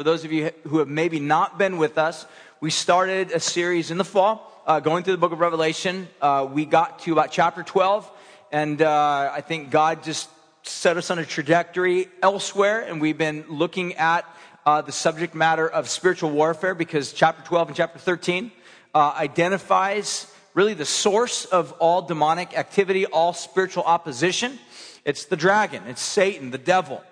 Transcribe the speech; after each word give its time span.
For 0.00 0.04
those 0.04 0.24
of 0.24 0.32
you 0.32 0.50
who 0.66 0.78
have 0.78 0.88
maybe 0.88 1.20
not 1.20 1.58
been 1.58 1.76
with 1.76 1.98
us, 1.98 2.24
we 2.58 2.70
started 2.70 3.32
a 3.32 3.38
series 3.38 3.90
in 3.90 3.98
the 3.98 4.04
fall, 4.04 4.50
uh, 4.66 4.80
going 4.80 5.04
through 5.04 5.12
the 5.12 5.18
book 5.18 5.32
of 5.32 5.40
Revelation. 5.40 6.08
Uh, 6.22 6.48
we 6.50 6.64
got 6.64 7.00
to 7.00 7.12
about 7.12 7.30
chapter 7.30 7.62
12, 7.62 8.10
and 8.50 8.80
uh, 8.80 9.30
I 9.30 9.42
think 9.42 9.68
God 9.68 10.02
just 10.02 10.30
set 10.62 10.96
us 10.96 11.10
on 11.10 11.18
a 11.18 11.26
trajectory 11.26 12.08
elsewhere, 12.22 12.80
and 12.80 12.98
we've 12.98 13.18
been 13.18 13.44
looking 13.50 13.96
at 13.96 14.24
uh, 14.64 14.80
the 14.80 14.90
subject 14.90 15.34
matter 15.34 15.68
of 15.68 15.86
spiritual 15.86 16.30
warfare 16.30 16.74
because 16.74 17.12
chapter 17.12 17.44
12 17.44 17.68
and 17.68 17.76
chapter 17.76 17.98
13 17.98 18.50
uh, 18.94 19.12
identifies 19.18 20.32
really 20.54 20.72
the 20.72 20.86
source 20.86 21.44
of 21.44 21.72
all 21.72 22.00
demonic 22.00 22.56
activity, 22.56 23.04
all 23.04 23.34
spiritual 23.34 23.82
opposition. 23.82 24.58
It's 25.04 25.26
the 25.26 25.36
dragon, 25.36 25.82
it's 25.88 26.00
Satan, 26.00 26.52
the 26.52 26.56
devil. 26.56 27.02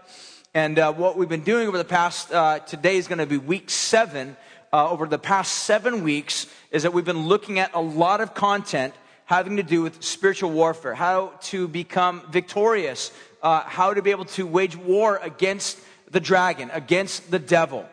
And 0.54 0.78
uh, 0.78 0.92
what 0.94 1.16
we've 1.16 1.28
been 1.28 1.42
doing 1.42 1.68
over 1.68 1.76
the 1.76 1.84
past, 1.84 2.32
uh, 2.32 2.60
today 2.60 2.96
is 2.96 3.06
going 3.06 3.18
to 3.18 3.26
be 3.26 3.36
week 3.36 3.68
seven. 3.68 4.36
Uh, 4.70 4.90
over 4.90 5.06
the 5.06 5.18
past 5.18 5.52
seven 5.64 6.02
weeks, 6.02 6.46
is 6.70 6.82
that 6.82 6.92
we've 6.92 7.04
been 7.04 7.26
looking 7.26 7.58
at 7.58 7.72
a 7.72 7.80
lot 7.80 8.20
of 8.20 8.34
content 8.34 8.94
having 9.24 9.56
to 9.56 9.62
do 9.62 9.82
with 9.82 10.02
spiritual 10.02 10.50
warfare, 10.50 10.94
how 10.94 11.32
to 11.40 11.66
become 11.68 12.22
victorious, 12.30 13.10
uh, 13.42 13.60
how 13.60 13.94
to 13.94 14.02
be 14.02 14.10
able 14.10 14.26
to 14.26 14.46
wage 14.46 14.76
war 14.76 15.18
against 15.22 15.78
the 16.10 16.20
dragon, 16.20 16.70
against 16.72 17.30
the 17.30 17.38
devil. 17.38 17.86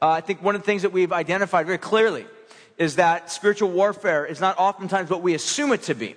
Uh, 0.00 0.08
I 0.08 0.20
think 0.22 0.42
one 0.42 0.54
of 0.54 0.62
the 0.62 0.66
things 0.66 0.82
that 0.82 0.92
we've 0.92 1.12
identified 1.12 1.66
very 1.66 1.78
clearly 1.78 2.26
is 2.78 2.96
that 2.96 3.30
spiritual 3.30 3.70
warfare 3.70 4.24
is 4.24 4.40
not 4.40 4.58
oftentimes 4.58 5.10
what 5.10 5.22
we 5.22 5.34
assume 5.34 5.72
it 5.72 5.82
to 5.82 5.94
be. 5.94 6.16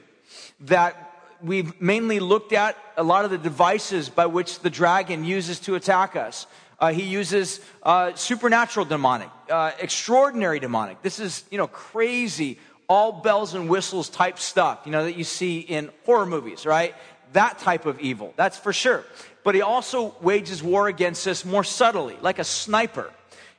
That 0.61 1.04
we've 1.41 1.79
mainly 1.81 2.19
looked 2.19 2.53
at 2.53 2.77
a 2.97 3.03
lot 3.03 3.25
of 3.25 3.31
the 3.31 3.37
devices 3.37 4.09
by 4.09 4.25
which 4.25 4.59
the 4.59 4.69
dragon 4.69 5.23
uses 5.23 5.59
to 5.61 5.75
attack 5.75 6.15
us. 6.15 6.47
Uh, 6.79 6.91
he 6.91 7.03
uses 7.03 7.61
uh, 7.83 8.13
supernatural 8.15 8.85
demonic, 8.85 9.29
uh, 9.49 9.71
extraordinary 9.79 10.59
demonic. 10.59 11.01
This 11.01 11.19
is, 11.19 11.43
you 11.49 11.57
know, 11.57 11.67
crazy, 11.67 12.59
all 12.89 13.11
bells 13.11 13.53
and 13.53 13.69
whistles 13.69 14.09
type 14.09 14.39
stuff, 14.39 14.81
you 14.85 14.91
know, 14.91 15.05
that 15.05 15.15
you 15.15 15.23
see 15.23 15.59
in 15.59 15.89
horror 16.05 16.25
movies, 16.25 16.65
right? 16.65 16.93
That 17.33 17.59
type 17.59 17.85
of 17.85 17.99
evil, 17.99 18.33
that's 18.35 18.57
for 18.57 18.73
sure. 18.73 19.05
But 19.43 19.55
he 19.55 19.61
also 19.61 20.15
wages 20.21 20.61
war 20.61 20.87
against 20.87 21.27
us 21.27 21.45
more 21.45 21.63
subtly, 21.63 22.17
like 22.21 22.39
a 22.39 22.43
sniper. 22.43 23.11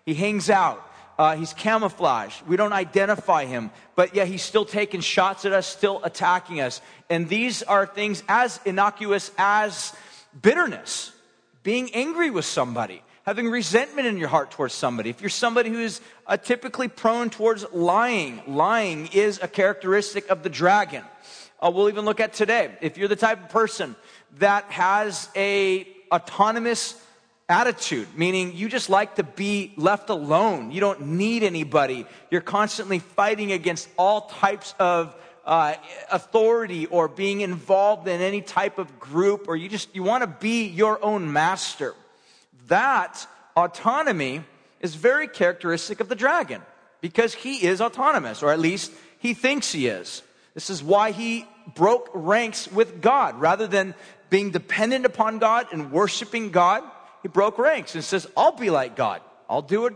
He 0.05 0.15
hangs 0.15 0.51
out. 0.51 0.86
Uh, 1.19 1.37
he's 1.37 1.55
camouflaged. 1.55 2.43
We 2.47 2.57
don't 2.57 2.75
identify 2.75 3.47
him, 3.47 3.71
but 3.95 4.15
yet 4.15 4.29
he's 4.29 4.43
still 4.43 4.67
taking 4.67 5.01
shots 5.01 5.45
at 5.45 5.53
us, 5.53 5.67
still 5.67 6.01
attacking 6.05 6.61
us. 6.61 6.83
And 7.09 7.29
these 7.29 7.63
are 7.63 7.87
things 7.87 8.23
as 8.29 8.61
innocuous 8.65 9.31
as 9.39 9.95
bitterness, 10.41 11.13
being 11.63 11.95
angry 11.95 12.31
with 12.31 12.45
somebody, 12.45 13.03
having 13.25 13.49
resentment 13.49 14.07
in 14.07 14.19
your 14.19 14.29
heart 14.29 14.51
towards 14.51 14.75
somebody. 14.75 15.09
If 15.09 15.23
you're 15.23 15.31
somebody 15.31 15.71
who 15.71 15.81
is 15.81 16.03
uh, 16.27 16.37
typically 16.37 16.89
prone 16.89 17.31
towards 17.31 17.65
lying, 17.73 18.43
lying 18.47 19.09
is 19.15 19.41
a 19.43 19.49
characteristic 19.49 20.29
of 20.29 20.43
the 20.43 20.51
dragon. 20.51 21.03
Uh, 21.61 21.73
we'll 21.75 21.89
even 21.89 22.05
look 22.05 22.21
at 22.21 22.35
today. 22.35 22.77
If 22.83 22.99
you're 22.99 23.09
the 23.09 23.17
type 23.17 23.43
of 23.43 23.49
person 23.49 23.97
that 24.39 24.65
has 24.65 25.31
a 25.35 25.89
autonomous 26.13 27.01
attitude, 27.49 28.09
meaning 28.17 28.57
you 28.57 28.69
just 28.69 28.91
like 28.91 29.17
to 29.17 29.23
be 29.23 29.73
left 29.77 30.11
alone. 30.11 30.71
You 30.71 30.81
don't 30.81 31.07
need 31.07 31.43
anybody. 31.43 32.07
You're 32.31 32.41
constantly 32.41 32.99
fighting 32.99 33.53
against 33.53 33.89
all 33.97 34.23
types 34.23 34.75
of 34.79 35.15
uh, 35.45 35.75
authority 36.11 36.87
or 36.87 37.07
being 37.07 37.41
involved 37.41 38.09
in 38.09 38.21
any 38.21 38.41
type 38.41 38.79
of 38.79 38.99
group, 38.99 39.47
or 39.47 39.57
you 39.57 39.69
just 39.69 39.95
you 39.95 40.03
want 40.03 40.23
to 40.23 40.27
be 40.27 40.67
your 40.67 41.03
own 41.05 41.33
master. 41.33 41.95
That 42.67 43.27
autonomy 43.57 44.43
is 44.81 44.97
very 44.97 45.29
characteristic 45.29 46.01
of 46.01 46.09
the 46.09 46.17
dragon 46.17 46.63
because 47.01 47.33
he 47.33 47.65
is 47.65 47.81
autonomous, 47.81 48.43
or 48.43 48.51
at 48.51 48.59
least 48.59 48.91
he 49.21 49.35
thinks 49.35 49.71
he 49.71 49.87
is. 49.87 50.23
This 50.55 50.69
is 50.69 50.83
why 50.83 51.13
he 51.13 51.47
broke 51.77 52.11
ranks 52.13 52.71
with 52.71 53.01
God 53.01 53.41
rather 53.41 53.69
than 53.69 53.95
being 54.31 54.51
dependent 54.51 55.05
upon 55.07 55.39
God 55.39 55.69
and 55.73 55.93
worshiping 55.93 56.51
God 56.51 56.83
he 57.27 57.29
broke 57.29 57.59
ranks 57.59 57.97
and 57.97 58.05
says, 58.05 58.25
I'll 58.37 58.53
be 58.53 58.71
like 58.71 58.95
God. 58.95 59.21
I'll 59.51 59.61
do 59.61 59.87
it, 59.87 59.95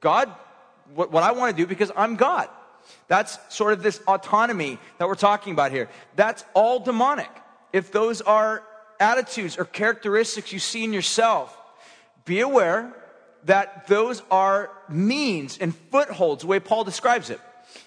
God, 0.00 0.34
what, 0.94 1.12
what 1.12 1.22
I 1.22 1.32
want 1.32 1.54
to 1.54 1.62
do 1.62 1.66
because 1.66 1.92
I'm 1.94 2.16
God. 2.16 2.48
That's 3.08 3.38
sort 3.54 3.74
of 3.74 3.82
this 3.82 4.00
autonomy 4.08 4.78
that 4.96 5.06
we're 5.06 5.14
talking 5.14 5.52
about 5.52 5.70
here. 5.70 5.90
That's 6.16 6.42
all 6.54 6.80
demonic. 6.80 7.28
If 7.74 7.92
those 7.92 8.22
are 8.22 8.62
attitudes 8.98 9.58
or 9.58 9.66
characteristics 9.66 10.50
you 10.50 10.58
see 10.58 10.82
in 10.82 10.94
yourself, 10.94 11.54
be 12.24 12.40
aware 12.40 12.94
that 13.44 13.86
those 13.86 14.22
are 14.30 14.70
means 14.88 15.58
and 15.58 15.76
footholds, 15.76 16.40
the 16.40 16.46
way 16.46 16.58
Paul 16.58 16.84
describes 16.84 17.28
it. 17.28 17.40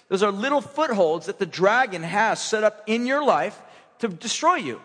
Those 0.06 0.22
are 0.22 0.30
little 0.30 0.60
footholds 0.60 1.26
that 1.26 1.40
the 1.40 1.46
dragon 1.46 2.04
has 2.04 2.40
set 2.40 2.62
up 2.62 2.84
in 2.86 3.04
your 3.04 3.24
life 3.24 3.60
to 3.98 4.06
destroy 4.06 4.54
you, 4.54 4.80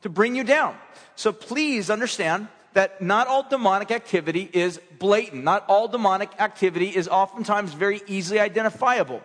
to 0.00 0.08
bring 0.08 0.36
you 0.36 0.42
down. 0.42 0.74
So 1.16 1.34
please 1.34 1.90
understand 1.90 2.48
that 2.74 3.02
not 3.02 3.26
all 3.26 3.42
demonic 3.48 3.90
activity 3.90 4.48
is 4.52 4.80
blatant. 4.98 5.44
Not 5.44 5.64
all 5.68 5.88
demonic 5.88 6.30
activity 6.38 6.88
is 6.88 7.08
oftentimes 7.08 7.72
very 7.74 8.02
easily 8.06 8.40
identifiable. 8.40 9.22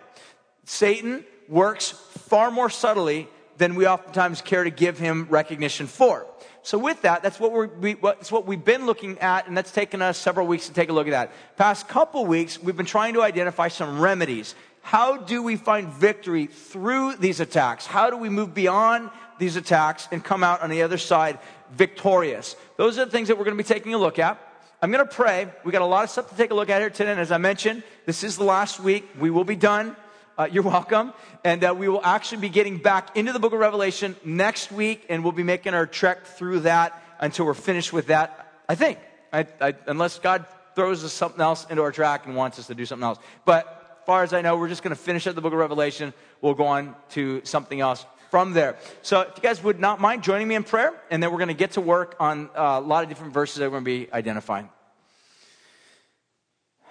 Satan 0.64 1.24
works 1.48 1.90
far 1.90 2.50
more 2.50 2.70
subtly 2.70 3.28
than 3.56 3.74
we 3.74 3.86
oftentimes 3.86 4.40
care 4.40 4.64
to 4.64 4.70
give 4.70 4.98
him 4.98 5.26
recognition 5.30 5.86
for. 5.86 6.26
So 6.62 6.78
with 6.78 7.02
that, 7.02 7.22
that's 7.22 7.40
what, 7.40 7.52
we're, 7.52 7.66
we, 7.66 7.94
that's 7.94 8.30
what 8.30 8.46
we've 8.46 8.64
been 8.64 8.86
looking 8.86 9.18
at, 9.20 9.48
and 9.48 9.56
that's 9.56 9.72
taken 9.72 10.02
us 10.02 10.18
several 10.18 10.46
weeks 10.46 10.68
to 10.68 10.74
take 10.74 10.90
a 10.90 10.92
look 10.92 11.06
at 11.06 11.12
that. 11.12 11.32
Past 11.56 11.88
couple 11.88 12.26
weeks, 12.26 12.62
we've 12.62 12.76
been 12.76 12.86
trying 12.86 13.14
to 13.14 13.22
identify 13.22 13.68
some 13.68 14.00
remedies. 14.00 14.54
How 14.82 15.16
do 15.16 15.42
we 15.42 15.56
find 15.56 15.88
victory 15.88 16.46
through 16.46 17.16
these 17.16 17.40
attacks? 17.40 17.86
How 17.86 18.10
do 18.10 18.16
we 18.16 18.28
move 18.28 18.54
beyond 18.54 19.10
these 19.38 19.56
attacks 19.56 20.08
and 20.12 20.22
come 20.22 20.44
out 20.44 20.62
on 20.62 20.70
the 20.70 20.82
other 20.82 20.98
side 20.98 21.38
victorious. 21.72 22.56
Those 22.76 22.98
are 22.98 23.04
the 23.04 23.10
things 23.10 23.28
that 23.28 23.38
we're 23.38 23.44
going 23.44 23.56
to 23.56 23.62
be 23.62 23.66
taking 23.66 23.94
a 23.94 23.98
look 23.98 24.18
at. 24.18 24.38
I'm 24.80 24.92
going 24.92 25.04
to 25.04 25.12
pray. 25.12 25.48
We 25.64 25.72
got 25.72 25.82
a 25.82 25.86
lot 25.86 26.04
of 26.04 26.10
stuff 26.10 26.30
to 26.30 26.36
take 26.36 26.52
a 26.52 26.54
look 26.54 26.70
at 26.70 26.80
here 26.80 26.90
today. 26.90 27.10
And 27.10 27.20
as 27.20 27.32
I 27.32 27.38
mentioned, 27.38 27.82
this 28.06 28.22
is 28.22 28.36
the 28.36 28.44
last 28.44 28.78
week. 28.78 29.08
We 29.18 29.28
will 29.30 29.44
be 29.44 29.56
done. 29.56 29.96
Uh, 30.36 30.48
you're 30.50 30.62
welcome. 30.78 31.12
And 31.44 31.64
uh, 31.64 31.74
we 31.76 31.88
will 31.88 32.04
actually 32.04 32.42
be 32.42 32.48
getting 32.48 32.78
back 32.78 33.16
into 33.16 33.32
the 33.32 33.40
book 33.40 33.52
of 33.52 33.58
Revelation 33.58 34.14
next 34.24 34.70
week. 34.70 35.06
And 35.08 35.24
we'll 35.24 35.32
be 35.32 35.42
making 35.42 35.74
our 35.74 35.86
trek 35.86 36.26
through 36.26 36.60
that 36.60 37.02
until 37.18 37.46
we're 37.46 37.54
finished 37.54 37.92
with 37.92 38.06
that. 38.06 38.52
I 38.68 38.76
think. 38.76 38.98
I, 39.32 39.46
I, 39.60 39.74
unless 39.86 40.20
God 40.20 40.46
throws 40.74 41.04
us 41.04 41.12
something 41.12 41.40
else 41.40 41.66
into 41.68 41.82
our 41.82 41.90
track 41.90 42.26
and 42.26 42.36
wants 42.36 42.58
us 42.60 42.68
to 42.68 42.74
do 42.74 42.86
something 42.86 43.04
else. 43.04 43.18
But 43.44 43.98
as 44.00 44.06
far 44.06 44.22
as 44.22 44.32
I 44.32 44.42
know, 44.42 44.56
we're 44.56 44.68
just 44.68 44.84
going 44.84 44.94
to 44.94 45.02
finish 45.02 45.26
up 45.26 45.34
the 45.34 45.40
book 45.40 45.52
of 45.52 45.58
Revelation. 45.58 46.14
We'll 46.40 46.54
go 46.54 46.66
on 46.66 46.94
to 47.10 47.40
something 47.44 47.80
else 47.80 48.06
from 48.30 48.52
there. 48.52 48.76
So 49.02 49.22
if 49.22 49.36
you 49.36 49.42
guys 49.42 49.62
would 49.62 49.80
not 49.80 50.00
mind 50.00 50.22
joining 50.22 50.48
me 50.48 50.54
in 50.54 50.64
prayer, 50.64 50.92
and 51.10 51.22
then 51.22 51.30
we're 51.30 51.38
going 51.38 51.48
to 51.48 51.54
get 51.54 51.72
to 51.72 51.80
work 51.80 52.16
on 52.20 52.50
uh, 52.54 52.78
a 52.78 52.80
lot 52.80 53.02
of 53.02 53.08
different 53.08 53.32
verses 53.32 53.56
that 53.56 53.64
we're 53.64 53.80
going 53.80 53.84
to 53.84 54.06
be 54.06 54.12
identifying. 54.12 54.68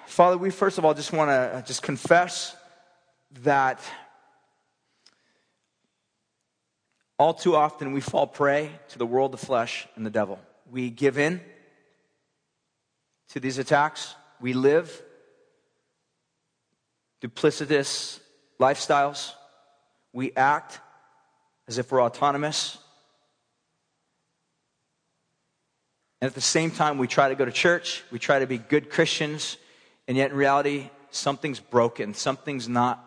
Father, 0.06 0.38
we 0.38 0.50
first 0.50 0.78
of 0.78 0.86
all 0.86 0.94
just 0.94 1.12
want 1.12 1.30
to 1.30 1.64
just 1.68 1.84
confess 1.84 2.56
that 3.44 3.80
all 7.20 7.34
too 7.34 7.56
often 7.56 7.92
we 7.92 8.02
fall 8.02 8.26
prey 8.28 8.72
to 8.90 8.98
the 8.98 9.06
world, 9.06 9.32
the 9.32 9.38
flesh, 9.38 9.88
and 9.96 10.06
the 10.06 10.10
devil. 10.10 10.40
We 10.72 10.90
give 10.90 11.18
in 11.18 11.42
to 13.30 13.40
these 13.40 13.58
attacks. 13.58 14.16
We 14.40 14.54
live 14.54 15.02
duplicitous 17.22 18.20
lifestyles. 18.60 19.34
We 20.14 20.32
act 20.36 20.80
as 21.68 21.78
if 21.78 21.92
we're 21.92 22.02
autonomous. 22.02 22.78
And 26.22 26.28
at 26.28 26.36
the 26.36 26.42
same 26.42 26.72
time, 26.72 26.98
we 26.98 27.08
try 27.08 27.30
to 27.30 27.36
go 27.36 27.46
to 27.46 27.52
church, 27.52 28.04
we 28.12 28.20
try 28.20 28.40
to 28.40 28.48
be 28.48 28.58
good 28.58 28.90
Christians, 28.90 29.58
and 30.08 30.18
yet 30.18 30.32
in 30.32 30.38
reality, 30.38 30.90
something's 31.12 31.60
broken, 31.60 32.14
something's 32.14 32.68
not 32.68 33.04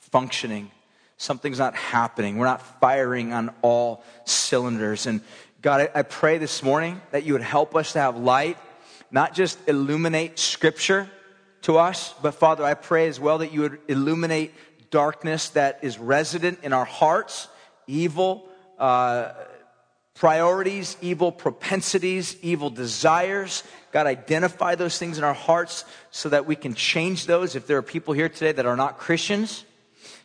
functioning, 0.00 0.70
something's 1.16 1.58
not 1.58 1.74
happening. 1.74 2.36
We're 2.36 2.46
not 2.46 2.80
firing 2.80 3.32
on 3.32 3.54
all 3.62 4.02
cylinders. 4.24 5.06
And 5.06 5.20
God, 5.60 5.90
I, 5.94 6.02
pray 6.02 6.38
this 6.38 6.62
morning 6.62 7.00
that 7.10 7.24
you 7.24 7.34
would 7.34 7.42
help 7.42 7.76
us 7.76 7.92
to 7.92 8.00
have 8.00 8.16
light, 8.16 8.58
not 9.10 9.34
just 9.34 9.58
illuminate 9.68 10.38
Scripture 10.38 11.08
to 11.62 11.78
us, 11.78 12.14
but 12.22 12.32
Father, 12.32 12.64
I 12.64 12.74
pray 12.74 13.08
as 13.08 13.20
well 13.20 13.38
that 13.38 13.52
you 13.52 13.62
would 13.62 13.78
illuminate 13.88 14.54
darkness 14.90 15.50
that 15.50 15.80
is 15.82 15.98
resident 15.98 16.60
in 16.62 16.72
our 16.72 16.84
hearts 16.84 17.48
evil 17.88 18.48
uh, 18.78 19.32
priorities, 20.14 20.96
evil 21.00 21.32
propensities, 21.32 22.36
evil 22.42 22.70
desires. 22.70 23.62
God, 23.92 24.06
identify 24.06 24.74
those 24.74 24.98
things 24.98 25.18
in 25.18 25.24
our 25.24 25.34
hearts 25.34 25.84
so 26.10 26.28
that 26.28 26.46
we 26.46 26.56
can 26.56 26.74
change 26.74 27.26
those. 27.26 27.56
If 27.56 27.66
there 27.66 27.78
are 27.78 27.82
people 27.82 28.14
here 28.14 28.28
today 28.28 28.52
that 28.52 28.66
are 28.66 28.76
not 28.76 28.98
Christians, 28.98 29.64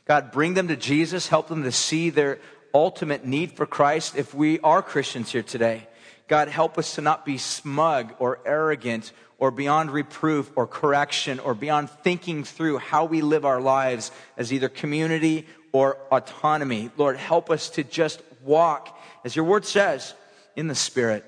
God, 0.05 0.31
bring 0.31 0.55
them 0.55 0.67
to 0.67 0.75
Jesus, 0.75 1.27
help 1.27 1.47
them 1.47 1.63
to 1.63 1.71
see 1.71 2.09
their 2.09 2.39
ultimate 2.73 3.25
need 3.25 3.51
for 3.51 3.65
Christ. 3.65 4.15
If 4.15 4.33
we 4.33 4.59
are 4.59 4.81
Christians 4.81 5.31
here 5.31 5.43
today, 5.43 5.87
God, 6.27 6.47
help 6.47 6.77
us 6.77 6.95
to 6.95 7.01
not 7.01 7.25
be 7.25 7.37
smug 7.37 8.13
or 8.17 8.39
arrogant 8.45 9.11
or 9.37 9.51
beyond 9.51 9.91
reproof 9.91 10.51
or 10.55 10.65
correction 10.65 11.39
or 11.39 11.53
beyond 11.53 11.89
thinking 11.89 12.43
through 12.43 12.79
how 12.79 13.05
we 13.05 13.21
live 13.21 13.45
our 13.45 13.61
lives 13.61 14.11
as 14.37 14.51
either 14.51 14.69
community 14.69 15.45
or 15.73 15.97
autonomy. 16.11 16.89
Lord, 16.95 17.17
help 17.17 17.51
us 17.51 17.69
to 17.71 17.83
just 17.83 18.21
walk, 18.41 18.97
as 19.25 19.35
your 19.35 19.43
word 19.43 19.65
says, 19.65 20.13
in 20.55 20.67
the 20.67 20.75
Spirit, 20.75 21.25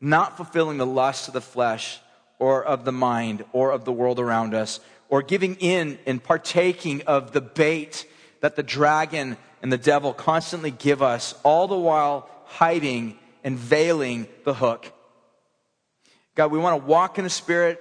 not 0.00 0.36
fulfilling 0.36 0.76
the 0.78 0.86
lusts 0.86 1.26
of 1.26 1.34
the 1.34 1.40
flesh 1.40 1.98
or 2.38 2.62
of 2.62 2.84
the 2.84 2.92
mind 2.92 3.44
or 3.52 3.72
of 3.72 3.84
the 3.84 3.92
world 3.92 4.20
around 4.20 4.54
us, 4.54 4.80
or 5.08 5.22
giving 5.22 5.54
in 5.56 5.98
and 6.06 6.22
partaking 6.22 7.02
of 7.06 7.32
the 7.32 7.40
bait 7.40 8.06
that 8.40 8.56
the 8.56 8.62
dragon 8.62 9.36
and 9.62 9.72
the 9.72 9.78
devil 9.78 10.12
constantly 10.12 10.70
give 10.70 11.02
us, 11.02 11.34
all 11.42 11.66
the 11.66 11.78
while 11.78 12.28
hiding 12.44 13.18
and 13.42 13.58
veiling 13.58 14.26
the 14.44 14.54
hook. 14.54 14.92
God, 16.34 16.50
we 16.50 16.58
want 16.58 16.82
to 16.82 16.86
walk 16.86 17.16
in 17.16 17.24
the 17.24 17.30
Spirit. 17.30 17.80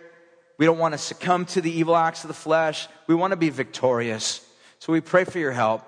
We 0.58 0.66
don't 0.66 0.78
want 0.78 0.94
to 0.94 0.98
succumb 0.98 1.46
to 1.48 1.62
the 1.62 1.72
evil 1.72 1.96
acts 1.96 2.24
of 2.24 2.28
the 2.28 2.34
flesh. 2.34 2.88
We 3.08 3.16
want 3.16 3.32
to 3.32 3.38
be 3.38 3.50
victorious. 3.50 4.46
So 4.84 4.92
we 4.92 5.00
pray 5.00 5.24
for 5.24 5.40
your 5.40 5.54
help. 5.54 5.82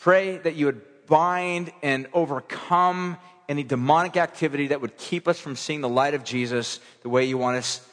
Pray 0.00 0.38
that 0.38 0.56
you 0.56 0.66
would 0.66 0.82
bind 1.06 1.70
and 1.80 2.08
overcome 2.12 3.18
any 3.48 3.62
demonic 3.62 4.16
activity 4.16 4.66
that 4.66 4.80
would 4.80 4.96
keep 4.96 5.28
us 5.28 5.38
from 5.38 5.54
seeing 5.54 5.80
the 5.80 5.88
light 5.88 6.14
of 6.14 6.24
Jesus 6.24 6.80
the 7.02 7.08
way 7.08 7.26
you 7.26 7.38
want 7.38 7.58
us 7.58 7.88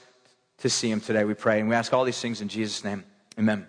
to 0.62 0.72
see 0.72 0.90
him 0.90 1.02
today. 1.02 1.24
We 1.24 1.36
pray. 1.36 1.60
And 1.60 1.70
we 1.70 1.76
ask 1.76 1.94
all 1.94 2.04
these 2.04 2.20
things 2.20 2.42
in 2.42 2.48
Jesus' 2.48 2.84
name. 2.84 3.04
Amen. 3.38 3.68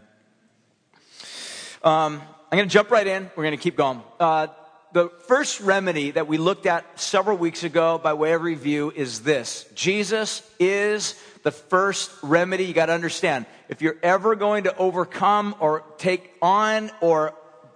Um, 1.82 2.22
I'm 2.50 2.56
going 2.56 2.66
to 2.66 2.72
jump 2.72 2.90
right 2.90 3.06
in. 3.06 3.31
We're 3.37 3.44
going 3.44 3.58
to 3.58 3.62
keep 3.62 3.76
going. 3.76 4.02
Uh, 4.19 4.46
the 4.94 5.11
first 5.28 5.61
remedy 5.61 6.12
that 6.12 6.26
we 6.26 6.38
looked 6.38 6.64
at 6.64 6.99
several 6.99 7.37
weeks 7.37 7.62
ago 7.62 8.00
by 8.02 8.14
way 8.14 8.32
of 8.32 8.40
review 8.40 8.90
is 8.96 9.20
this 9.20 9.66
Jesus 9.75 10.43
is 10.58 11.14
the 11.44 11.52
first 11.52 12.11
remedy. 12.23 12.64
You 12.64 12.75
got 12.75 12.87
to 12.87 12.93
understand 12.93 13.46
if 13.69 13.81
you're 13.81 13.96
ever 14.02 14.35
going 14.35 14.64
to 14.64 14.76
overcome 14.76 15.55
or 15.61 15.85
take 15.96 16.32
on 16.43 16.91
or 17.00 17.35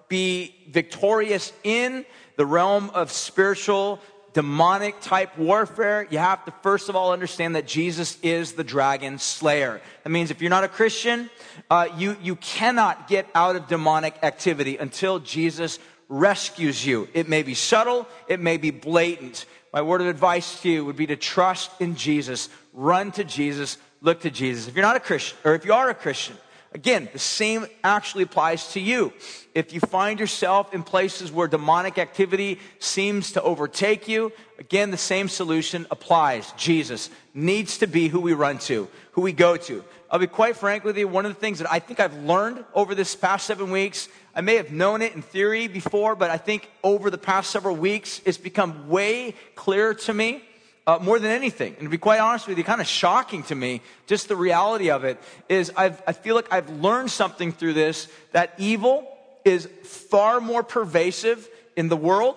be 0.09 0.55
victorious 0.69 1.53
in 1.62 2.05
the 2.37 2.44
realm 2.44 2.91
of 2.91 3.12
spiritual 3.12 4.00
demonic 4.32 5.00
type 5.00 5.37
warfare, 5.38 6.06
you 6.11 6.19
have 6.19 6.44
to 6.44 6.53
first 6.62 6.88
of 6.88 6.97
all 6.97 7.12
understand 7.12 7.56
that 7.56 7.67
Jesus 7.67 8.19
is 8.23 8.53
the 8.53 8.65
dragon 8.65 9.19
slayer. 9.19 9.81
That 10.05 10.11
means 10.11 10.31
if 10.31 10.41
you're 10.41 10.50
not 10.50 10.64
a 10.64 10.69
Christian, 10.69 11.31
uh, 11.71 11.88
you, 11.97 12.17
you 12.23 12.37
cannot 12.37 13.09
get 13.09 13.26
out 13.35 13.56
of 13.56 13.69
demonic 13.69 14.14
activity 14.23 14.76
until 14.76 15.19
Jesus 15.19 15.79
rescues 16.09 16.87
you. 16.87 17.09
It 17.12 17.29
may 17.29 17.43
be 17.43 17.55
subtle, 17.55 18.06
it 18.29 18.41
may 18.41 18.56
be 18.56 18.71
blatant. 18.71 19.44
My 19.73 19.82
word 19.82 20.00
of 20.00 20.06
advice 20.06 20.62
to 20.62 20.70
you 20.70 20.85
would 20.85 20.97
be 20.97 21.06
to 21.06 21.17
trust 21.17 21.70
in 21.81 21.94
Jesus, 21.94 22.49
run 22.73 23.12
to 23.12 23.25
Jesus, 23.25 23.76
look 24.00 24.20
to 24.20 24.31
Jesus. 24.31 24.67
If 24.67 24.75
you're 24.75 24.85
not 24.85 24.97
a 24.97 25.00
Christian, 25.00 25.37
or 25.44 25.55
if 25.55 25.65
you 25.65 25.75
are 25.75 25.91
a 25.91 25.94
Christian, 25.94 26.37
again, 26.73 27.09
the 27.12 27.19
same 27.19 27.67
actually 27.85 28.25
applies 28.25 28.73
to 28.73 28.81
you. 28.81 29.12
If 29.55 29.73
you 29.73 29.81
find 29.81 30.20
yourself 30.20 30.73
in 30.73 30.82
places 30.82 31.31
where 31.31 31.49
demonic 31.49 31.99
activity 31.99 32.61
seems 32.79 33.32
to 33.32 33.43
overtake 33.43 34.09
you, 34.09 34.32
again, 34.59 34.91
the 34.91 34.97
same 34.97 35.29
solution 35.29 35.87
applies. 35.91 36.50
Jesus 36.53 37.11
needs 37.35 37.79
to 37.79 37.87
be 37.87 38.09
who 38.09 38.21
we 38.21 38.32
run 38.32 38.59
to, 38.61 38.88
who 39.12 39.21
we 39.21 39.32
go 39.32 39.56
to. 39.56 39.85
I'll 40.10 40.19
be 40.19 40.26
quite 40.26 40.56
frank 40.56 40.84
with 40.84 40.96
you. 40.96 41.06
One 41.06 41.26
of 41.26 41.34
the 41.34 41.40
things 41.40 41.58
that 41.58 41.70
I 41.70 41.81
think 41.81 42.00
I've 42.00 42.16
learned 42.22 42.64
over 42.72 42.94
this 42.94 43.14
past 43.14 43.46
seven 43.46 43.70
weeks, 43.70 44.08
I 44.34 44.40
may 44.40 44.56
have 44.56 44.72
known 44.72 45.02
it 45.02 45.14
in 45.14 45.20
theory 45.20 45.69
before, 45.69 46.16
but 46.16 46.31
I 46.31 46.38
think 46.38 46.70
over 46.82 47.10
the 47.10 47.19
past 47.19 47.50
several 47.50 47.76
weeks, 47.76 48.22
it's 48.25 48.38
become 48.38 48.88
way 48.88 49.34
clearer 49.55 49.93
to 49.94 50.14
me. 50.14 50.43
Uh, 50.87 50.99
more 51.02 51.19
than 51.19 51.31
anything, 51.31 51.75
and 51.75 51.82
to 51.82 51.90
be 51.90 51.99
quite 51.99 52.19
honest 52.19 52.49
with 52.49 52.56
you, 52.56 52.64
kind 52.64 52.81
of 52.81 52.87
shocking 52.87 53.43
to 53.43 53.55
me, 53.55 53.82
just 54.06 54.26
the 54.26 54.34
reality 54.34 54.90
of 54.90 55.05
it 55.05 55.20
is 55.46 55.70
I've, 55.76 56.02
I 56.06 56.12
feel 56.12 56.34
like 56.34 56.50
I've 56.50 56.70
learned 56.70 57.11
something 57.11 57.52
through 57.52 57.75
this 57.75 58.08
that 58.32 58.54
evil 58.56 59.06
is 59.44 59.69
far 59.82 60.40
more 60.40 60.62
pervasive 60.62 61.46
in 61.76 61.88
the 61.88 61.96
world, 61.96 62.37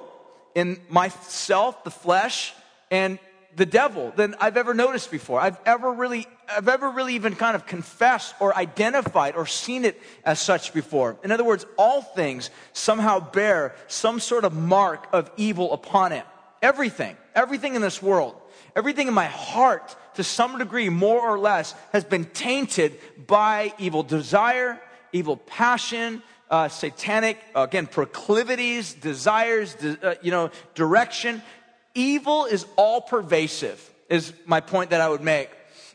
in 0.54 0.82
myself, 0.90 1.86
the 1.86 1.92
flesh, 1.92 2.54
and 2.90 3.20
the 3.56 3.66
devil 3.66 4.14
than 4.16 4.36
I've 4.40 4.58
ever 4.58 4.74
noticed 4.74 5.12
before. 5.12 5.40
I've 5.40 5.60
ever 5.66 5.92
really, 5.92 6.28
I've 6.50 6.68
ever 6.68 6.90
really 6.90 7.16
even 7.16 7.36
kind 7.36 7.56
of 7.56 7.66
confessed 7.66 8.36
or 8.40 8.56
identified 8.56 9.36
or 9.36 9.46
seen 9.46 9.86
it 9.86 10.02
as 10.24 10.40
such 10.40 10.74
before. 10.74 11.18
In 11.24 11.32
other 11.32 11.44
words, 11.44 11.66
all 11.78 12.02
things 12.02 12.50
somehow 12.74 13.20
bear 13.20 13.76
some 13.88 14.20
sort 14.20 14.46
of 14.46 14.54
mark 14.54 15.08
of 15.12 15.30
evil 15.38 15.74
upon 15.74 16.12
it. 16.12 16.26
Everything, 16.62 17.18
everything 17.36 17.76
in 17.76 17.82
this 17.82 18.02
world, 18.02 18.36
everything 18.76 19.08
in 19.08 19.14
my 19.14 19.26
heart 19.26 19.96
to 20.16 20.24
some 20.24 20.58
degree, 20.58 20.90
more 20.90 21.22
or 21.22 21.40
less, 21.40 21.74
has 21.92 22.04
been 22.04 22.26
tainted 22.26 23.00
by 23.28 23.74
evil 23.78 24.04
desire, 24.04 24.80
evil 25.12 25.38
passion, 25.38 26.22
uh, 26.50 26.68
satanic, 26.68 27.38
again, 27.56 27.88
proclivities, 27.88 28.94
desires, 28.94 29.74
de- 29.76 29.98
uh, 30.06 30.16
you 30.22 30.32
know, 30.32 30.52
direction 30.76 31.42
evil 31.94 32.46
is 32.46 32.66
all 32.76 33.02
pervasive, 33.02 33.90
is 34.10 34.34
my 34.46 34.60
point 34.60 34.92
that 34.92 35.02
I 35.02 35.10
would 35.10 35.22
make. 35.22 35.50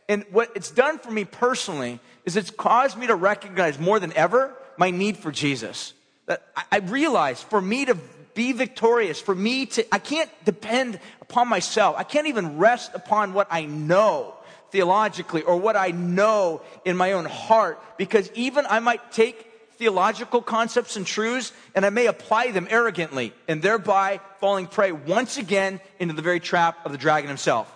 And 0.09 0.25
what 0.31 0.51
it's 0.55 0.71
done 0.71 0.99
for 0.99 1.11
me 1.11 1.25
personally 1.25 2.01
is 2.25 2.37
it's 2.37 2.51
caused 2.51 2.97
me 2.97 3.07
to 3.09 3.15
recognize 3.15 3.79
more 3.79 3.99
than 3.99 4.13
ever 4.13 4.55
my 4.77 4.91
need 4.91 5.17
for 5.17 5.33
Jesus. 5.33 5.95
That 6.27 6.43
I 6.71 6.79
realize 6.79 7.43
for 7.43 7.61
me 7.61 7.85
to 7.87 7.97
be 8.35 8.53
victorious, 8.53 9.21
for 9.21 9.35
me 9.35 9.67
to, 9.67 9.95
I 9.95 9.99
can't 9.99 10.31
depend 10.45 11.01
upon 11.21 11.49
myself. 11.49 11.97
I 11.99 12.05
can't 12.05 12.27
even 12.27 12.59
rest 12.59 12.93
upon 12.95 13.33
what 13.33 13.49
I 13.51 13.65
know 13.65 14.35
theologically 14.71 15.43
or 15.43 15.57
what 15.57 15.77
I 15.77 15.89
know 15.89 16.61
in 16.85 16.97
my 16.97 17.13
own 17.13 17.25
heart 17.25 17.83
because 17.97 18.31
even 18.35 18.67
I 18.69 18.81
might 18.81 19.13
take 19.13 19.46
theological 19.79 20.43
concepts 20.43 20.97
and 20.97 21.07
truths, 21.07 21.53
and 21.75 21.85
I 21.85 21.91
may 21.91 22.07
apply 22.07 22.51
them 22.51 22.67
arrogantly, 22.71 23.33
and 23.49 23.63
thereby 23.63 24.21
falling 24.41 24.67
prey 24.67 24.93
once 24.93 25.37
again 25.39 25.81
into 25.99 26.15
the 26.15 26.23
very 26.23 26.41
trap 26.41 26.85
of 26.85 26.93
the 26.93 26.99
dragon 26.99 27.29
himself. 27.29 27.69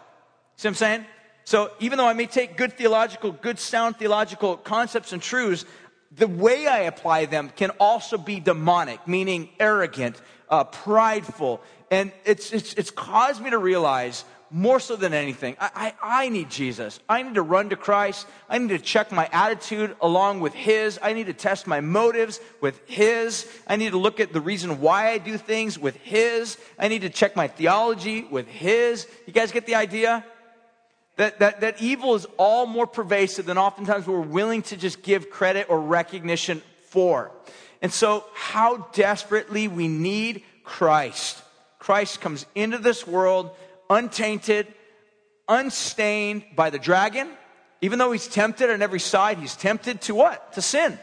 See 0.56 0.68
what 0.68 0.70
I'm 0.70 0.74
saying? 0.76 1.06
So 1.44 1.70
even 1.80 1.98
though 1.98 2.06
I 2.06 2.12
may 2.12 2.26
take 2.26 2.56
good 2.56 2.74
theological, 2.74 3.32
good 3.32 3.58
sound 3.58 3.96
theological 3.96 4.56
concepts 4.56 5.12
and 5.12 5.22
truths, 5.22 5.64
the 6.12 6.28
way 6.28 6.66
I 6.66 6.80
apply 6.80 7.26
them 7.26 7.50
can 7.54 7.70
also 7.80 8.18
be 8.18 8.40
demonic, 8.40 9.06
meaning 9.06 9.48
arrogant, 9.58 10.20
uh, 10.48 10.64
prideful. 10.64 11.60
And 11.90 12.12
it's, 12.24 12.52
it's, 12.52 12.74
it's 12.74 12.90
caused 12.90 13.42
me 13.42 13.50
to 13.50 13.58
realize 13.58 14.24
more 14.50 14.80
so 14.80 14.96
than 14.96 15.14
anything, 15.14 15.56
I, 15.60 15.70
I, 15.74 16.24
I, 16.24 16.28
need 16.28 16.50
Jesus. 16.50 16.98
I 17.08 17.22
need 17.22 17.34
to 17.34 17.42
run 17.42 17.70
to 17.70 17.76
Christ. 17.76 18.26
I 18.48 18.58
need 18.58 18.70
to 18.70 18.78
check 18.78 19.12
my 19.12 19.28
attitude 19.32 19.94
along 20.00 20.40
with 20.40 20.54
His. 20.54 20.98
I 21.02 21.12
need 21.12 21.26
to 21.26 21.32
test 21.32 21.66
my 21.66 21.80
motives 21.80 22.40
with 22.60 22.80
His. 22.86 23.46
I 23.66 23.76
need 23.76 23.90
to 23.90 23.98
look 23.98 24.18
at 24.18 24.32
the 24.32 24.40
reason 24.40 24.80
why 24.80 25.10
I 25.10 25.18
do 25.18 25.36
things 25.36 25.78
with 25.78 25.96
His. 25.96 26.58
I 26.78 26.88
need 26.88 27.02
to 27.02 27.10
check 27.10 27.36
my 27.36 27.46
theology 27.48 28.24
with 28.24 28.48
His. 28.48 29.06
You 29.26 29.32
guys 29.32 29.52
get 29.52 29.66
the 29.66 29.76
idea? 29.76 30.24
That, 31.16 31.38
that, 31.40 31.60
that 31.60 31.82
evil 31.82 32.14
is 32.14 32.26
all 32.38 32.66
more 32.66 32.86
pervasive 32.86 33.46
than 33.46 33.58
oftentimes 33.58 34.06
we're 34.06 34.20
willing 34.20 34.62
to 34.62 34.76
just 34.76 35.02
give 35.02 35.30
credit 35.30 35.66
or 35.68 35.80
recognition 35.80 36.62
for. 36.88 37.30
And 37.82 37.92
so, 37.92 38.24
how 38.34 38.88
desperately 38.92 39.68
we 39.68 39.86
need 39.86 40.42
Christ. 40.64 41.42
Christ 41.78 42.20
comes 42.20 42.46
into 42.54 42.78
this 42.78 43.06
world 43.06 43.50
untainted, 43.90 44.68
unstained 45.48 46.44
by 46.56 46.70
the 46.70 46.78
dragon. 46.78 47.28
Even 47.82 47.98
though 47.98 48.12
he's 48.12 48.28
tempted 48.28 48.70
on 48.70 48.80
every 48.80 49.00
side, 49.00 49.38
he's 49.38 49.56
tempted 49.56 50.00
to 50.02 50.14
what? 50.14 50.52
To 50.54 50.62
sin. 50.62 50.98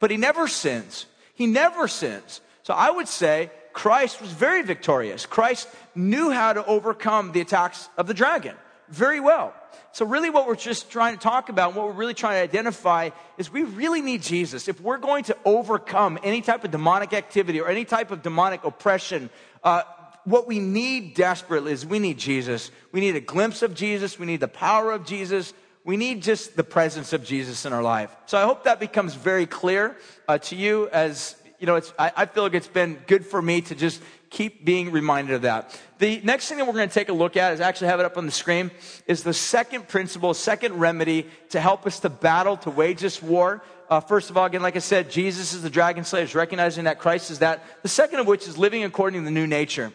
But 0.00 0.10
he 0.10 0.16
never 0.16 0.48
sins. 0.48 1.06
He 1.34 1.46
never 1.46 1.86
sins. 1.86 2.40
So 2.62 2.74
I 2.74 2.90
would 2.90 3.08
say 3.08 3.50
Christ 3.72 4.20
was 4.20 4.30
very 4.30 4.62
victorious. 4.62 5.26
Christ 5.26 5.68
knew 5.94 6.30
how 6.30 6.52
to 6.52 6.64
overcome 6.64 7.32
the 7.32 7.40
attacks 7.40 7.88
of 7.96 8.06
the 8.06 8.14
dragon 8.14 8.56
very 8.88 9.20
well. 9.20 9.54
So 9.92 10.06
really 10.06 10.30
what 10.30 10.46
we're 10.46 10.54
just 10.54 10.90
trying 10.90 11.16
to 11.16 11.20
talk 11.20 11.48
about, 11.48 11.68
and 11.68 11.76
what 11.76 11.86
we're 11.86 11.92
really 11.92 12.14
trying 12.14 12.36
to 12.36 12.42
identify 12.42 13.10
is 13.36 13.52
we 13.52 13.62
really 13.62 14.00
need 14.00 14.22
Jesus. 14.22 14.68
If 14.68 14.80
we're 14.80 14.98
going 14.98 15.24
to 15.24 15.36
overcome 15.44 16.18
any 16.22 16.40
type 16.40 16.64
of 16.64 16.70
demonic 16.70 17.12
activity 17.12 17.60
or 17.60 17.68
any 17.68 17.84
type 17.84 18.10
of 18.10 18.22
demonic 18.22 18.64
oppression, 18.64 19.28
uh, 19.64 19.82
what 20.24 20.46
we 20.46 20.58
need 20.58 21.14
desperately 21.14 21.72
is 21.72 21.84
we 21.84 21.98
need 21.98 22.18
Jesus. 22.18 22.70
We 22.92 23.00
need 23.00 23.16
a 23.16 23.20
glimpse 23.20 23.62
of 23.62 23.74
Jesus. 23.74 24.18
We 24.18 24.26
need 24.26 24.40
the 24.40 24.48
power 24.48 24.92
of 24.92 25.04
Jesus. 25.04 25.52
We 25.84 25.96
need 25.96 26.22
just 26.22 26.56
the 26.56 26.64
presence 26.64 27.12
of 27.12 27.24
Jesus 27.24 27.66
in 27.66 27.72
our 27.72 27.82
life. 27.82 28.14
So 28.26 28.38
I 28.38 28.42
hope 28.42 28.64
that 28.64 28.78
becomes 28.78 29.14
very 29.14 29.46
clear 29.46 29.96
uh, 30.28 30.38
to 30.38 30.56
you 30.56 30.88
as, 30.90 31.34
you 31.58 31.66
know, 31.66 31.74
it's, 31.74 31.92
I, 31.98 32.12
I 32.16 32.26
feel 32.26 32.44
like 32.44 32.54
it's 32.54 32.68
been 32.68 33.02
good 33.08 33.26
for 33.26 33.42
me 33.42 33.62
to 33.62 33.74
just 33.74 34.00
keep 34.30 34.64
being 34.64 34.92
reminded 34.92 35.34
of 35.34 35.42
that. 35.42 35.78
The 35.98 36.20
next 36.22 36.48
thing 36.48 36.58
that 36.58 36.66
we're 36.66 36.72
going 36.72 36.88
to 36.88 36.94
take 36.94 37.08
a 37.08 37.12
look 37.12 37.36
at 37.36 37.52
is 37.52 37.60
actually 37.60 37.88
have 37.88 37.98
it 37.98 38.06
up 38.06 38.16
on 38.16 38.26
the 38.26 38.32
screen 38.32 38.70
is 39.06 39.24
the 39.24 39.34
second 39.34 39.88
principle, 39.88 40.34
second 40.34 40.74
remedy 40.78 41.26
to 41.50 41.60
help 41.60 41.84
us 41.84 41.98
to 42.00 42.08
battle, 42.08 42.56
to 42.58 42.70
wage 42.70 43.00
this 43.00 43.20
war. 43.20 43.62
Uh, 43.90 44.00
first 44.00 44.30
of 44.30 44.38
all, 44.38 44.46
again, 44.46 44.62
like 44.62 44.76
I 44.76 44.78
said, 44.78 45.10
Jesus 45.10 45.52
is 45.52 45.62
the 45.62 45.68
dragon 45.68 46.04
slayer, 46.04 46.26
recognizing 46.32 46.84
that 46.84 46.98
Christ 46.98 47.30
is 47.30 47.40
that. 47.40 47.82
The 47.82 47.88
second 47.88 48.20
of 48.20 48.26
which 48.26 48.46
is 48.46 48.56
living 48.56 48.84
according 48.84 49.20
to 49.20 49.24
the 49.24 49.30
new 49.30 49.46
nature. 49.46 49.92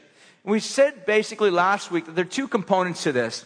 We 0.48 0.62
said 0.62 1.06
basically 1.06 1.52
last 1.52 1.92
week 1.92 2.06
that 2.06 2.16
there 2.16 2.24
are 2.24 2.28
two 2.28 2.48
components 2.48 3.04
to 3.04 3.12
this. 3.12 3.44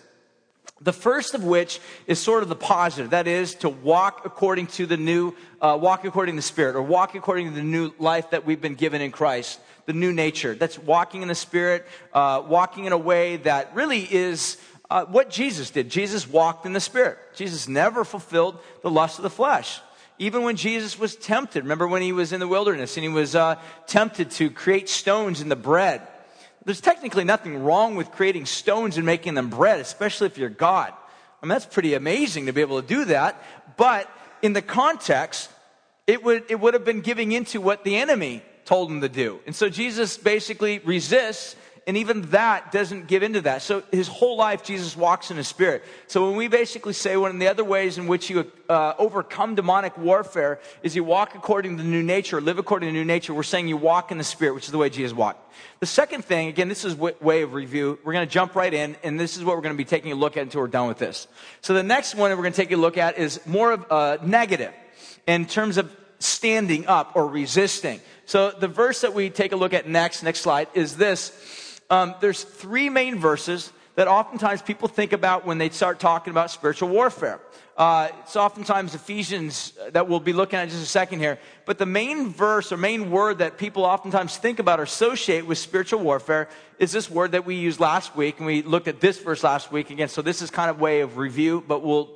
The 0.81 0.93
first 0.93 1.34
of 1.34 1.43
which 1.43 1.79
is 2.05 2.20
sort 2.20 2.43
of 2.43 2.50
the 2.50 2.55
positive. 2.55 3.10
That 3.10 3.25
is 3.25 3.55
to 3.55 3.70
walk 3.70 4.22
according 4.24 4.67
to 4.67 4.86
the 4.86 4.98
new, 4.98 5.34
uh, 5.60 5.79
walk 5.81 6.05
according 6.05 6.36
to 6.36 6.38
the 6.38 6.48
Spirit, 6.48 6.75
or 6.75 6.84
walk 6.84 7.15
according 7.15 7.50
to 7.50 7.55
the 7.55 7.63
new 7.63 7.91
life 7.98 8.29
that 8.29 8.46
we've 8.46 8.62
been 8.62 8.75
given 8.75 9.01
in 9.01 9.10
Christ, 9.10 9.60
the 9.88 9.93
new 9.93 10.13
nature. 10.13 10.53
That's 10.53 10.77
walking 10.77 11.24
in 11.24 11.27
the 11.27 11.34
Spirit, 11.34 11.88
uh, 12.13 12.43
walking 12.48 12.86
in 12.86 12.93
a 12.93 13.00
way 13.00 13.38
that 13.38 13.74
really 13.74 14.01
is 14.01 14.58
uh, 14.91 15.05
what 15.05 15.31
Jesus 15.31 15.72
did. 15.72 15.89
Jesus 15.89 16.27
walked 16.27 16.67
in 16.67 16.74
the 16.74 16.79
Spirit. 16.79 17.17
Jesus 17.34 17.67
never 17.67 18.05
fulfilled 18.05 18.60
the 18.84 18.91
lust 18.91 19.17
of 19.17 19.24
the 19.24 19.31
flesh. 19.31 19.81
Even 20.20 20.43
when 20.43 20.55
Jesus 20.55 21.00
was 21.00 21.15
tempted, 21.15 21.63
remember 21.63 21.88
when 21.88 22.03
he 22.03 22.12
was 22.12 22.31
in 22.31 22.39
the 22.39 22.48
wilderness 22.48 22.96
and 22.96 23.03
he 23.03 23.10
was 23.10 23.34
uh, 23.34 23.55
tempted 23.88 24.29
to 24.31 24.51
create 24.51 24.88
stones 24.88 25.41
in 25.41 25.50
the 25.50 25.55
bread 25.55 26.08
there's 26.65 26.81
technically 26.81 27.23
nothing 27.23 27.63
wrong 27.63 27.95
with 27.95 28.11
creating 28.11 28.45
stones 28.45 28.97
and 28.97 29.05
making 29.05 29.33
them 29.33 29.49
bread, 29.49 29.79
especially 29.79 30.27
if 30.27 30.37
you're 30.37 30.49
God. 30.49 30.93
I 31.41 31.45
mean, 31.45 31.49
that's 31.49 31.65
pretty 31.65 31.95
amazing 31.95 32.45
to 32.45 32.53
be 32.53 32.61
able 32.61 32.81
to 32.81 32.87
do 32.87 33.05
that. 33.05 33.43
But 33.77 34.09
in 34.41 34.53
the 34.53 34.61
context, 34.61 35.49
it 36.05 36.23
would, 36.23 36.45
it 36.49 36.59
would 36.59 36.73
have 36.73 36.85
been 36.85 37.01
giving 37.01 37.31
into 37.31 37.61
what 37.61 37.83
the 37.83 37.97
enemy 37.97 38.43
told 38.65 38.91
him 38.91 39.01
to 39.01 39.09
do. 39.09 39.39
And 39.45 39.55
so 39.55 39.69
Jesus 39.69 40.17
basically 40.17 40.79
resists 40.79 41.55
and 41.88 41.97
even 41.97 42.21
that 42.29 42.71
doesn't 42.71 43.07
give 43.07 43.23
into 43.23 43.41
that. 43.41 43.63
So 43.63 43.83
his 43.91 44.07
whole 44.07 44.38
life, 44.38 44.63
Jesus 44.63 44.95
walks 44.95 45.31
in 45.31 45.38
the 45.38 45.43
Spirit. 45.43 45.83
So 46.07 46.27
when 46.27 46.35
we 46.35 46.47
basically 46.47 46.93
say 46.93 47.17
one 47.17 47.31
of 47.31 47.39
the 47.39 47.47
other 47.47 47.63
ways 47.63 47.97
in 47.97 48.05
which 48.05 48.29
you 48.29 48.51
uh, 48.69 48.93
overcome 49.00 49.55
demonic 49.55 49.97
warfare 49.97 50.59
is 50.83 50.95
you 50.95 51.03
walk 51.03 51.33
according 51.33 51.77
to 51.77 51.83
the 51.83 51.89
new 51.89 52.03
nature, 52.03 52.39
live 52.39 52.59
according 52.59 52.88
to 52.88 52.93
the 52.93 53.00
new 53.00 53.05
nature, 53.05 53.33
we're 53.33 53.41
saying 53.41 53.67
you 53.67 53.77
walk 53.77 54.11
in 54.11 54.19
the 54.19 54.23
Spirit, 54.23 54.53
which 54.53 54.65
is 54.65 54.71
the 54.71 54.77
way 54.77 54.89
Jesus 54.89 55.13
walked. 55.13 55.51
The 55.79 55.88
second 55.88 56.23
thing, 56.23 56.50
again, 56.50 56.69
this 56.69 56.85
is 56.85 56.93
w- 56.93 57.15
way 57.19 57.41
of 57.41 57.53
review. 57.53 57.97
We're 58.03 58.13
going 58.13 58.27
to 58.27 58.31
jump 58.31 58.55
right 58.55 58.73
in, 58.73 58.95
and 59.03 59.19
this 59.19 59.35
is 59.35 59.43
what 59.43 59.55
we're 59.55 59.63
going 59.63 59.75
to 59.75 59.77
be 59.77 59.85
taking 59.85 60.11
a 60.11 60.15
look 60.15 60.38
at 60.38 60.43
until 60.43 60.61
we're 60.61 60.67
done 60.67 60.88
with 60.88 61.00
this. 61.00 61.27
So 61.61 61.73
the 61.73 61.83
next 61.83 62.13
one 62.13 62.29
that 62.29 62.38
we're 62.38 62.43
going 62.43 62.53
to 62.53 62.61
take 62.61 62.71
a 62.71 62.77
look 62.77 62.97
at 62.97 63.17
is 63.17 63.43
more 63.47 63.71
of 63.71 63.85
a 63.89 64.19
negative 64.23 64.73
in 65.25 65.47
terms 65.47 65.77
of 65.77 65.91
standing 66.19 66.85
up 66.85 67.13
or 67.15 67.27
resisting. 67.27 68.00
So 68.25 68.51
the 68.51 68.67
verse 68.67 69.01
that 69.01 69.13
we 69.15 69.29
take 69.31 69.51
a 69.51 69.55
look 69.55 69.73
at 69.73 69.89
next, 69.89 70.21
next 70.21 70.41
slide, 70.41 70.67
is 70.75 70.95
this 70.95 71.31
um, 71.91 72.15
there's 72.21 72.43
three 72.43 72.89
main 72.89 73.19
verses 73.19 73.71
that 73.95 74.07
oftentimes 74.07 74.62
people 74.62 74.88
think 74.88 75.12
about 75.12 75.45
when 75.45 75.57
they 75.57 75.69
start 75.69 76.00
talking 76.00 76.31
about 76.31 76.50
spiritual 76.50 76.89
warfare. 76.89 77.39
Uh, 77.77 78.07
it's 78.21 78.36
oftentimes 78.36 78.95
Ephesians 78.95 79.74
that 79.91 80.07
we'll 80.07 80.21
be 80.21 80.33
looking 80.33 80.57
at 80.57 80.69
just 80.69 80.81
a 80.81 80.86
second 80.86 81.19
here. 81.19 81.38
But 81.65 81.77
the 81.77 81.86
main 81.86 82.29
verse 82.29 82.71
or 82.71 82.77
main 82.77 83.12
word 83.12 83.39
that 83.39 83.57
people 83.57 83.83
oftentimes 83.83 84.38
think 84.38 84.60
about 84.60 84.79
or 84.79 84.83
associate 84.83 85.45
with 85.45 85.57
spiritual 85.57 86.00
warfare 86.00 86.48
is 86.79 86.91
this 86.91 87.10
word 87.10 87.33
that 87.33 87.45
we 87.45 87.55
used 87.55 87.79
last 87.79 88.15
week. 88.15 88.38
And 88.38 88.45
we 88.45 88.62
looked 88.62 88.88
at 88.88 89.01
this 89.01 89.19
verse 89.19 89.43
last 89.43 89.71
week 89.71 89.89
again. 89.89 90.07
So 90.07 90.21
this 90.21 90.41
is 90.41 90.50
kind 90.50 90.69
of 90.69 90.79
way 90.79 91.01
of 91.01 91.17
review, 91.17 91.63
but 91.67 91.83
we'll 91.83 92.10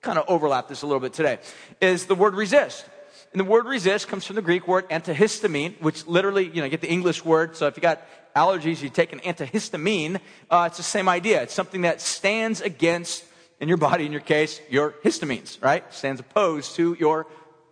kind 0.00 0.18
of 0.18 0.24
overlap 0.28 0.66
this 0.68 0.82
a 0.82 0.86
little 0.86 1.00
bit 1.00 1.12
today. 1.12 1.38
Is 1.80 2.06
the 2.06 2.16
word 2.16 2.34
resist. 2.34 2.84
And 3.32 3.40
the 3.40 3.44
word 3.44 3.66
resist 3.66 4.08
comes 4.08 4.26
from 4.26 4.36
the 4.36 4.42
Greek 4.42 4.68
word 4.68 4.88
antihistemi, 4.90 5.80
which 5.80 6.06
literally, 6.06 6.50
you 6.52 6.60
know, 6.60 6.68
get 6.68 6.82
the 6.82 6.90
English 6.90 7.24
word. 7.24 7.56
So 7.56 7.66
if 7.66 7.76
you 7.76 7.80
got 7.80 8.02
allergies, 8.34 8.82
you 8.82 8.88
take 8.88 9.12
an 9.12 9.20
antihistamine, 9.20 10.20
uh, 10.50 10.64
it's 10.68 10.76
the 10.76 10.82
same 10.82 11.08
idea. 11.08 11.42
It's 11.42 11.54
something 11.54 11.82
that 11.82 12.00
stands 12.00 12.60
against, 12.60 13.24
in 13.60 13.68
your 13.68 13.76
body, 13.76 14.06
in 14.06 14.12
your 14.12 14.20
case, 14.20 14.60
your 14.70 14.92
histamines, 15.04 15.62
right? 15.62 15.84
Stands 15.92 16.20
opposed 16.20 16.76
to 16.76 16.96
your 16.98 17.26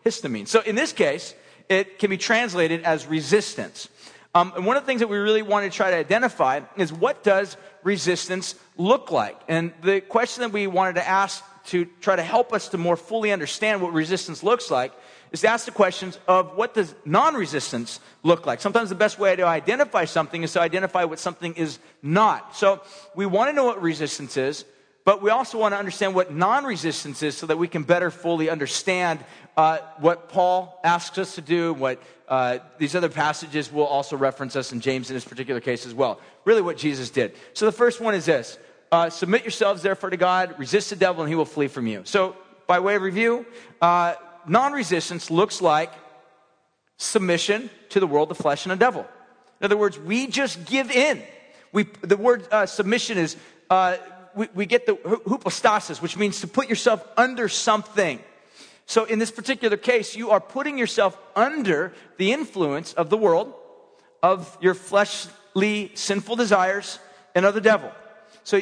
histamine. 0.04 0.46
So 0.46 0.60
in 0.60 0.74
this 0.74 0.92
case, 0.92 1.34
it 1.68 1.98
can 1.98 2.10
be 2.10 2.18
translated 2.18 2.82
as 2.82 3.06
resistance. 3.06 3.88
Um, 4.34 4.52
and 4.54 4.64
one 4.64 4.76
of 4.76 4.84
the 4.84 4.86
things 4.86 5.00
that 5.00 5.08
we 5.08 5.18
really 5.18 5.42
want 5.42 5.70
to 5.70 5.76
try 5.76 5.90
to 5.90 5.96
identify 5.96 6.60
is 6.76 6.92
what 6.92 7.24
does 7.24 7.56
resistance 7.82 8.54
look 8.76 9.10
like? 9.10 9.40
And 9.48 9.72
the 9.82 10.00
question 10.00 10.42
that 10.42 10.52
we 10.52 10.66
wanted 10.66 10.96
to 10.96 11.08
ask 11.08 11.42
to 11.66 11.86
try 12.00 12.16
to 12.16 12.22
help 12.22 12.52
us 12.52 12.68
to 12.68 12.78
more 12.78 12.96
fully 12.96 13.32
understand 13.32 13.82
what 13.82 13.92
resistance 13.92 14.42
looks 14.42 14.70
like 14.70 14.92
is 15.32 15.40
to 15.42 15.48
ask 15.48 15.64
the 15.64 15.70
questions 15.70 16.18
of 16.26 16.56
what 16.56 16.74
does 16.74 16.94
non-resistance 17.04 18.00
look 18.22 18.46
like. 18.46 18.60
Sometimes 18.60 18.88
the 18.88 18.94
best 18.94 19.18
way 19.18 19.36
to 19.36 19.44
identify 19.44 20.04
something 20.04 20.42
is 20.42 20.52
to 20.52 20.60
identify 20.60 21.04
what 21.04 21.18
something 21.18 21.54
is 21.54 21.78
not. 22.02 22.56
So 22.56 22.82
we 23.14 23.26
want 23.26 23.50
to 23.50 23.52
know 23.52 23.64
what 23.64 23.80
resistance 23.80 24.36
is, 24.36 24.64
but 25.04 25.22
we 25.22 25.30
also 25.30 25.58
want 25.58 25.72
to 25.72 25.78
understand 25.78 26.14
what 26.14 26.32
non-resistance 26.32 27.22
is 27.22 27.36
so 27.36 27.46
that 27.46 27.58
we 27.58 27.68
can 27.68 27.82
better 27.84 28.10
fully 28.10 28.50
understand 28.50 29.20
uh, 29.56 29.78
what 29.98 30.28
Paul 30.28 30.78
asks 30.84 31.18
us 31.18 31.34
to 31.36 31.40
do, 31.40 31.74
what 31.74 32.02
uh, 32.28 32.58
these 32.78 32.94
other 32.94 33.08
passages 33.08 33.72
will 33.72 33.86
also 33.86 34.16
reference 34.16 34.56
us 34.56 34.72
in 34.72 34.80
James 34.80 35.10
in 35.10 35.16
this 35.16 35.24
particular 35.24 35.60
case 35.60 35.86
as 35.86 35.94
well. 35.94 36.20
Really 36.44 36.62
what 36.62 36.76
Jesus 36.76 37.10
did. 37.10 37.34
So 37.54 37.66
the 37.66 37.72
first 37.72 38.00
one 38.00 38.14
is 38.14 38.26
this. 38.26 38.58
Uh, 38.92 39.08
submit 39.08 39.42
yourselves 39.42 39.82
therefore 39.82 40.10
to 40.10 40.16
God, 40.16 40.58
resist 40.58 40.90
the 40.90 40.96
devil, 40.96 41.22
and 41.22 41.28
he 41.28 41.36
will 41.36 41.44
flee 41.44 41.68
from 41.68 41.86
you. 41.86 42.02
So, 42.04 42.36
by 42.66 42.80
way 42.80 42.96
of 42.96 43.02
review, 43.02 43.46
uh, 43.80 44.14
non 44.46 44.72
resistance 44.72 45.30
looks 45.30 45.60
like 45.60 45.92
submission 46.96 47.70
to 47.90 48.00
the 48.00 48.06
world, 48.06 48.28
the 48.28 48.34
flesh, 48.34 48.64
and 48.64 48.72
the 48.72 48.76
devil. 48.76 49.06
In 49.60 49.64
other 49.64 49.76
words, 49.76 49.98
we 49.98 50.26
just 50.26 50.64
give 50.66 50.90
in. 50.90 51.22
We, 51.72 51.84
the 52.02 52.16
word 52.16 52.46
uh, 52.50 52.66
submission 52.66 53.18
is, 53.18 53.36
uh, 53.68 53.96
we, 54.34 54.48
we, 54.54 54.66
get 54.66 54.86
the 54.86 54.98
hypostasis, 55.26 56.02
which 56.02 56.16
means 56.16 56.40
to 56.40 56.46
put 56.48 56.68
yourself 56.68 57.06
under 57.16 57.48
something. 57.48 58.20
So 58.86 59.04
in 59.04 59.18
this 59.18 59.30
particular 59.30 59.76
case, 59.76 60.16
you 60.16 60.30
are 60.30 60.40
putting 60.40 60.76
yourself 60.76 61.16
under 61.36 61.92
the 62.16 62.32
influence 62.32 62.92
of 62.94 63.08
the 63.08 63.16
world, 63.16 63.54
of 64.22 64.58
your 64.60 64.74
fleshly 64.74 65.92
sinful 65.94 66.36
desires, 66.36 66.98
and 67.34 67.46
of 67.46 67.54
the 67.54 67.60
devil. 67.60 67.92
So 68.44 68.60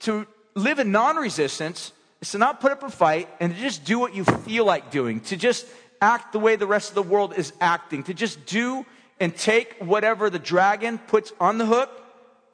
to 0.00 0.26
live 0.54 0.78
in 0.78 0.92
non 0.92 1.16
resistance 1.16 1.92
is 2.20 2.30
to 2.32 2.38
not 2.38 2.60
put 2.60 2.72
up 2.72 2.82
a 2.82 2.90
fight 2.90 3.28
and 3.40 3.54
to 3.54 3.60
just 3.60 3.84
do 3.84 3.98
what 3.98 4.14
you 4.14 4.24
feel 4.24 4.64
like 4.64 4.90
doing, 4.90 5.20
to 5.20 5.36
just 5.36 5.66
act 6.00 6.32
the 6.32 6.38
way 6.38 6.56
the 6.56 6.66
rest 6.66 6.90
of 6.90 6.94
the 6.94 7.02
world 7.02 7.34
is 7.36 7.52
acting, 7.60 8.02
to 8.04 8.14
just 8.14 8.44
do 8.46 8.84
and 9.20 9.36
take 9.36 9.76
whatever 9.78 10.30
the 10.30 10.38
dragon 10.38 10.98
puts 10.98 11.32
on 11.40 11.58
the 11.58 11.66
hook. 11.66 11.90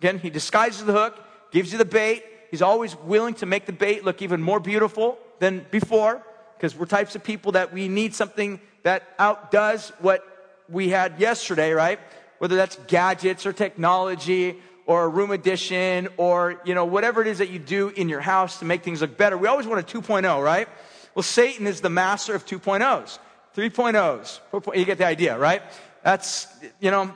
Again, 0.01 0.19
he 0.19 0.31
disguises 0.31 0.85
the 0.85 0.93
hook, 0.93 1.19
gives 1.51 1.73
you 1.73 1.79
the 1.79 1.85
bait. 1.85 2.25
He's 2.51 2.63
always 2.63 2.97
willing 2.97 3.35
to 3.35 3.47
make 3.47 3.67
the 3.67 3.73
bait 3.73 4.05
look 4.05 4.23
even 4.23 4.43
more 4.43 4.61
beautiful 4.61 5.19
than 5.39 5.67
before 5.71 6.23
because 6.57 6.77
we're 6.77 6.87
types 6.87 7.15
of 7.15 7.25
people 7.25 7.53
that 7.53 7.73
we 7.73 7.89
need 7.89 8.15
something 8.15 8.61
that 8.83 9.03
outdoes 9.19 9.93
what 10.01 10.25
we 10.69 10.89
had 10.89 11.19
yesterday, 11.19 11.73
right? 11.73 11.99
Whether 12.39 12.57
that's 12.57 12.77
gadgets 12.87 13.47
or 13.47 13.53
technology 13.53 14.57
or 14.91 15.05
a 15.05 15.09
room 15.09 15.31
addition 15.31 16.09
or, 16.17 16.61
you 16.65 16.75
know, 16.75 16.85
whatever 16.85 17.23
it 17.23 17.29
is 17.29 17.39
that 17.39 17.49
you 17.49 17.61
do 17.61 17.91
in 17.91 18.09
your 18.09 18.21
house 18.21 18.59
to 18.59 18.65
make 18.65 18.83
things 18.83 19.03
look 19.03 19.17
better. 19.17 19.39
We 19.39 19.47
always 19.47 19.65
want 19.65 19.79
a 19.79 20.01
2.0, 20.01 20.43
right? 20.43 20.69
Well, 21.15 21.23
Satan 21.23 21.69
is 21.69 21.81
the 21.81 21.89
master 21.89 22.35
of 22.35 22.45
2.0s, 22.45 23.21
3.0s. 23.57 24.77
You 24.77 24.85
get 24.85 24.99
the 24.99 25.07
idea, 25.07 25.39
right? 25.39 25.63
That's, 26.03 26.49
you 26.81 26.91
know, 26.91 27.15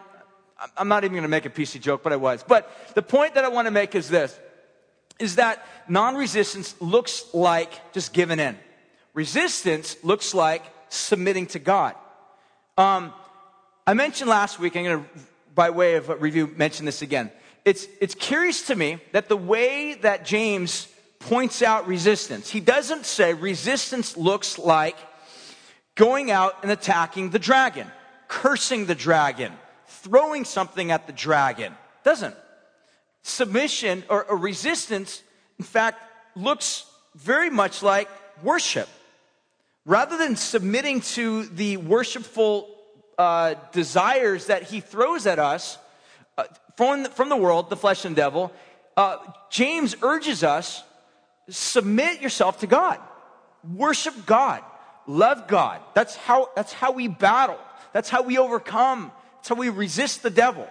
I'm 0.76 0.86
not 0.86 1.02
even 1.02 1.14
going 1.14 1.24
to 1.24 1.28
make 1.28 1.46
a 1.46 1.50
PC 1.50 1.80
joke, 1.80 2.04
but 2.04 2.12
I 2.12 2.16
was. 2.16 2.44
But 2.46 2.70
the 2.94 3.02
point 3.02 3.34
that 3.34 3.44
I 3.44 3.48
want 3.48 3.66
to 3.66 3.72
make 3.72 3.96
is 3.96 4.08
this, 4.08 4.38
is 5.18 5.34
that 5.34 5.66
non-resistance 5.88 6.76
looks 6.80 7.24
like 7.34 7.92
just 7.92 8.12
giving 8.12 8.38
in. 8.38 8.56
Resistance 9.14 9.96
looks 10.04 10.32
like 10.32 10.62
submitting 10.90 11.48
to 11.48 11.58
God. 11.58 11.96
Um, 12.78 13.12
I 13.84 13.94
mentioned 13.94 14.30
last 14.30 14.60
week, 14.60 14.76
I'm 14.76 14.84
going 14.84 15.02
to, 15.02 15.10
by 15.56 15.70
way 15.70 15.96
of 15.96 16.22
review, 16.22 16.46
mention 16.56 16.86
this 16.86 17.02
again 17.02 17.32
it's, 17.64 17.86
it's 18.00 18.14
curious 18.14 18.66
to 18.66 18.74
me 18.74 18.98
that 19.12 19.28
the 19.28 19.36
way 19.36 19.94
that 19.94 20.24
James 20.24 20.88
points 21.18 21.62
out 21.62 21.86
resistance, 21.86 22.50
he 22.50 22.60
doesn't 22.60 23.06
say 23.06 23.32
resistance 23.32 24.16
looks 24.16 24.58
like 24.58 24.96
going 25.94 26.30
out 26.30 26.62
and 26.62 26.70
attacking 26.70 27.30
the 27.30 27.38
dragon, 27.38 27.90
cursing 28.28 28.86
the 28.86 28.94
dragon, 28.94 29.52
throwing 29.86 30.44
something 30.44 30.90
at 30.90 31.06
the 31.06 31.12
dragon. 31.12 31.74
Doesn't. 32.02 32.34
Submission 33.22 34.04
or, 34.10 34.24
or 34.24 34.36
resistance, 34.36 35.22
in 35.58 35.64
fact, 35.64 36.02
looks 36.36 36.84
very 37.14 37.48
much 37.48 37.82
like 37.82 38.08
worship. 38.42 38.88
Rather 39.86 40.18
than 40.18 40.36
submitting 40.36 41.00
to 41.00 41.44
the 41.44 41.78
worshipful 41.78 42.68
uh, 43.16 43.54
desires 43.72 44.46
that 44.46 44.64
he 44.64 44.80
throws 44.80 45.26
at 45.26 45.38
us, 45.38 45.78
from, 46.76 47.04
from 47.06 47.28
the 47.28 47.36
world, 47.36 47.70
the 47.70 47.76
flesh 47.76 48.04
and 48.04 48.16
devil, 48.16 48.52
uh, 48.96 49.18
James 49.50 49.96
urges 50.02 50.44
us 50.44 50.82
submit 51.48 52.20
yourself 52.20 52.60
to 52.60 52.66
God, 52.66 52.98
worship 53.74 54.14
God, 54.26 54.62
love 55.06 55.46
God. 55.46 55.80
That's 55.94 56.16
how, 56.16 56.50
that's 56.56 56.72
how 56.72 56.92
we 56.92 57.08
battle. 57.08 57.58
That's 57.92 58.08
how 58.08 58.22
we 58.22 58.38
overcome. 58.38 59.12
That's 59.36 59.48
how 59.48 59.54
we 59.54 59.68
resist 59.68 60.22
the 60.22 60.30
devil. 60.30 60.66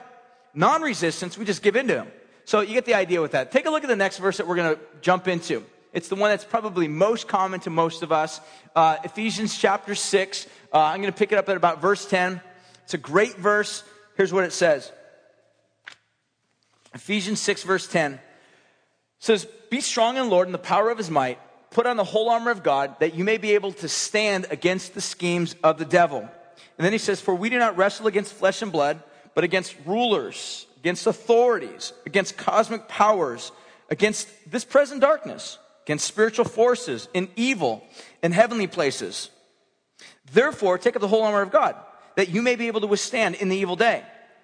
Non 0.53 0.81
resistance, 0.81 1.37
we 1.37 1.45
just 1.45 1.61
give 1.61 1.75
in 1.75 1.87
to 1.87 1.95
him. 2.03 2.07
So 2.45 2.61
you 2.61 2.73
get 2.73 2.85
the 2.85 2.95
idea 2.95 3.21
with 3.21 3.31
that. 3.31 3.51
Take 3.51 3.65
a 3.65 3.69
look 3.69 3.83
at 3.83 3.89
the 3.89 3.95
next 3.95 4.17
verse 4.17 4.37
that 4.37 4.47
we're 4.47 4.55
going 4.55 4.75
to 4.75 4.81
jump 5.01 5.27
into. 5.27 5.63
It's 5.93 6.09
the 6.09 6.15
one 6.15 6.31
that's 6.31 6.43
probably 6.43 6.87
most 6.87 7.27
common 7.27 7.59
to 7.61 7.69
most 7.69 8.03
of 8.03 8.11
us. 8.11 8.41
Uh, 8.75 8.97
Ephesians 9.03 9.57
chapter 9.57 9.95
6. 9.95 10.47
Uh, 10.73 10.79
I'm 10.79 11.01
going 11.01 11.13
to 11.13 11.17
pick 11.17 11.31
it 11.31 11.37
up 11.37 11.47
at 11.47 11.55
about 11.55 11.81
verse 11.81 12.05
10. 12.05 12.41
It's 12.83 12.95
a 12.95 12.97
great 12.97 13.37
verse. 13.37 13.83
Here's 14.17 14.33
what 14.33 14.43
it 14.43 14.51
says 14.51 14.91
Ephesians 16.93 17.39
6, 17.39 17.63
verse 17.63 17.87
10 17.87 18.19
says, 19.19 19.45
Be 19.69 19.81
strong 19.81 20.17
in 20.17 20.25
the 20.25 20.29
Lord 20.29 20.47
and 20.47 20.53
the 20.53 20.59
power 20.59 20.89
of 20.89 20.97
his 20.97 21.09
might. 21.09 21.39
Put 21.71 21.87
on 21.87 21.97
the 21.97 22.03
whole 22.03 22.29
armor 22.29 22.51
of 22.51 22.61
God 22.61 22.99
that 22.99 23.15
you 23.15 23.23
may 23.23 23.37
be 23.37 23.55
able 23.55 23.71
to 23.73 23.89
stand 23.89 24.45
against 24.51 24.93
the 24.93 25.01
schemes 25.01 25.55
of 25.63 25.79
the 25.79 25.85
devil. 25.85 26.19
And 26.77 26.85
then 26.85 26.91
he 26.91 26.99
says, 26.99 27.19
For 27.19 27.33
we 27.33 27.49
do 27.49 27.57
not 27.57 27.77
wrestle 27.77 28.07
against 28.07 28.33
flesh 28.33 28.61
and 28.61 28.71
blood, 28.71 29.01
but 29.33 29.43
against 29.43 29.75
rulers, 29.85 30.67
against 30.77 31.07
authorities, 31.07 31.93
against 32.05 32.37
cosmic 32.37 32.87
powers, 32.87 33.51
against 33.89 34.27
this 34.51 34.63
present 34.63 35.01
darkness, 35.01 35.57
against 35.85 36.05
spiritual 36.05 36.45
forces 36.45 37.07
in 37.13 37.27
evil 37.35 37.83
in 38.21 38.31
heavenly 38.31 38.67
places. 38.67 39.31
Therefore, 40.31 40.77
take 40.77 40.95
up 40.95 41.01
the 41.01 41.07
whole 41.07 41.23
armor 41.23 41.41
of 41.41 41.51
God, 41.51 41.75
that 42.17 42.29
you 42.29 42.41
may 42.41 42.55
be 42.55 42.67
able 42.67 42.81
to 42.81 42.87
withstand 42.87 43.35
in 43.35 43.49
the 43.49 43.57
evil 43.57 43.75
day. 43.75 44.03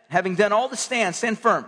Having 0.09 0.35
done 0.35 0.51
all 0.51 0.69
to 0.69 0.75
stand, 0.75 1.15
stand 1.15 1.37
firm. 1.37 1.65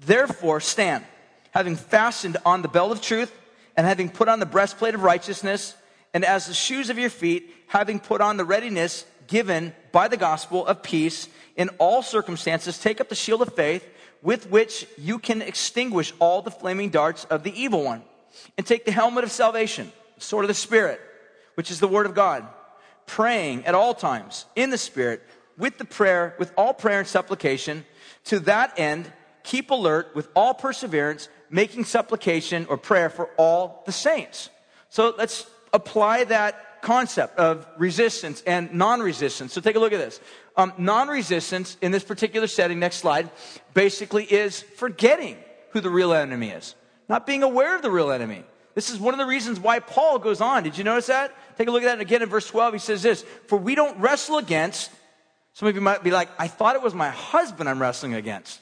Therefore, 0.00 0.60
stand, 0.60 1.04
having 1.50 1.76
fastened 1.76 2.36
on 2.44 2.62
the 2.62 2.68
belt 2.68 2.92
of 2.92 3.00
truth, 3.00 3.32
and 3.76 3.86
having 3.86 4.08
put 4.08 4.28
on 4.28 4.40
the 4.40 4.46
breastplate 4.46 4.94
of 4.94 5.02
righteousness, 5.02 5.74
and 6.12 6.24
as 6.24 6.46
the 6.46 6.54
shoes 6.54 6.90
of 6.90 6.98
your 6.98 7.10
feet, 7.10 7.52
having 7.66 7.98
put 7.98 8.20
on 8.20 8.36
the 8.36 8.44
readiness 8.44 9.04
given 9.26 9.74
by 9.90 10.08
the 10.08 10.16
gospel 10.16 10.66
of 10.66 10.82
peace 10.82 11.28
in 11.56 11.68
all 11.78 12.02
circumstances, 12.02 12.78
take 12.78 13.00
up 13.00 13.08
the 13.08 13.14
shield 13.14 13.42
of 13.42 13.54
faith 13.54 13.88
with 14.22 14.50
which 14.50 14.86
you 14.96 15.18
can 15.18 15.42
extinguish 15.42 16.12
all 16.18 16.42
the 16.42 16.50
flaming 16.50 16.90
darts 16.90 17.24
of 17.24 17.42
the 17.42 17.60
evil 17.60 17.82
one. 17.84 18.02
And 18.56 18.66
take 18.66 18.84
the 18.84 18.92
helmet 18.92 19.22
of 19.22 19.30
salvation, 19.30 19.92
the 20.16 20.20
sword 20.20 20.44
of 20.44 20.48
the 20.48 20.54
Spirit, 20.54 21.00
which 21.54 21.70
is 21.70 21.78
the 21.78 21.88
word 21.88 22.06
of 22.06 22.14
God, 22.14 22.46
praying 23.06 23.66
at 23.66 23.74
all 23.74 23.94
times 23.94 24.46
in 24.56 24.70
the 24.70 24.78
Spirit 24.78 25.22
with 25.56 25.78
the 25.78 25.84
prayer, 25.84 26.34
with 26.38 26.52
all 26.56 26.74
prayer 26.74 26.98
and 26.98 27.08
supplication. 27.08 27.84
To 28.24 28.40
that 28.40 28.78
end, 28.78 29.10
keep 29.44 29.70
alert 29.70 30.14
with 30.16 30.28
all 30.34 30.54
perseverance, 30.54 31.28
making 31.48 31.84
supplication 31.84 32.66
or 32.68 32.76
prayer 32.76 33.08
for 33.08 33.30
all 33.36 33.84
the 33.86 33.92
saints. 33.92 34.50
So 34.88 35.14
let's 35.16 35.46
apply 35.72 36.24
that 36.24 36.82
concept 36.82 37.38
of 37.38 37.66
resistance 37.78 38.42
and 38.46 38.74
non 38.74 39.00
resistance. 39.00 39.52
So 39.52 39.60
take 39.60 39.76
a 39.76 39.78
look 39.78 39.92
at 39.92 39.98
this. 39.98 40.20
Um, 40.56 40.72
non 40.78 41.08
resistance 41.08 41.76
in 41.80 41.92
this 41.92 42.04
particular 42.04 42.46
setting, 42.46 42.78
next 42.78 42.96
slide, 42.96 43.30
basically 43.72 44.24
is 44.24 44.62
forgetting 44.62 45.36
who 45.70 45.80
the 45.80 45.90
real 45.90 46.12
enemy 46.12 46.50
is, 46.50 46.74
not 47.08 47.26
being 47.26 47.42
aware 47.42 47.76
of 47.76 47.82
the 47.82 47.90
real 47.90 48.10
enemy. 48.10 48.44
This 48.74 48.90
is 48.90 48.98
one 48.98 49.14
of 49.14 49.18
the 49.18 49.26
reasons 49.26 49.60
why 49.60 49.78
Paul 49.78 50.18
goes 50.18 50.40
on. 50.40 50.64
Did 50.64 50.76
you 50.76 50.84
notice 50.84 51.06
that? 51.06 51.32
Take 51.56 51.68
a 51.68 51.70
look 51.70 51.84
at 51.84 51.86
that 51.86 52.00
again 52.00 52.22
in 52.22 52.28
verse 52.28 52.46
12. 52.48 52.74
He 52.74 52.78
says 52.80 53.02
this 53.02 53.24
For 53.46 53.56
we 53.56 53.74
don't 53.74 53.98
wrestle 53.98 54.38
against, 54.38 54.90
some 55.52 55.68
of 55.68 55.74
you 55.74 55.80
might 55.80 56.02
be 56.02 56.10
like, 56.10 56.28
I 56.38 56.48
thought 56.48 56.76
it 56.76 56.82
was 56.82 56.94
my 56.94 57.10
husband 57.10 57.68
I'm 57.68 57.80
wrestling 57.80 58.14
against. 58.14 58.60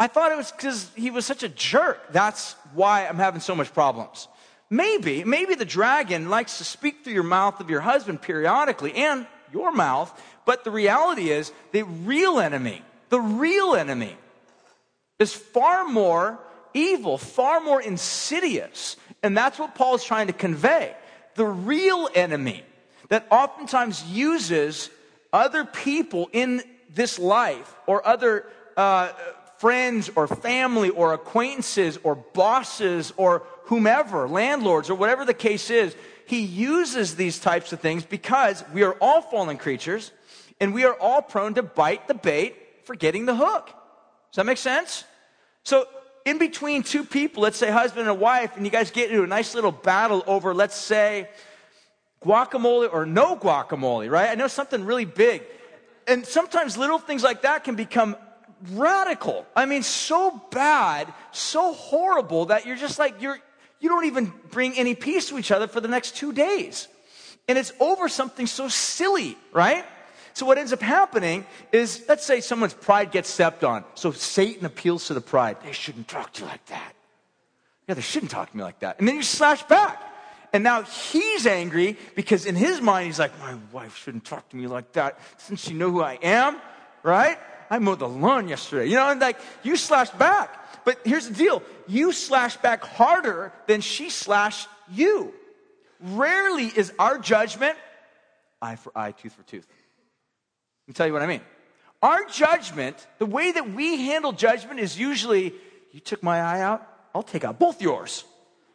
I 0.00 0.06
thought 0.06 0.30
it 0.30 0.36
was 0.36 0.52
because 0.52 0.90
he 0.94 1.10
was 1.10 1.26
such 1.26 1.42
a 1.42 1.48
jerk. 1.48 2.12
That's 2.12 2.54
why 2.72 3.06
I'm 3.06 3.16
having 3.16 3.40
so 3.40 3.54
much 3.54 3.72
problems. 3.74 4.28
Maybe, 4.70 5.24
maybe 5.24 5.54
the 5.54 5.64
dragon 5.64 6.28
likes 6.28 6.58
to 6.58 6.64
speak 6.64 7.02
through 7.02 7.14
your 7.14 7.22
mouth 7.22 7.60
of 7.60 7.70
your 7.70 7.80
husband 7.80 8.20
periodically 8.20 8.94
and 8.94 9.26
your 9.52 9.72
mouth, 9.72 10.12
but 10.44 10.62
the 10.62 10.70
reality 10.70 11.30
is 11.30 11.52
the 11.72 11.82
real 11.84 12.38
enemy, 12.38 12.82
the 13.08 13.20
real 13.20 13.74
enemy 13.74 14.14
is 15.18 15.32
far 15.32 15.88
more 15.88 16.38
evil, 16.74 17.18
far 17.18 17.60
more 17.60 17.80
insidious. 17.80 18.96
And 19.22 19.36
that's 19.36 19.58
what 19.58 19.74
Paul 19.74 19.94
is 19.94 20.04
trying 20.04 20.26
to 20.28 20.32
convey. 20.32 20.94
The 21.34 21.46
real 21.46 22.08
enemy 22.14 22.62
that 23.08 23.26
oftentimes 23.30 24.04
uses 24.04 24.90
other 25.32 25.64
people 25.64 26.28
in 26.32 26.62
this 26.94 27.18
life 27.18 27.74
or 27.86 28.06
other 28.06 28.44
uh, 28.76 29.12
friends 29.58 30.10
or 30.14 30.26
family 30.26 30.90
or 30.90 31.12
acquaintances 31.12 31.98
or 32.02 32.14
bosses 32.14 33.12
or 33.16 33.42
whomever, 33.64 34.28
landlords 34.28 34.88
or 34.88 34.94
whatever 34.94 35.24
the 35.24 35.34
case 35.34 35.68
is, 35.68 35.94
he 36.26 36.40
uses 36.40 37.16
these 37.16 37.38
types 37.38 37.72
of 37.72 37.80
things 37.80 38.04
because 38.04 38.64
we 38.72 38.82
are 38.82 38.92
all 39.00 39.20
fallen 39.20 39.56
creatures 39.56 40.12
and 40.60 40.72
we 40.72 40.84
are 40.84 40.94
all 40.94 41.22
prone 41.22 41.54
to 41.54 41.62
bite 41.62 42.08
the 42.08 42.14
bait 42.14 42.56
for 42.84 42.94
getting 42.94 43.26
the 43.26 43.34
hook. 43.34 43.66
Does 43.66 44.36
that 44.36 44.46
make 44.46 44.58
sense? 44.58 45.04
So, 45.64 45.86
in 46.24 46.38
between 46.38 46.82
two 46.82 47.04
people, 47.04 47.42
let's 47.42 47.56
say 47.56 47.70
husband 47.70 48.08
and 48.08 48.20
wife, 48.20 48.56
and 48.56 48.64
you 48.66 48.70
guys 48.70 48.90
get 48.90 49.10
into 49.10 49.22
a 49.22 49.26
nice 49.26 49.54
little 49.54 49.72
battle 49.72 50.22
over, 50.26 50.52
let's 50.52 50.76
say, 50.76 51.28
guacamole 52.22 52.92
or 52.92 53.06
no 53.06 53.36
guacamole, 53.36 54.10
right? 54.10 54.28
I 54.28 54.34
know 54.34 54.48
something 54.48 54.84
really 54.84 55.06
big. 55.06 55.42
And 56.06 56.26
sometimes 56.26 56.76
little 56.76 56.98
things 56.98 57.22
like 57.22 57.42
that 57.42 57.64
can 57.64 57.76
become 57.76 58.16
radical. 58.72 59.46
I 59.54 59.66
mean, 59.66 59.82
so 59.82 60.42
bad, 60.50 61.12
so 61.32 61.72
horrible 61.72 62.46
that 62.46 62.66
you're 62.66 62.76
just 62.76 62.98
like, 62.98 63.20
you're, 63.20 63.38
you 63.80 63.88
don't 63.88 64.06
even 64.06 64.32
bring 64.50 64.74
any 64.74 64.94
peace 64.94 65.28
to 65.28 65.38
each 65.38 65.50
other 65.50 65.66
for 65.66 65.80
the 65.80 65.88
next 65.88 66.16
two 66.16 66.32
days. 66.32 66.88
And 67.46 67.56
it's 67.56 67.72
over 67.80 68.08
something 68.08 68.46
so 68.46 68.68
silly, 68.68 69.36
right? 69.52 69.84
So 70.34 70.46
what 70.46 70.58
ends 70.58 70.72
up 70.72 70.80
happening 70.80 71.46
is, 71.72 72.04
let's 72.08 72.24
say 72.24 72.40
someone's 72.40 72.74
pride 72.74 73.10
gets 73.10 73.28
stepped 73.28 73.64
on. 73.64 73.84
So 73.94 74.12
Satan 74.12 74.66
appeals 74.66 75.06
to 75.06 75.14
the 75.14 75.20
pride. 75.20 75.56
They 75.64 75.72
shouldn't 75.72 76.08
talk 76.08 76.32
to 76.34 76.42
you 76.42 76.46
like 76.48 76.64
that. 76.66 76.94
Yeah, 77.88 77.94
they 77.94 78.02
shouldn't 78.02 78.30
talk 78.30 78.50
to 78.50 78.56
me 78.56 78.62
like 78.62 78.80
that. 78.80 78.98
And 78.98 79.08
then 79.08 79.16
you 79.16 79.22
slash 79.22 79.62
back. 79.64 80.02
And 80.52 80.62
now 80.64 80.82
he's 80.82 81.46
angry 81.46 81.96
because 82.14 82.46
in 82.46 82.54
his 82.54 82.80
mind, 82.80 83.06
he's 83.06 83.18
like, 83.18 83.38
my 83.40 83.56
wife 83.72 83.96
shouldn't 83.96 84.24
talk 84.24 84.48
to 84.50 84.56
me 84.56 84.66
like 84.66 84.92
that 84.92 85.18
since 85.38 85.60
she 85.60 85.74
know 85.74 85.90
who 85.90 86.02
I 86.02 86.18
am, 86.22 86.60
right? 87.02 87.38
I 87.70 87.78
mowed 87.78 87.98
the 87.98 88.08
lawn 88.08 88.48
yesterday. 88.48 88.88
You 88.88 88.96
know, 88.96 89.10
and 89.10 89.20
like 89.20 89.38
you 89.62 89.76
slash 89.76 90.10
back. 90.10 90.84
But 90.84 91.00
here's 91.04 91.28
the 91.28 91.34
deal. 91.34 91.62
You 91.86 92.12
slash 92.12 92.56
back 92.56 92.84
harder 92.84 93.52
than 93.66 93.80
she 93.80 94.10
slashed 94.10 94.68
you. 94.90 95.34
Rarely 96.00 96.66
is 96.66 96.92
our 96.98 97.18
judgment 97.18 97.76
eye 98.60 98.76
for 98.76 98.96
eye, 98.96 99.12
tooth 99.12 99.32
for 99.32 99.42
tooth. 99.42 99.66
Let 100.86 100.88
me 100.88 100.94
tell 100.94 101.06
you 101.06 101.12
what 101.12 101.22
I 101.22 101.26
mean. 101.26 101.42
Our 102.02 102.24
judgment, 102.26 103.06
the 103.18 103.26
way 103.26 103.52
that 103.52 103.72
we 103.72 104.06
handle 104.06 104.32
judgment 104.32 104.80
is 104.80 104.98
usually, 104.98 105.54
you 105.92 106.00
took 106.00 106.22
my 106.22 106.40
eye 106.40 106.60
out, 106.60 106.86
I'll 107.14 107.22
take 107.22 107.44
out 107.44 107.58
both 107.58 107.82
yours. 107.82 108.24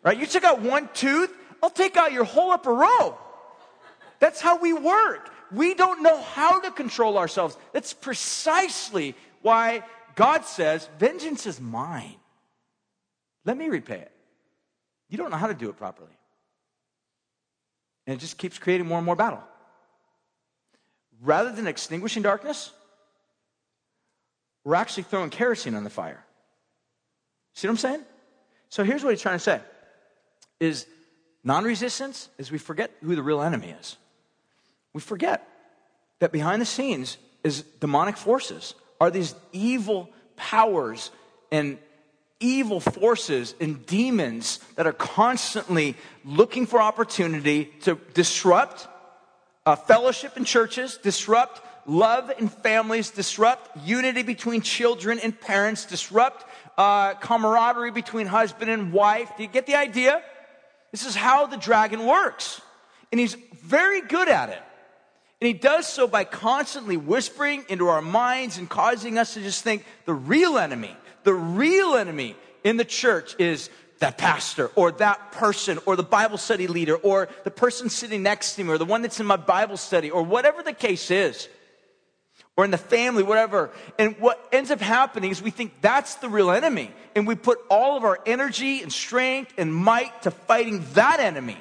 Right? 0.03 0.17
You 0.17 0.25
took 0.25 0.43
out 0.43 0.61
one 0.61 0.89
tooth, 0.93 1.33
I'll 1.61 1.69
take 1.69 1.95
out 1.95 2.11
your 2.11 2.25
whole 2.25 2.51
upper 2.51 2.73
row. 2.73 3.17
That's 4.19 4.41
how 4.41 4.57
we 4.57 4.73
work. 4.73 5.32
We 5.53 5.73
don't 5.75 6.01
know 6.01 6.21
how 6.21 6.59
to 6.61 6.71
control 6.71 7.17
ourselves. 7.17 7.57
That's 7.73 7.93
precisely 7.93 9.15
why 9.41 9.83
God 10.15 10.45
says, 10.45 10.89
Vengeance 10.99 11.45
is 11.45 11.59
mine. 11.59 12.15
Let 13.45 13.57
me 13.57 13.67
repay 13.67 13.99
it. 13.99 14.11
You 15.09 15.17
don't 15.17 15.31
know 15.31 15.37
how 15.37 15.47
to 15.47 15.53
do 15.53 15.69
it 15.69 15.77
properly. 15.77 16.17
And 18.07 18.17
it 18.17 18.19
just 18.19 18.37
keeps 18.37 18.57
creating 18.57 18.87
more 18.87 18.97
and 18.97 19.05
more 19.05 19.15
battle. 19.15 19.43
Rather 21.21 21.51
than 21.51 21.67
extinguishing 21.67 22.23
darkness, 22.23 22.71
we're 24.63 24.75
actually 24.75 25.03
throwing 25.03 25.29
kerosene 25.29 25.75
on 25.75 25.83
the 25.83 25.89
fire. 25.89 26.23
See 27.53 27.67
what 27.67 27.73
I'm 27.73 27.77
saying? 27.77 28.01
So 28.69 28.83
here's 28.83 29.03
what 29.03 29.11
he's 29.11 29.21
trying 29.21 29.35
to 29.35 29.43
say 29.43 29.61
is 30.59 30.87
non-resistance 31.43 32.29
is 32.37 32.51
we 32.51 32.57
forget 32.57 32.91
who 33.03 33.15
the 33.15 33.21
real 33.21 33.41
enemy 33.41 33.75
is 33.79 33.97
we 34.93 35.01
forget 35.01 35.47
that 36.19 36.31
behind 36.31 36.61
the 36.61 36.65
scenes 36.65 37.17
is 37.43 37.63
demonic 37.79 38.17
forces, 38.17 38.75
are 39.01 39.11
these 39.11 39.35
evil 39.51 40.09
powers 40.35 41.11
and 41.51 41.77
evil 42.39 42.79
forces 42.79 43.55
and 43.59 43.85
demons 43.85 44.59
that 44.75 44.85
are 44.85 44.93
constantly 44.93 45.95
looking 46.25 46.65
for 46.65 46.81
opportunity 46.81 47.65
to 47.81 47.97
disrupt 48.13 48.87
uh, 49.65 49.75
fellowship 49.75 50.35
in 50.35 50.43
churches, 50.43 50.97
disrupt 50.97 51.61
love 51.85 52.31
in 52.37 52.49
families, 52.49 53.11
disrupt 53.11 53.85
unity 53.85 54.23
between 54.23 54.61
children 54.61 55.19
and 55.19 55.39
parents, 55.39 55.85
disrupt 55.85 56.45
uh, 56.77 57.13
camaraderie 57.15 57.91
between 57.91 58.27
husband 58.27 58.69
and 58.69 58.91
wife. 58.91 59.31
Do 59.37 59.43
you 59.43 59.49
get 59.49 59.65
the 59.65 59.75
idea? 59.75 60.21
This 60.91 61.05
is 61.05 61.15
how 61.15 61.47
the 61.47 61.57
dragon 61.57 62.05
works. 62.05 62.61
And 63.11 63.19
he's 63.19 63.35
very 63.63 64.01
good 64.01 64.27
at 64.27 64.49
it. 64.49 64.61
And 65.43 65.47
he 65.49 65.53
does 65.55 65.85
so 65.85 66.07
by 66.07 66.23
constantly 66.23 66.95
whispering 66.95 67.65
into 67.67 67.89
our 67.89 68.01
minds 68.01 68.57
and 68.57 68.69
causing 68.69 69.17
us 69.17 69.33
to 69.33 69.41
just 69.41 69.61
think 69.61 69.83
the 70.05 70.13
real 70.13 70.57
enemy, 70.57 70.95
the 71.25 71.33
real 71.33 71.95
enemy 71.95 72.37
in 72.63 72.77
the 72.77 72.85
church 72.85 73.35
is 73.39 73.69
that 73.99 74.17
pastor 74.17 74.71
or 74.75 74.93
that 74.93 75.33
person 75.33 75.79
or 75.85 75.97
the 75.97 76.01
Bible 76.01 76.37
study 76.37 76.67
leader 76.67 76.95
or 76.95 77.27
the 77.43 77.51
person 77.51 77.89
sitting 77.89 78.23
next 78.23 78.55
to 78.55 78.63
me 78.63 78.69
or 78.69 78.77
the 78.77 78.85
one 78.85 79.01
that's 79.01 79.19
in 79.19 79.25
my 79.25 79.35
Bible 79.35 79.75
study 79.75 80.09
or 80.09 80.23
whatever 80.23 80.63
the 80.63 80.71
case 80.71 81.11
is. 81.11 81.49
Or 82.55 82.63
in 82.63 82.71
the 82.71 82.77
family, 82.77 83.21
whatever. 83.21 83.69
And 83.99 84.15
what 84.19 84.47
ends 84.53 84.71
up 84.71 84.79
happening 84.79 85.29
is 85.29 85.41
we 85.41 85.51
think 85.51 85.81
that's 85.81 86.15
the 86.15 86.29
real 86.29 86.51
enemy. 86.51 86.89
And 87.17 87.27
we 87.27 87.35
put 87.35 87.59
all 87.69 87.97
of 87.97 88.05
our 88.05 88.17
energy 88.25 88.81
and 88.81 88.93
strength 88.93 89.53
and 89.57 89.75
might 89.75 90.21
to 90.21 90.31
fighting 90.31 90.85
that 90.93 91.19
enemy. 91.19 91.57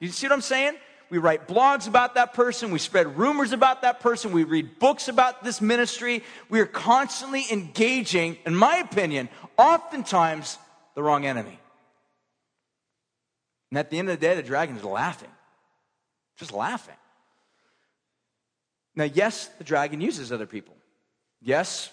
You 0.00 0.08
see 0.08 0.26
what 0.26 0.32
I'm 0.32 0.40
saying? 0.40 0.76
We 1.10 1.18
write 1.18 1.46
blogs 1.46 1.86
about 1.86 2.14
that 2.14 2.34
person. 2.34 2.70
We 2.70 2.78
spread 2.78 3.16
rumors 3.16 3.52
about 3.52 3.82
that 3.82 4.00
person. 4.00 4.32
We 4.32 4.44
read 4.44 4.78
books 4.78 5.08
about 5.08 5.44
this 5.44 5.60
ministry. 5.60 6.22
We 6.48 6.60
are 6.60 6.66
constantly 6.66 7.44
engaging, 7.50 8.38
in 8.44 8.54
my 8.54 8.76
opinion, 8.76 9.28
oftentimes 9.56 10.58
the 10.94 11.02
wrong 11.02 11.24
enemy. 11.24 11.58
And 13.70 13.78
at 13.78 13.90
the 13.90 13.98
end 13.98 14.08
of 14.08 14.18
the 14.18 14.26
day, 14.26 14.34
the 14.34 14.42
dragon 14.42 14.76
is 14.76 14.84
laughing, 14.84 15.30
just 16.38 16.52
laughing. 16.52 16.96
Now, 18.94 19.04
yes, 19.04 19.48
the 19.58 19.64
dragon 19.64 20.00
uses 20.00 20.32
other 20.32 20.46
people. 20.46 20.74
Yes, 21.42 21.90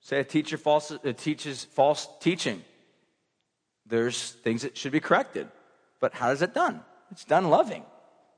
say 0.00 0.20
a 0.20 0.24
teacher 0.24 0.56
false, 0.56 0.92
uh, 0.92 1.12
teaches 1.16 1.64
false 1.64 2.08
teaching. 2.20 2.62
There's 3.86 4.30
things 4.30 4.62
that 4.62 4.76
should 4.78 4.92
be 4.92 5.00
corrected. 5.00 5.48
But 6.00 6.14
how 6.14 6.30
is 6.30 6.40
it 6.42 6.54
done? 6.54 6.80
It's 7.10 7.24
done 7.24 7.50
loving, 7.50 7.84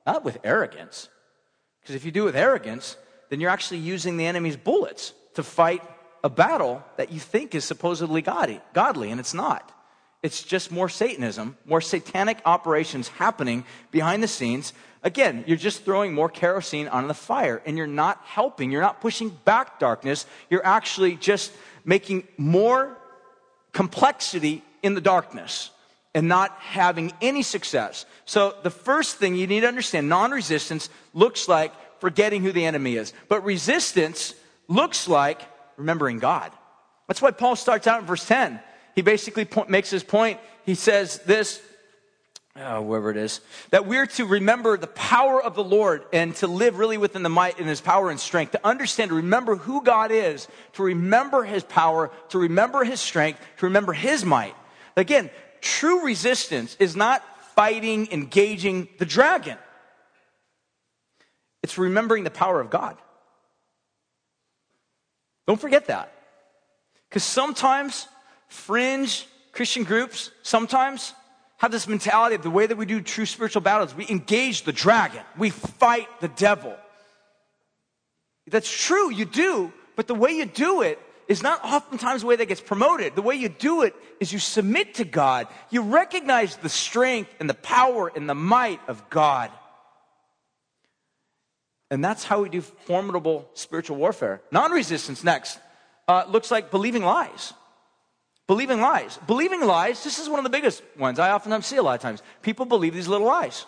not 0.06 0.24
with 0.24 0.38
arrogance. 0.44 1.08
Because 1.80 1.94
if 1.94 2.04
you 2.04 2.12
do 2.12 2.22
it 2.22 2.26
with 2.26 2.36
arrogance, 2.36 2.96
then 3.30 3.40
you're 3.40 3.50
actually 3.50 3.78
using 3.78 4.16
the 4.16 4.26
enemy's 4.26 4.56
bullets 4.56 5.12
to 5.34 5.42
fight 5.42 5.82
a 6.22 6.30
battle 6.30 6.84
that 6.96 7.10
you 7.10 7.18
think 7.18 7.54
is 7.54 7.64
supposedly 7.64 8.22
godly, 8.22 9.10
and 9.10 9.18
it's 9.18 9.34
not. 9.34 9.72
It's 10.22 10.42
just 10.44 10.70
more 10.70 10.88
Satanism, 10.88 11.56
more 11.64 11.80
satanic 11.80 12.38
operations 12.44 13.08
happening 13.08 13.64
behind 13.90 14.22
the 14.22 14.28
scenes. 14.28 14.72
Again, 15.02 15.42
you're 15.48 15.56
just 15.56 15.84
throwing 15.84 16.14
more 16.14 16.28
kerosene 16.28 16.86
on 16.86 17.08
the 17.08 17.14
fire 17.14 17.60
and 17.66 17.76
you're 17.76 17.88
not 17.88 18.20
helping. 18.24 18.70
You're 18.70 18.82
not 18.82 19.00
pushing 19.00 19.30
back 19.30 19.80
darkness. 19.80 20.26
You're 20.48 20.64
actually 20.64 21.16
just 21.16 21.50
making 21.84 22.28
more 22.38 22.96
complexity 23.72 24.62
in 24.80 24.94
the 24.94 25.00
darkness 25.00 25.70
and 26.14 26.28
not 26.28 26.52
having 26.58 27.12
any 27.20 27.42
success. 27.42 28.04
So 28.24 28.54
the 28.62 28.70
first 28.70 29.16
thing 29.16 29.34
you 29.34 29.46
need 29.46 29.60
to 29.60 29.68
understand, 29.68 30.08
non-resistance 30.08 30.90
looks 31.14 31.48
like 31.48 31.72
forgetting 32.00 32.42
who 32.42 32.52
the 32.52 32.64
enemy 32.64 32.96
is. 32.96 33.12
But 33.28 33.44
resistance 33.44 34.34
looks 34.68 35.08
like 35.08 35.40
remembering 35.76 36.18
God. 36.18 36.52
That's 37.08 37.22
why 37.22 37.30
Paul 37.30 37.56
starts 37.56 37.86
out 37.86 38.00
in 38.00 38.06
verse 38.06 38.26
10 38.26 38.60
he 38.94 39.02
basically 39.02 39.44
po- 39.44 39.66
makes 39.68 39.90
his 39.90 40.04
point. 40.04 40.38
He 40.64 40.74
says 40.74 41.18
this, 41.20 41.60
oh, 42.56 42.82
wherever 42.82 43.10
it 43.10 43.16
is, 43.16 43.40
that 43.70 43.86
we're 43.86 44.06
to 44.06 44.26
remember 44.26 44.76
the 44.76 44.86
power 44.86 45.42
of 45.42 45.54
the 45.54 45.64
Lord 45.64 46.04
and 46.12 46.34
to 46.36 46.46
live 46.46 46.78
really 46.78 46.98
within 46.98 47.22
the 47.22 47.28
might 47.28 47.58
and 47.58 47.68
his 47.68 47.80
power 47.80 48.10
and 48.10 48.20
strength, 48.20 48.52
to 48.52 48.66
understand, 48.66 49.10
to 49.10 49.16
remember 49.16 49.56
who 49.56 49.82
God 49.82 50.10
is, 50.10 50.48
to 50.74 50.82
remember 50.82 51.44
his 51.44 51.64
power, 51.64 52.10
to 52.30 52.38
remember 52.38 52.84
his 52.84 53.00
strength, 53.00 53.40
to 53.58 53.66
remember 53.66 53.92
his 53.92 54.24
might. 54.24 54.54
Again, 54.96 55.30
true 55.62 56.04
resistance 56.04 56.76
is 56.78 56.94
not 56.94 57.22
fighting, 57.54 58.08
engaging 58.12 58.88
the 58.98 59.06
dragon. 59.06 59.56
It's 61.62 61.78
remembering 61.78 62.24
the 62.24 62.30
power 62.30 62.60
of 62.60 62.68
God. 62.68 62.96
Don't 65.46 65.60
forget 65.60 65.86
that. 65.86 66.12
Because 67.08 67.24
sometimes 67.24 68.08
fringe 68.48 69.26
Christian 69.52 69.84
groups 69.84 70.30
sometimes 70.42 71.14
have 71.58 71.70
this 71.70 71.86
mentality 71.86 72.34
of 72.34 72.42
the 72.42 72.50
way 72.50 72.66
that 72.66 72.76
we 72.76 72.86
do 72.86 73.00
true 73.00 73.26
spiritual 73.26 73.62
battles. 73.62 73.94
We 73.94 74.08
engage 74.08 74.62
the 74.62 74.72
dragon, 74.72 75.22
we 75.38 75.50
fight 75.50 76.08
the 76.20 76.28
devil. 76.28 76.74
That's 78.48 78.70
true, 78.70 79.12
you 79.12 79.24
do, 79.24 79.72
but 79.94 80.08
the 80.08 80.14
way 80.14 80.32
you 80.32 80.46
do 80.46 80.82
it 80.82 80.98
is 81.32 81.42
not 81.42 81.64
oftentimes 81.64 82.20
the 82.20 82.26
way 82.26 82.36
that 82.36 82.46
gets 82.46 82.60
promoted. 82.60 83.16
The 83.16 83.22
way 83.22 83.34
you 83.34 83.48
do 83.48 83.82
it 83.82 83.96
is 84.20 84.32
you 84.32 84.38
submit 84.38 84.94
to 84.94 85.04
God. 85.04 85.48
You 85.70 85.80
recognize 85.80 86.56
the 86.56 86.68
strength 86.68 87.34
and 87.40 87.48
the 87.48 87.54
power 87.54 88.12
and 88.14 88.28
the 88.28 88.34
might 88.34 88.80
of 88.86 89.08
God. 89.08 89.50
And 91.90 92.04
that's 92.04 92.24
how 92.24 92.42
we 92.42 92.50
do 92.50 92.60
formidable 92.60 93.48
spiritual 93.54 93.96
warfare. 93.96 94.42
Non 94.50 94.72
resistance, 94.72 95.24
next, 95.24 95.58
uh, 96.06 96.24
looks 96.28 96.50
like 96.50 96.70
believing 96.70 97.02
lies. 97.02 97.54
Believing 98.46 98.82
lies. 98.82 99.18
Believing 99.26 99.62
lies, 99.62 100.04
this 100.04 100.18
is 100.18 100.28
one 100.28 100.38
of 100.38 100.44
the 100.44 100.50
biggest 100.50 100.82
ones 100.98 101.18
I 101.18 101.32
oftentimes 101.32 101.64
see 101.64 101.76
a 101.76 101.82
lot 101.82 101.94
of 101.94 102.00
times. 102.02 102.22
People 102.42 102.66
believe 102.66 102.92
these 102.92 103.08
little 103.08 103.26
lies. 103.26 103.64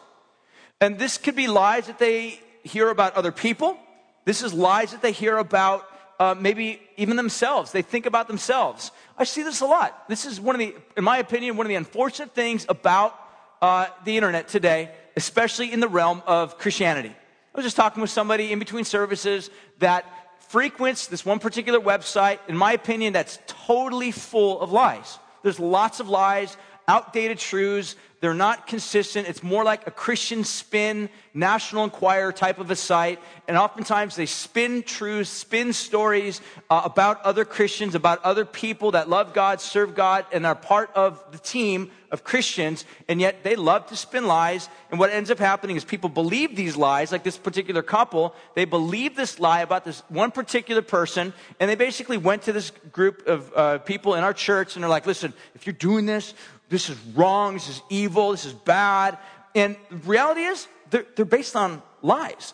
And 0.83 0.99
this 0.99 1.17
could 1.17 1.35
be 1.35 1.47
lies 1.47 1.87
that 1.87 1.99
they 1.99 2.41
hear 2.63 2.91
about 2.91 3.15
other 3.15 3.33
people. 3.33 3.79
This 4.27 4.43
is 4.43 4.53
lies 4.53 4.91
that 4.93 5.01
they 5.01 5.13
hear 5.13 5.39
about 5.39 5.89
uh, 6.19 6.35
maybe 6.39 6.81
even 6.97 7.17
themselves. 7.17 7.73
They 7.73 7.83
think 7.83 8.07
about 8.07 8.29
themselves. 8.29 8.91
I 9.19 9.25
see 9.25 9.43
this 9.43 9.61
a 9.61 9.67
lot. 9.67 10.09
This 10.09 10.27
is 10.27 10.41
one 10.41 10.55
of 10.55 10.59
the, 10.61 10.75
in 10.97 11.05
my 11.05 11.19
opinion, 11.19 11.57
one 11.57 11.67
of 11.67 11.69
the 11.69 11.75
unfortunate 11.75 12.35
things 12.35 12.67
about 12.69 13.19
uh, 13.61 13.87
the 14.05 14.17
internet 14.17 14.49
today, 14.49 14.91
especially 15.17 15.73
in 15.73 15.81
the 15.81 15.89
realm 15.89 16.23
of 16.27 16.59
Christianity. 16.59 17.11
I 17.11 17.59
was 17.59 17.65
just 17.65 17.77
talking 17.77 18.01
with 18.01 18.11
somebody 18.11 18.53
in 18.53 18.59
between 18.59 18.85
services 18.85 19.51
that 19.79 20.05
frequents 20.49 21.07
this 21.07 21.25
one 21.25 21.39
particular 21.39 21.81
website, 21.81 22.39
in 22.49 22.57
my 22.57 22.73
opinion, 22.73 23.13
that's 23.13 23.39
totally 23.47 24.11
full 24.11 24.61
of 24.61 24.73
lies. 24.73 25.19
There's 25.43 25.61
lots 25.61 26.01
of 26.01 26.09
lies, 26.09 26.57
outdated 26.89 27.39
truths. 27.39 27.97
They're 28.25 28.33
not 28.33 28.67
consistent. 28.67 29.29
It's 29.29 29.43
more 29.43 29.65
like 29.65 29.87
a 29.87 29.91
Christian 29.91 30.45
spin, 30.45 31.11
National 31.35 31.85
Enquirer 31.85 32.33
type 32.33 32.59
of 32.59 32.71
a 32.71 32.75
site. 32.75 33.21
And 33.47 33.55
oftentimes 33.55 34.17
they 34.17 34.25
spin 34.25 34.83
truths, 34.83 35.29
spin 35.29 35.75
stories 35.75 36.41
uh, 36.71 36.81
about 36.87 37.21
other 37.21 37.45
Christians, 37.45 37.95
about 37.95 38.25
other 38.25 38.47
people 38.47 38.93
that 38.93 39.11
love 39.11 39.35
God, 39.35 39.61
serve 39.61 39.95
God, 39.95 40.25
and 40.33 40.47
are 40.47 40.55
part 40.55 40.91
of 40.95 41.23
the 41.33 41.39
team 41.39 41.91
of 42.11 42.25
Christians, 42.25 42.85
and 43.09 43.21
yet 43.21 43.43
they 43.43 43.57
love 43.57 43.89
to 43.89 43.97
spin 43.97 44.27
lies. 44.27 44.69
And 44.91 44.99
what 45.01 45.11
ends 45.11 45.31
up 45.31 45.39
happening 45.39 45.77
is 45.77 45.85
people 45.85 46.09
believe 46.09 46.57
these 46.57 46.77
lies, 46.77 47.13
like 47.13 47.25
this 47.25 47.37
particular 47.37 47.83
couple. 47.83 48.35
They 48.55 48.65
believe 48.65 49.17
this 49.17 49.39
lie 49.39 49.61
about 49.61 49.85
this 49.85 50.03
one 50.09 50.31
particular 50.31 50.81
person, 50.81 51.35
and 51.59 51.69
they 51.69 51.75
basically 51.75 52.17
went 52.17 52.43
to 52.43 52.53
this 52.53 52.71
group 52.93 53.27
of 53.27 53.53
uh, 53.55 53.79
people 53.79 54.15
in 54.15 54.25
our 54.25 54.33
church, 54.33 54.77
and 54.77 54.83
they're 54.83 54.89
like, 54.89 55.07
listen, 55.07 55.35
if 55.57 55.67
you're 55.67 55.75
doing 55.75 56.07
this, 56.07 56.33
this 56.75 56.91
is 56.91 56.97
wrong, 57.15 57.55
this 57.55 57.69
is 57.69 57.83
evil, 57.89 58.33
this 58.33 58.45
is 58.45 58.53
bad. 58.53 59.17
And 59.55 59.77
reality 60.05 60.41
is, 60.41 60.67
they're, 60.91 61.07
they're 61.15 61.25
based 61.25 61.55
on 61.55 61.81
lies. 62.03 62.53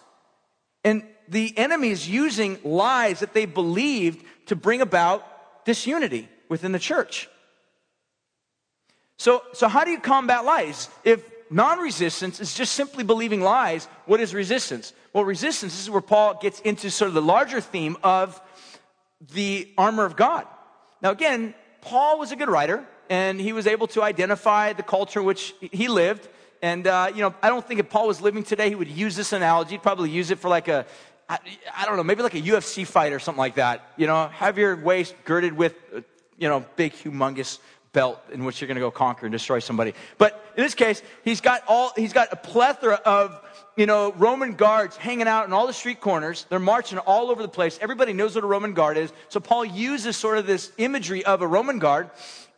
And 0.84 1.04
the 1.26 1.56
enemy 1.56 1.88
is 1.88 2.06
using 2.06 2.58
lies 2.62 3.20
that 3.20 3.32
they 3.32 3.46
believed 3.46 4.22
to 4.46 4.56
bring 4.56 4.82
about 4.82 5.64
disunity 5.64 6.28
within 6.50 6.72
the 6.72 6.78
church. 6.78 7.30
So, 9.16 9.42
so 9.54 9.68
how 9.68 9.84
do 9.84 9.90
you 9.90 9.98
combat 9.98 10.44
lies? 10.44 10.90
If 11.02 11.24
non-resistance 11.50 12.40
is 12.40 12.52
just 12.52 12.74
simply 12.74 13.04
believing 13.04 13.40
lies, 13.40 13.86
what 14.04 14.20
is 14.20 14.34
resistance? 14.34 14.92
Well, 15.14 15.24
resistance 15.24 15.72
this 15.72 15.84
is 15.84 15.90
where 15.90 16.02
Paul 16.02 16.38
gets 16.42 16.60
into 16.60 16.90
sort 16.90 17.08
of 17.08 17.14
the 17.14 17.22
larger 17.22 17.62
theme 17.62 17.96
of 18.02 18.38
the 19.32 19.66
armor 19.78 20.04
of 20.04 20.14
God. 20.14 20.46
Now, 21.00 21.10
again, 21.10 21.54
Paul 21.80 22.18
was 22.18 22.32
a 22.32 22.36
good 22.36 22.50
writer, 22.50 22.86
and 23.10 23.40
he 23.40 23.52
was 23.52 23.66
able 23.66 23.88
to 23.88 24.02
identify 24.02 24.72
the 24.72 24.84
culture 24.84 25.20
in 25.20 25.26
which 25.26 25.52
he 25.60 25.88
lived. 25.88 26.28
And, 26.62 26.86
uh, 26.86 27.10
you 27.12 27.22
know, 27.22 27.34
I 27.42 27.48
don't 27.48 27.66
think 27.66 27.80
if 27.80 27.90
Paul 27.90 28.06
was 28.06 28.20
living 28.20 28.44
today, 28.44 28.68
he 28.68 28.74
would 28.76 28.88
use 28.88 29.16
this 29.16 29.32
analogy. 29.32 29.72
He'd 29.72 29.82
probably 29.82 30.10
use 30.10 30.30
it 30.30 30.38
for 30.38 30.48
like 30.48 30.68
a, 30.68 30.86
I, 31.28 31.38
I 31.76 31.86
don't 31.86 31.96
know, 31.96 32.04
maybe 32.04 32.22
like 32.22 32.34
a 32.34 32.40
UFC 32.40 32.86
fight 32.86 33.12
or 33.12 33.18
something 33.18 33.40
like 33.40 33.56
that. 33.56 33.92
You 33.96 34.06
know, 34.06 34.28
have 34.28 34.58
your 34.58 34.76
waist 34.76 35.14
girded 35.24 35.54
with, 35.54 35.74
uh, 35.94 36.02
you 36.38 36.48
know, 36.48 36.64
big, 36.76 36.92
humongous 36.92 37.58
belt 37.92 38.20
in 38.30 38.44
which 38.44 38.60
you're 38.60 38.68
going 38.68 38.76
to 38.76 38.80
go 38.80 38.92
conquer 38.92 39.26
and 39.26 39.32
destroy 39.32 39.58
somebody. 39.58 39.94
But 40.16 40.44
in 40.56 40.62
this 40.62 40.74
case, 40.74 41.02
he's 41.24 41.40
got 41.40 41.62
all, 41.66 41.92
he's 41.96 42.12
got 42.12 42.28
a 42.32 42.36
plethora 42.36 43.00
of, 43.04 43.40
you 43.76 43.86
know, 43.86 44.12
Roman 44.12 44.54
guards 44.54 44.96
hanging 44.96 45.26
out 45.26 45.46
in 45.46 45.52
all 45.52 45.66
the 45.66 45.72
street 45.72 46.00
corners. 46.00 46.46
They're 46.48 46.60
marching 46.60 46.98
all 46.98 47.30
over 47.30 47.42
the 47.42 47.48
place. 47.48 47.78
Everybody 47.80 48.12
knows 48.12 48.36
what 48.36 48.44
a 48.44 48.46
Roman 48.46 48.74
guard 48.74 48.96
is. 48.96 49.12
So 49.30 49.40
Paul 49.40 49.64
uses 49.64 50.16
sort 50.16 50.38
of 50.38 50.46
this 50.46 50.70
imagery 50.78 51.24
of 51.24 51.42
a 51.42 51.46
Roman 51.46 51.80
guard. 51.80 52.10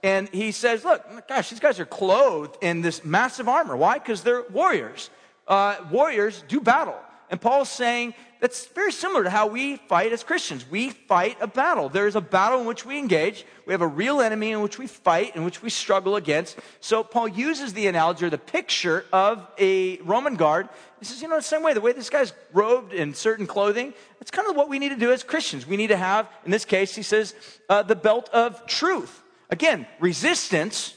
And 0.03 0.29
he 0.31 0.51
says, 0.51 0.85
look, 0.85 1.29
gosh, 1.29 1.51
these 1.51 1.61
guys 1.61 1.79
are 1.79 1.87
clothed 1.87 2.57
in 2.61 2.81
this 2.81 3.05
massive 3.05 3.49
armor. 3.49 3.77
Why? 3.77 3.99
Because 3.99 4.23
they're 4.23 4.45
warriors. 4.51 5.11
Uh, 5.47 5.77
warriors 5.91 6.45
do 6.49 6.61
battle. 6.61 6.99
And 7.31 7.41
Paul's 7.41 7.71
saying 7.71 8.15
that's 8.41 8.67
very 8.67 8.93
similar 8.93 9.23
to 9.23 9.31
how 9.31 9.47
we 9.47 9.77
fight 9.77 10.13
as 10.13 10.25
Christians. 10.25 10.69
We 10.69 10.91
fight 10.91 11.39
a 11.41 11.47
battle. 11.47 11.89
There 11.89 12.07
is 12.07 12.17
a 12.17 12.21
battle 12.21 12.61
in 12.61 12.67
which 12.67 12.85
we 12.85 12.99
engage. 12.99 13.47
We 13.65 13.73
have 13.73 13.81
a 13.81 13.87
real 13.87 14.21
enemy 14.21 14.51
in 14.51 14.61
which 14.61 14.79
we 14.79 14.89
fight, 14.89 15.37
in 15.37 15.45
which 15.45 15.63
we 15.63 15.71
struggle 15.71 16.17
against. 16.17 16.59
So 16.81 17.05
Paul 17.05 17.29
uses 17.29 17.73
the 17.73 17.87
analogy 17.87 18.27
or 18.27 18.31
the 18.31 18.37
picture 18.37 19.07
of 19.13 19.47
a 19.59 19.99
Roman 19.99 20.35
guard. 20.35 20.69
He 20.99 21.05
says, 21.05 21.23
you 21.23 21.29
know, 21.29 21.37
the 21.37 21.43
same 21.43 21.63
way, 21.63 21.73
the 21.73 21.81
way 21.81 21.93
this 21.93 22.11
guy's 22.11 22.35
robed 22.53 22.93
in 22.93 23.15
certain 23.15 23.47
clothing, 23.47 23.95
it's 24.21 24.33
kind 24.33 24.51
of 24.51 24.57
what 24.57 24.69
we 24.69 24.79
need 24.79 24.91
to 24.91 24.97
do 24.97 25.13
as 25.13 25.23
Christians. 25.23 25.67
We 25.67 25.77
need 25.77 25.89
to 25.89 25.97
have, 25.97 26.29
in 26.45 26.51
this 26.51 26.65
case, 26.65 26.95
he 26.95 27.03
says, 27.03 27.35
uh, 27.69 27.83
the 27.85 27.97
belt 27.97 28.29
of 28.31 28.67
truth. 28.67 29.23
Again, 29.53 29.87
resistance 30.01 30.95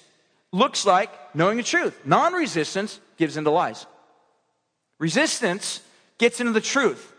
looks 0.53 0.85
like 0.85 1.11
knowing 1.35 1.57
the 1.57 1.63
truth. 1.63 1.99
Non 2.05 2.31
resistance 2.31 3.01
gives 3.17 3.35
into 3.35 3.51
lies. 3.51 3.85
Resistance 4.97 5.81
gets 6.17 6.39
into 6.39 6.53
the 6.53 6.61
truth. 6.61 7.11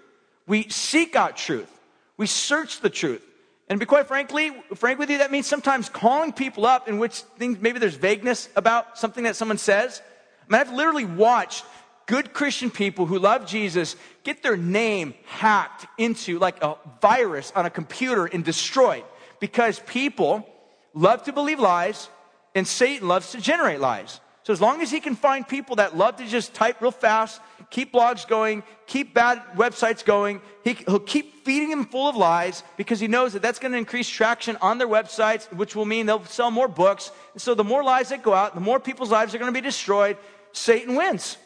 We 0.46 0.70
seek 0.70 1.14
out 1.14 1.37
truth. 1.37 1.70
We 2.16 2.27
search 2.27 2.81
the 2.81 2.88
truth. 2.88 3.22
And 3.68 3.79
be 3.79 3.85
quite 3.85 4.07
frankly, 4.07 4.51
frank 4.77 4.99
with 4.99 5.11
you, 5.11 5.18
that 5.18 5.31
means 5.31 5.46
sometimes 5.46 5.90
calling 5.90 6.33
people 6.33 6.64
up 6.64 6.88
in 6.88 6.99
which 6.99 7.16
things, 7.37 7.59
maybe 7.61 7.81
there's 7.81 7.96
vagueness 7.96 8.49
about 8.57 8.96
something 8.96 9.25
that 9.25 9.37
someone 9.37 9.59
says. 9.59 10.01
I 10.49 10.53
mean, 10.53 10.61
I've 10.62 10.72
literally 10.72 11.05
watched 11.05 11.66
good 12.07 12.33
Christian 12.33 12.70
people 12.70 13.05
who 13.05 13.18
love 13.18 13.46
Jesus 13.46 13.94
get 14.22 14.42
their 14.42 14.57
name 14.57 15.12
hacked 15.27 15.85
into 15.99 16.38
like 16.38 16.62
a 16.62 16.77
virus 17.03 17.53
on 17.55 17.66
a 17.66 17.70
computer 17.70 18.25
and 18.25 18.42
destroyed 18.42 19.05
because 19.38 19.81
people 19.81 20.49
love 20.96 21.22
to 21.24 21.32
believe 21.32 21.61
lies 21.61 22.09
and 22.56 22.66
Satan 22.66 23.06
loves 23.06 23.30
to 23.32 23.40
generate 23.40 23.80
lies. 23.80 24.20
So 24.42 24.52
as 24.52 24.61
long 24.61 24.80
as 24.80 24.90
he 24.90 25.00
can 25.00 25.14
find 25.14 25.46
people 25.46 25.76
that 25.76 25.96
love 25.96 26.16
to 26.16 26.26
just 26.26 26.54
type 26.54 26.80
real 26.80 26.92
fast, 26.92 27.40
keep 27.68 27.92
blogs 27.92 28.26
going, 28.26 28.62
keep 28.87 29.12
bad 29.12 29.42
websites 29.56 30.04
going, 30.04 30.40
he, 30.62 30.78
will 30.87 31.00
keep 31.00 31.44
feeding 31.44 31.68
them 31.70 31.85
full 31.85 32.09
of 32.09 32.16
lies 32.16 32.62
because 32.76 33.00
he 33.00 33.09
knows 33.09 33.32
that 33.32 33.42
that's 33.42 33.59
going 33.59 33.72
to 33.72 33.78
increase 33.78 34.09
traction 34.09 34.56
on 34.62 34.78
their 34.78 34.87
websites, 34.87 35.52
which 35.52 35.74
will 35.74 35.85
mean 35.85 36.06
they'll 36.06 36.24
sell 36.24 36.50
more 36.50 36.68
books. 36.68 37.11
And 37.32 37.42
so 37.42 37.54
the 37.54 37.64
more 37.64 37.82
lies 37.82 38.11
that 38.11 38.22
go 38.22 38.35
out, 38.35 38.54
the 38.54 38.61
more 38.61 38.78
people's 38.78 39.11
lives 39.11 39.35
are 39.35 39.38
going 39.38 39.52
to 39.52 39.61
be 39.61 39.64
destroyed. 39.64 40.16
Satan 40.52 40.94
wins. 40.94 41.37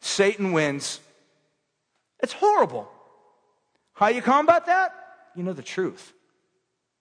Satan 0.00 0.52
wins. 0.52 1.00
It's 2.22 2.32
horrible. 2.32 2.88
How 3.94 4.08
you 4.08 4.22
combat 4.22 4.66
that? 4.66 4.94
You 5.34 5.42
know 5.42 5.52
the 5.52 5.62
truth. 5.62 6.12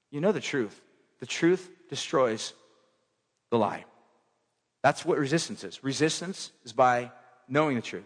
You 0.09 0.19
know 0.19 0.31
the 0.31 0.41
truth. 0.41 0.81
The 1.19 1.25
truth 1.27 1.69
destroys 1.89 2.53
the 3.51 3.57
lie. 3.57 3.85
That's 4.81 5.05
what 5.05 5.17
resistance 5.17 5.63
is. 5.63 5.83
Resistance 5.83 6.51
is 6.65 6.73
by 6.73 7.11
knowing 7.47 7.75
the 7.75 7.81
truth. 7.81 8.03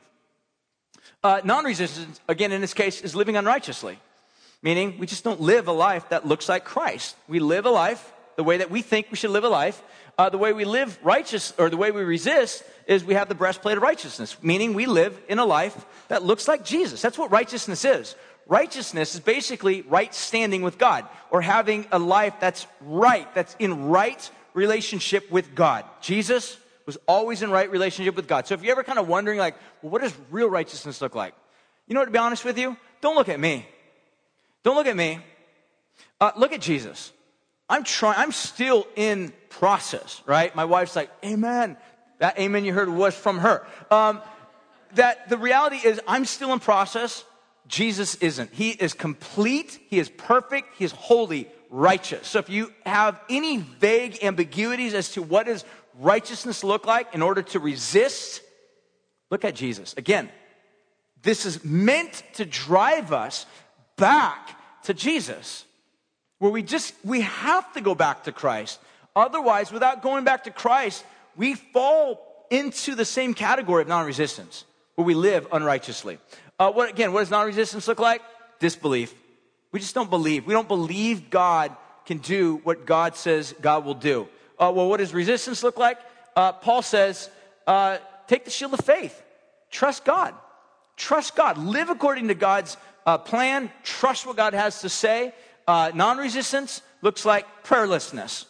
Uh, 1.24 1.42
non 1.44 1.66
resistance, 1.66 2.20
again, 2.28 2.52
in 2.52 2.62
this 2.62 2.74
case, 2.74 3.02
is 3.02 3.16
living 3.16 3.36
unrighteously, 3.38 3.98
meaning 4.62 4.98
we 5.00 5.08
just 5.08 5.24
don't 5.24 5.42
live 5.42 5.68
a 5.68 5.72
life 5.72 6.10
that 6.10 6.28
looks 6.28 6.48
like 6.48 6.66
Christ. 6.66 7.16
We 7.28 7.40
live 7.40 7.66
a 7.66 7.72
life 7.72 8.14
the 8.38 8.44
way 8.44 8.58
that 8.58 8.70
we 8.70 8.82
think 8.82 9.08
we 9.10 9.18
should 9.18 9.32
live 9.32 9.44
a 9.44 9.50
life. 9.50 9.82
Uh, 10.18 10.30
the 10.30 10.38
way 10.38 10.54
we 10.54 10.66
live 10.66 10.98
righteous, 11.04 11.54
or 11.60 11.70
the 11.70 11.78
way 11.78 11.92
we 11.92 12.02
resist, 12.04 12.64
is 12.88 13.04
we 13.04 13.14
have 13.14 13.30
the 13.30 13.36
breastplate 13.36 13.78
of 13.78 13.84
righteousness, 13.84 14.38
meaning 14.42 14.74
we 14.74 14.86
live 14.86 15.20
in 15.28 15.38
a 15.38 15.46
life 15.46 15.86
that 16.08 16.24
looks 16.24 16.48
like 16.48 16.64
Jesus. 16.64 17.02
That's 17.02 17.18
what 17.18 17.32
righteousness 17.32 17.86
is. 17.86 18.16
Righteousness 18.48 19.14
is 19.14 19.20
basically 19.20 19.82
right 19.82 20.14
standing 20.14 20.62
with 20.62 20.78
God, 20.78 21.06
or 21.32 21.42
having 21.42 21.86
a 21.92 22.00
life 22.00 22.36
that's 22.40 22.66
right, 22.82 23.34
that's 23.36 23.56
in 23.60 23.88
right 23.88 24.30
relationship 24.54 25.30
with 25.30 25.54
God. 25.54 25.84
Jesus 26.02 26.58
was 26.86 26.98
always 27.08 27.42
in 27.42 27.52
right 27.52 27.70
relationship 27.70 28.16
with 28.16 28.28
God. 28.28 28.48
So 28.48 28.54
if 28.54 28.64
you're 28.64 28.72
ever 28.72 28.84
kind 28.84 29.00
of 29.00 29.08
wondering, 29.08 29.38
like, 29.38 29.56
well, 29.82 29.92
what 29.92 30.02
does 30.02 30.14
real 30.32 30.50
righteousness 30.50 31.02
look 31.02 31.14
like? 31.14 31.34
You 31.88 31.94
know 31.94 32.02
what, 32.02 32.06
to 32.06 32.12
be 32.12 32.18
honest 32.18 32.46
with 32.46 32.58
you? 32.58 32.78
Don't 33.02 33.16
look 33.16 33.30
at 33.30 33.40
me. 33.40 33.68
Don't 34.64 34.76
look 34.76 34.88
at 34.88 34.96
me. 34.96 35.20
Uh, 36.20 36.32
look 36.38 36.54
at 36.54 36.62
Jesus. 36.62 37.12
I'm 37.70 37.84
trying, 37.84 38.18
I'm 38.18 38.32
still 38.32 38.88
in 38.96 39.34
process, 39.50 40.22
right? 40.26 40.56
My 40.56 40.66
wife's 40.66 40.96
like, 40.96 41.10
Amen. 41.24 41.78
That 42.20 42.40
amen 42.40 42.66
you 42.66 42.74
heard 42.74 42.90
was 42.90 43.14
from 43.14 43.40
her. 43.40 43.66
Um, 43.92 44.22
that 44.96 45.30
the 45.30 45.38
reality 45.38 45.76
is, 45.76 46.02
I'm 46.08 46.26
still 46.26 46.52
in 46.54 46.60
process. 46.60 47.24
Jesus 47.68 48.16
isn't. 48.16 48.54
He 48.54 48.72
is 48.72 48.94
complete. 48.94 49.80
He 49.90 50.00
is 50.00 50.10
perfect. 50.10 50.76
He 50.78 50.86
is 50.86 50.92
holy, 50.92 51.50
righteous. 51.70 52.28
So 52.28 52.40
if 52.40 52.50
you 52.50 52.72
have 52.86 53.20
any 53.30 53.58
vague 53.58 54.24
ambiguities 54.24 54.94
as 54.94 55.12
to 55.14 55.22
what 55.22 55.48
does 55.48 55.66
righteousness 56.00 56.64
look 56.64 56.86
like 56.86 57.14
in 57.14 57.22
order 57.22 57.42
to 57.42 57.60
resist, 57.60 58.42
look 59.30 59.44
at 59.44 59.56
Jesus. 59.56 59.94
Again, 59.98 60.30
this 61.24 61.46
is 61.46 61.64
meant 61.64 62.24
to 62.34 62.46
drive 62.46 63.12
us 63.12 63.46
back 63.98 64.84
to 64.84 64.94
Jesus. 64.94 65.66
Where 66.40 66.52
we 66.52 66.62
just, 66.62 66.94
we 67.04 67.22
have 67.22 67.72
to 67.74 67.82
go 67.82 67.96
back 67.96 68.26
to 68.26 68.32
Christ. 68.32 68.80
Otherwise, 69.16 69.72
without 69.72 70.04
going 70.04 70.24
back 70.24 70.44
to 70.44 70.52
Christ, 70.52 71.04
we 71.36 71.56
fall 71.56 72.46
into 72.52 72.96
the 72.96 73.06
same 73.06 73.34
category 73.34 73.82
of 73.82 73.88
non 73.88 74.06
resistance, 74.06 74.64
where 74.96 75.06
we 75.06 75.16
live 75.16 75.48
unrighteously. 75.52 76.20
Uh, 76.60 76.72
what, 76.72 76.90
again, 76.90 77.14
what 77.14 77.20
does 77.20 77.32
non 77.32 77.46
resistance 77.46 77.88
look 77.88 78.00
like? 78.00 78.22
Disbelief. 78.60 79.14
We 79.72 79.80
just 79.80 79.94
don't 79.94 80.10
believe. 80.10 80.46
We 80.46 80.54
don't 80.54 80.68
believe 80.68 81.30
God 81.30 81.76
can 82.06 82.18
do 82.18 82.62
what 82.64 82.86
God 82.86 83.16
says 83.16 83.54
God 83.62 83.86
will 83.86 83.94
do. 83.94 84.28
Uh, 84.58 84.72
well, 84.74 84.90
what 84.90 84.98
does 84.98 85.14
resistance 85.14 85.62
look 85.62 85.78
like? 85.78 86.00
Uh, 86.36 86.54
Paul 86.54 86.82
says, 86.82 87.30
uh, 87.68 87.98
take 88.28 88.46
the 88.46 88.52
shield 88.52 88.74
of 88.74 88.80
faith. 88.80 89.22
Trust 89.70 90.06
God. 90.06 90.34
Trust 90.96 91.36
God. 91.36 91.58
Live 91.58 91.90
according 91.90 92.30
to 92.30 92.34
God's 92.34 92.78
uh, 93.06 93.18
plan. 93.18 93.72
Trust 93.84 94.26
what 94.26 94.36
God 94.36 94.54
has 94.54 94.82
to 94.82 94.90
say. 94.90 95.34
Uh, 95.68 95.92
non 95.94 96.18
resistance 96.18 96.82
looks 97.02 97.26
like 97.26 97.46
prayerlessness. 97.64 98.46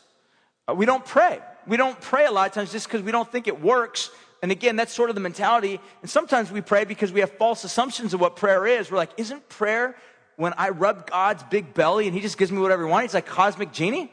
We 0.73 0.85
don't 0.85 1.05
pray. 1.05 1.39
We 1.65 1.77
don't 1.77 1.99
pray 1.99 2.25
a 2.25 2.31
lot 2.31 2.47
of 2.47 2.53
times 2.53 2.71
just 2.71 2.87
because 2.87 3.01
we 3.01 3.11
don't 3.11 3.29
think 3.29 3.47
it 3.47 3.61
works. 3.61 4.09
And 4.41 4.51
again, 4.51 4.75
that's 4.75 4.93
sort 4.93 5.09
of 5.09 5.15
the 5.15 5.21
mentality. 5.21 5.79
And 6.01 6.09
sometimes 6.09 6.51
we 6.51 6.61
pray 6.61 6.85
because 6.85 7.11
we 7.11 7.21
have 7.21 7.31
false 7.31 7.63
assumptions 7.63 8.13
of 8.13 8.19
what 8.19 8.35
prayer 8.35 8.67
is. 8.67 8.91
We're 8.91 8.97
like, 8.97 9.11
isn't 9.17 9.49
prayer 9.49 9.95
when 10.35 10.53
I 10.57 10.69
rub 10.69 11.09
God's 11.09 11.43
big 11.43 11.73
belly 11.73 12.05
and 12.05 12.15
he 12.15 12.21
just 12.21 12.37
gives 12.37 12.51
me 12.51 12.59
whatever 12.59 12.85
he 12.85 12.91
wants? 12.91 13.05
He's 13.05 13.13
like 13.15 13.25
cosmic 13.25 13.71
genie? 13.71 14.11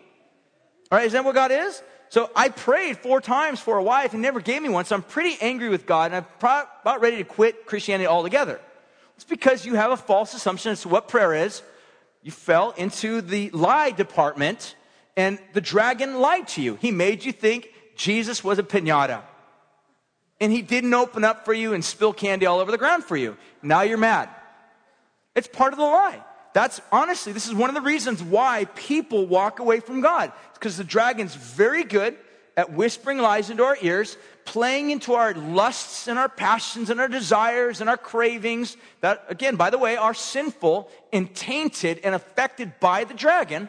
All 0.91 0.99
right, 0.99 1.07
is 1.07 1.13
that 1.13 1.25
what 1.25 1.35
God 1.35 1.51
is? 1.51 1.83
So 2.09 2.31
I 2.37 2.49
prayed 2.49 2.99
four 2.99 3.21
times 3.21 3.61
for 3.61 3.77
a 3.77 3.83
wife 3.83 4.13
and 4.13 4.23
never 4.23 4.41
gave 4.41 4.63
me 4.63 4.69
one. 4.69 4.85
So 4.85 4.95
I'm 4.95 5.03
pretty 5.03 5.37
angry 5.41 5.69
with 5.69 5.85
God 5.85 6.13
and 6.13 6.25
I'm 6.25 6.27
about 6.83 7.01
ready 7.01 7.17
to 7.19 7.25
quit 7.25 7.67
Christianity 7.67 8.07
altogether. 8.07 8.61
It's 9.17 9.25
because 9.25 9.67
you 9.67 9.75
have 9.75 9.91
a 9.91 9.97
false 9.97 10.35
assumption 10.35 10.73
as 10.73 10.83
to 10.83 10.89
what 10.89 11.09
prayer 11.09 11.35
is. 11.35 11.63
You 12.23 12.31
fell 12.31 12.71
into 12.71 13.21
the 13.21 13.51
lie 13.51 13.91
department 13.91 14.77
and 15.17 15.39
the 15.53 15.61
dragon 15.61 16.21
lied 16.21 16.49
to 16.49 16.63
you. 16.63 16.77
He 16.77 16.91
made 16.91 17.25
you 17.25 17.33
think 17.33 17.69
Jesus 17.97 18.43
was 18.43 18.59
a 18.59 18.63
pinata. 18.63 19.23
And 20.41 20.53
he 20.53 20.63
didn't 20.63 20.95
open 20.95 21.25
up 21.25 21.45
for 21.45 21.55
you 21.55 21.75
and 21.75 21.85
spill 21.85 22.13
candy 22.13 22.47
all 22.47 22.61
over 22.61 22.71
the 22.71 22.79
ground 22.79 23.05
for 23.05 23.17
you. 23.17 23.37
Now 23.63 23.83
you're 23.83 23.99
mad. 23.99 24.29
It's 25.35 25.49
part 25.49 25.73
of 25.73 25.79
the 25.79 25.85
lie. 25.85 26.23
That's 26.53 26.81
honestly, 26.93 27.33
this 27.33 27.49
is 27.49 27.55
one 27.55 27.69
of 27.69 27.75
the 27.75 27.81
reasons 27.81 28.23
why 28.23 28.67
people 28.77 29.27
walk 29.27 29.59
away 29.59 29.81
from 29.81 30.01
God. 30.01 30.33
It's 30.51 30.59
because 30.59 30.77
the 30.77 30.85
dragon's 30.85 31.35
very 31.35 31.83
good 31.83 32.17
at 32.57 32.73
whispering 32.73 33.19
lies 33.19 33.51
into 33.51 33.65
our 33.65 33.77
ears, 33.83 34.17
playing 34.45 34.91
into 34.91 35.15
our 35.15 35.35
lusts 35.35 36.07
and 36.07 36.19
our 36.19 36.29
passions 36.29 36.91
and 36.91 37.01
our 37.01 37.09
desires 37.09 37.81
and 37.81 37.91
our 37.91 37.97
cravings 37.97 38.77
that, 39.01 39.25
again, 39.29 39.57
by 39.57 39.71
the 39.71 39.79
way, 39.79 39.97
are 39.97 40.15
sinful 40.15 40.89
and 41.13 41.35
tainted 41.35 42.01
and 42.05 42.15
affected 42.15 42.79
by 42.79 43.03
the 43.03 43.15
dragon. 43.15 43.69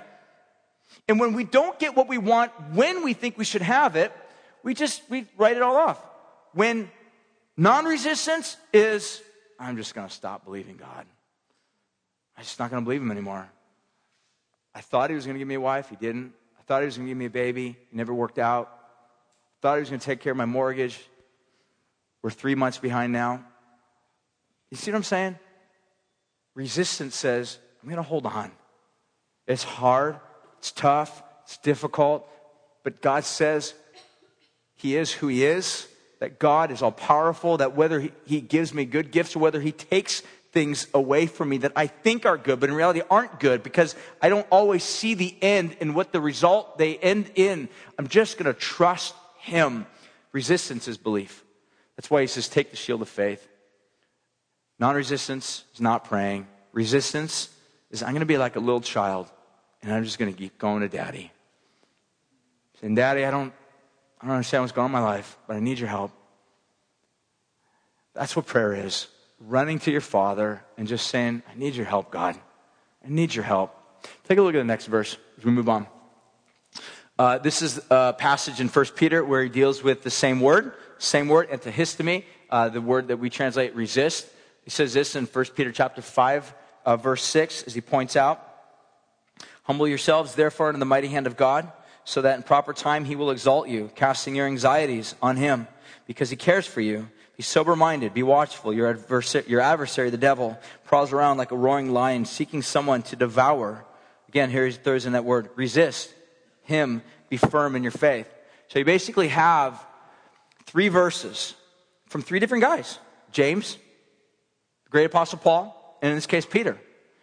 And 1.08 1.20
when 1.20 1.34
we 1.34 1.44
don't 1.44 1.80
get 1.80 1.96
what 1.96 2.08
we 2.08 2.20
want 2.20 2.52
when 2.74 3.04
we 3.04 3.14
think 3.14 3.38
we 3.38 3.46
should 3.46 3.64
have 3.64 3.96
it, 3.96 4.12
we 4.62 4.74
just 4.74 5.02
we 5.10 5.26
write 5.38 5.56
it 5.56 5.64
all 5.64 5.76
off. 5.76 6.04
When 6.56 6.90
non-resistance 7.56 8.58
is 8.74 9.22
I'm 9.60 9.78
just 9.78 9.94
going 9.94 10.08
to 10.08 10.14
stop 10.14 10.44
believing 10.44 10.78
God. 10.78 11.06
I'm 12.36 12.44
just 12.44 12.58
not 12.58 12.72
going 12.72 12.82
to 12.82 12.84
believe 12.84 13.02
him 13.02 13.12
anymore. 13.12 13.48
I 14.74 14.82
thought 14.82 15.12
he 15.12 15.16
was 15.16 15.26
going 15.26 15.36
to 15.36 15.40
give 15.40 15.48
me 15.48 15.56
a 15.56 15.62
wife, 15.62 15.90
he 15.90 15.96
didn't. 15.96 16.34
I 16.60 16.64
thought 16.64 16.82
he 16.82 16.86
was 16.88 16.98
going 16.98 17.06
to 17.06 17.12
give 17.12 17.18
me 17.18 17.26
a 17.26 17.30
baby, 17.30 17.78
he 17.92 17.96
never 17.96 18.14
worked 18.14 18.40
out. 18.40 18.72
I 18.74 19.56
thought 19.62 19.76
he 19.76 19.82
was 19.82 19.90
going 19.90 20.00
to 20.00 20.06
take 20.06 20.22
care 20.22 20.32
of 20.32 20.38
my 20.38 20.46
mortgage. 20.46 21.00
We're 22.24 22.32
3 22.32 22.56
months 22.56 22.80
behind 22.80 23.14
now. 23.14 23.46
You 24.72 24.78
see 24.78 24.90
what 24.90 24.98
I'm 24.98 25.04
saying? 25.04 25.38
Resistance 26.56 27.16
says, 27.16 27.60
I'm 27.84 27.90
going 27.90 27.98
to 27.98 28.04
hold 28.04 28.26
on. 28.26 28.52
It's 29.46 29.64
hard. 29.64 30.20
It's 30.58 30.72
tough, 30.72 31.22
it's 31.44 31.58
difficult, 31.58 32.28
but 32.82 33.00
God 33.00 33.24
says 33.24 33.76
He 34.74 34.98
is 34.98 35.12
who 35.12 35.28
He 35.28 35.46
is, 35.46 35.88
that 36.20 36.40
God 36.40 36.72
is 36.72 36.82
all 36.82 36.92
powerful, 36.92 37.58
that 37.58 37.76
whether 37.76 38.10
he, 38.26 38.42
gives 38.42 38.74
me 38.74 38.86
good 38.86 39.12
gifts 39.12 39.36
or 39.36 39.40
whether 39.40 39.60
He 39.60 39.72
takes 39.72 40.22
things 40.52 40.88
away 40.94 41.28
from 41.28 41.50
me 41.50 41.58
that 41.58 41.74
I 41.76 41.88
think 41.88 42.26
are 42.26 42.38
good, 42.38 42.60
but 42.60 42.70
in 42.70 42.76
reality 42.76 43.02
aren't 43.10 43.40
good 43.40 43.62
because 43.62 43.96
I 44.22 44.30
don't 44.30 44.48
always 44.50 44.84
see 44.84 45.14
the 45.14 45.36
end 45.42 45.76
and 45.82 45.94
what 45.94 46.14
the 46.14 46.22
result 46.22 46.78
they 46.78 46.98
end 46.98 47.32
in. 47.36 47.68
I'm 48.00 48.08
just 48.08 48.38
going 48.38 48.54
to 48.54 48.60
trust 48.60 49.14
Him. 49.40 49.86
Resistance 50.32 50.88
is 50.88 50.98
belief. 50.98 51.44
That's 51.98 52.10
why 52.10 52.22
He 52.22 52.28
says, 52.28 52.48
take 52.48 52.72
the 52.72 52.78
shield 52.78 53.02
of 53.02 53.10
faith. 53.10 53.46
Non 54.80 54.96
resistance 54.96 55.66
is 55.74 55.82
not 55.82 56.06
praying. 56.06 56.48
Resistance 56.72 57.50
is, 57.92 58.04
I'm 58.04 58.12
going 58.12 58.20
to 58.20 58.26
be 58.26 58.38
like 58.38 58.56
a 58.56 58.60
little 58.60 58.82
child 58.82 59.32
and 59.82 59.94
I'm 59.94 60.04
just 60.04 60.18
going 60.18 60.34
to 60.34 60.38
keep 60.38 60.58
going 60.58 60.82
to 60.82 60.90
daddy. 60.90 61.32
Saying, 62.82 62.96
Daddy, 62.96 63.24
I 63.24 63.32
don't, 63.32 63.54
I 64.26 64.28
don't 64.28 64.38
understand 64.38 64.64
what's 64.64 64.74
going 64.74 64.86
on 64.86 64.90
in 64.90 64.94
my 64.94 65.08
life, 65.08 65.38
but 65.46 65.56
I 65.56 65.60
need 65.60 65.78
your 65.78 65.88
help. 65.88 66.12
That's 68.16 68.36
what 68.36 68.48
prayer 68.48 68.74
is. 68.74 69.06
Running 69.40 69.78
to 69.78 69.92
your 69.92 70.02
Father 70.02 70.64
and 70.80 70.88
just 70.88 71.10
saying, 71.10 71.44
I 71.48 71.54
need 71.54 71.76
your 71.76 71.86
help, 71.86 72.10
God. 72.10 72.36
I 73.06 73.08
need 73.08 73.36
your 73.36 73.44
help. 73.44 73.78
Take 74.28 74.40
a 74.40 74.42
look 74.42 74.56
at 74.56 74.58
the 74.58 74.64
next 74.64 74.88
verse 74.88 75.16
as 75.38 75.46
we 75.46 75.52
move 75.52 75.70
on. 75.70 75.86
Uh, 77.20 77.38
this 77.38 77.62
is 77.62 77.80
a 77.92 78.16
passage 78.18 78.60
in 78.60 78.68
1 78.68 78.86
Peter 78.96 79.24
where 79.24 79.44
he 79.44 79.50
deals 79.50 79.84
with 79.84 80.02
the 80.02 80.10
same 80.10 80.40
word, 80.40 80.74
same 80.98 81.28
word, 81.28 81.52
antihistemi, 81.52 82.24
uh, 82.50 82.70
the 82.70 82.82
word 82.82 83.10
that 83.10 83.18
we 83.18 83.30
translate 83.30 83.76
resist. 83.76 84.28
He 84.64 84.72
says 84.72 84.92
this 84.96 85.16
in 85.16 85.26
1 85.26 85.46
Peter 85.56 85.72
chapter 85.72 86.02
5, 86.02 86.56
uh, 86.84 86.98
verse 86.98 87.22
6, 87.22 87.62
as 87.68 87.76
he 87.76 87.82
points 87.82 88.16
out. 88.16 88.42
Humble 89.66 89.88
yourselves, 89.88 90.34
therefore, 90.34 90.72
in 90.72 90.80
the 90.80 90.86
mighty 90.88 91.10
hand 91.10 91.28
of 91.28 91.38
God, 91.38 91.72
so 92.06 92.22
that 92.22 92.38
in 92.38 92.44
proper 92.44 92.72
time 92.72 93.04
he 93.06 93.16
will 93.16 93.32
exalt 93.32 93.68
you, 93.68 93.92
casting 93.96 94.36
your 94.36 94.48
anxieties 94.48 95.16
on 95.22 95.36
him, 95.36 95.68
because 96.08 96.30
he 96.30 96.36
cares 96.36 96.66
for 96.66 96.82
you. 96.82 97.10
Be 97.36 97.44
sober 97.44 97.76
minded, 97.76 98.14
be 98.14 98.24
watchful. 98.24 98.72
Your 98.72 98.88
adversary, 98.88 99.44
your 99.48 99.60
adversary, 99.60 100.10
the 100.10 100.18
devil, 100.18 100.58
prowls 100.86 101.12
around 101.12 101.38
like 101.38 101.52
a 101.52 101.58
roaring 101.58 101.92
lion, 101.92 102.24
seeking 102.24 102.62
someone 102.62 103.02
to 103.04 103.18
devour. 103.18 103.84
Again, 104.30 104.50
here 104.50 104.66
he 104.66 104.72
throws 104.72 105.06
in 105.06 105.14
that 105.14 105.26
word 105.26 105.50
resist 105.56 106.14
him, 106.64 107.02
be 107.30 107.38
firm 107.38 107.76
in 107.76 107.84
your 107.84 107.92
faith. 107.92 108.28
So 108.70 108.80
you 108.80 108.86
basically 108.86 109.28
have 109.30 109.84
three 110.66 110.88
verses 110.88 111.54
from 112.08 112.22
three 112.22 112.40
different 112.40 112.64
guys 112.64 113.00
James, 113.32 113.78
the 114.86 114.90
great 114.90 115.06
apostle 115.06 115.38
Paul, 115.38 115.98
and 116.02 116.12
in 116.12 116.18
this 116.18 116.26
case, 116.26 116.46
Peter. 116.46 116.72
And 116.72 116.80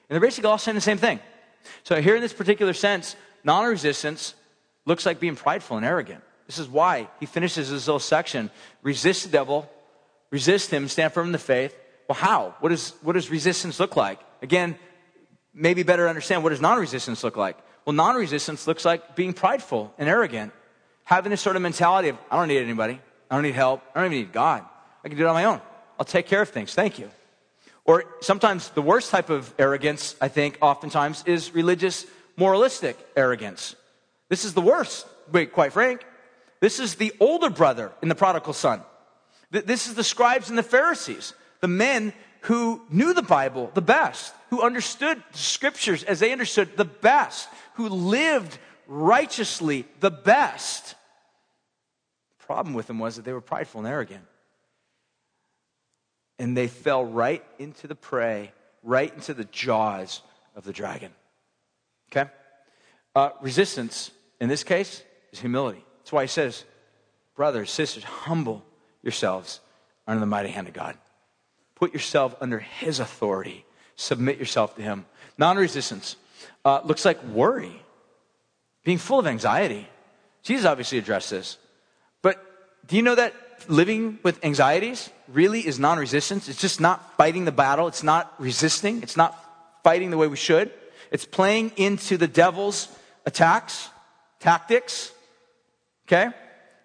they're 0.09 0.21
basically 0.21 0.51
all 0.51 0.59
saying 0.59 0.75
the 0.75 0.81
same 0.81 0.99
thing. 0.99 1.21
So, 1.85 2.01
here 2.03 2.17
in 2.17 2.21
this 2.21 2.33
particular 2.33 2.73
sense, 2.73 3.17
non 3.45 3.67
resistance 3.67 4.35
looks 4.85 5.07
like 5.07 5.21
being 5.21 5.37
prideful 5.37 5.77
and 5.77 5.87
arrogant. 5.87 6.23
This 6.47 6.59
is 6.59 6.69
why 6.69 7.09
he 7.21 7.27
finishes 7.27 7.71
this 7.71 7.87
little 7.87 7.99
section 7.99 8.51
resist 8.83 9.25
the 9.25 9.31
devil, 9.31 9.71
resist 10.31 10.71
him, 10.71 10.89
stand 10.89 11.13
firm 11.13 11.27
in 11.27 11.33
the 11.33 11.39
faith. 11.39 11.77
Well, 12.09 12.17
how? 12.17 12.55
What, 12.61 12.73
is, 12.73 12.93
what 13.03 13.15
does 13.15 13.31
resistance 13.31 13.79
look 13.81 13.97
like? 13.97 14.21
Again, 14.43 14.77
maybe 15.55 15.83
better 15.83 16.09
understand 16.09 16.43
what 16.43 16.51
does 16.51 16.61
non 16.61 16.79
resistance 16.79 17.23
look 17.23 17.37
like? 17.37 17.57
Well, 17.85 17.95
non 17.95 18.17
resistance 18.17 18.67
looks 18.67 18.85
like 18.85 19.17
being 19.17 19.33
prideful 19.33 19.95
and 19.99 20.09
arrogant, 20.09 20.53
having 21.05 21.31
this 21.31 21.41
sort 21.41 21.57
of 21.57 21.63
mentality 21.63 22.09
of, 22.09 22.19
I 22.31 22.37
don't 22.37 22.49
need 22.49 22.59
anybody, 22.59 23.01
I 23.31 23.35
don't 23.35 23.45
need 23.45 23.55
help, 23.55 23.83
I 23.95 24.01
don't 24.01 24.13
even 24.13 24.27
need 24.27 24.33
God. 24.33 24.65
I 25.05 25.09
can 25.09 25.17
do 25.17 25.25
it 25.25 25.29
on 25.29 25.35
my 25.35 25.45
own. 25.45 25.61
I'll 25.99 26.05
take 26.05 26.27
care 26.27 26.43
of 26.43 26.49
things. 26.49 26.75
Thank 26.75 26.99
you. 26.99 27.11
Or 27.85 28.05
sometimes 28.21 28.69
the 28.71 28.83
worst 28.83 29.11
type 29.11 29.31
of 29.31 29.53
arrogance, 29.59 30.15
I 30.21 30.29
think, 30.29 30.59
oftentimes 30.61 31.25
is 31.27 31.55
religious, 31.55 32.07
moralistic 32.37 32.97
arrogance. 33.17 33.75
This 34.33 34.47
is 34.47 34.55
the 34.55 34.63
worst, 34.63 35.07
wait, 35.31 35.53
quite 35.53 35.75
frank. 35.75 36.07
This 36.59 36.81
is 36.81 36.95
the 36.95 37.13
older 37.21 37.51
brother 37.51 37.93
in 38.01 38.09
the 38.09 38.15
prodigal 38.15 38.55
son. 38.55 38.81
This 39.51 39.87
is 39.87 39.95
the 39.95 40.03
scribes 40.03 40.49
and 40.49 40.57
the 40.57 40.63
Pharisees, 40.63 41.35
the 41.61 41.69
men 41.69 42.15
who 42.41 42.81
knew 42.89 43.13
the 43.13 43.21
Bible 43.21 43.71
the 43.75 43.83
best, 43.83 44.33
who 44.49 44.63
understood 44.63 45.23
the 45.33 45.39
scriptures 45.39 46.03
as 46.03 46.19
they 46.19 46.33
understood 46.33 46.79
the 46.79 46.87
best, 46.87 47.47
who 47.75 47.91
lived 47.91 48.57
righteously 48.87 49.85
the 50.01 50.11
best. 50.11 50.95
The 52.39 52.47
problem 52.47 52.75
with 52.75 52.87
them 52.87 52.99
was 52.99 53.17
that 53.17 53.27
they 53.27 53.35
were 53.35 53.43
prideful 53.43 53.83
and 53.83 53.89
arrogant 53.89 54.25
and 56.39 56.57
they 56.57 56.69
fell 56.69 57.05
right 57.05 57.45
into 57.59 57.87
the 57.87 57.95
prey, 57.95 58.53
right 58.83 59.13
into 59.13 59.35
the 59.35 59.45
jaws 59.45 60.23
of 60.57 60.65
the 60.65 60.73
dragon. 60.73 61.13
Okay? 62.11 62.31
Uh, 63.15 63.29
resistance, 63.43 64.11
in 64.43 64.49
this 64.49 64.65
case, 64.65 65.03
is 65.33 65.39
humility. 65.39 65.85
That's 65.99 66.13
why 66.13 66.25
he 66.25 66.29
says, 66.29 66.65
brothers, 67.37 67.71
sisters, 67.71 68.03
humble 68.05 68.65
yourselves 69.03 69.61
under 70.07 70.21
the 70.21 70.27
mighty 70.27 70.49
hand 70.51 70.67
of 70.67 70.75
God. 70.75 70.99
Put 71.77 71.93
yourself 71.93 72.35
under 72.41 72.59
his 72.59 72.99
authority. 72.99 73.65
Submit 73.95 74.39
yourself 74.39 74.75
to 74.77 74.83
him. 74.83 75.07
Non 75.39 75.57
resistance 75.57 76.17
uh, 76.65 76.81
looks 76.85 77.05
like 77.05 77.23
worry, 77.25 77.81
being 78.85 78.99
full 78.99 79.21
of 79.21 79.27
anxiety. 79.27 79.87
Jesus 80.43 80.67
obviously 80.67 80.99
addressed 80.99 81.31
this. 81.31 81.57
But 82.21 82.45
do 82.87 82.97
you 82.97 83.03
know 83.03 83.15
that 83.15 83.35
living 83.69 84.19
with 84.23 84.45
anxieties 84.45 85.09
really 85.29 85.61
is 85.65 85.79
non 85.79 85.99
resistance. 85.99 86.49
It's 86.49 86.61
just 86.61 86.81
not 86.81 87.17
fighting 87.17 87.45
the 87.45 87.53
battle. 87.53 87.87
It's 87.87 88.03
not 88.03 88.35
resisting. 88.39 89.03
It's 89.03 89.17
not 89.17 89.39
fighting 89.85 90.11
the 90.11 90.17
way 90.17 90.27
we 90.27 90.37
should. 90.37 90.73
It's 91.11 91.25
playing 91.25 91.73
into 91.77 92.17
the 92.17 92.29
devil's 92.29 92.89
attacks, 93.27 93.89
tactics. 94.43 95.13
Okay? 96.07 96.29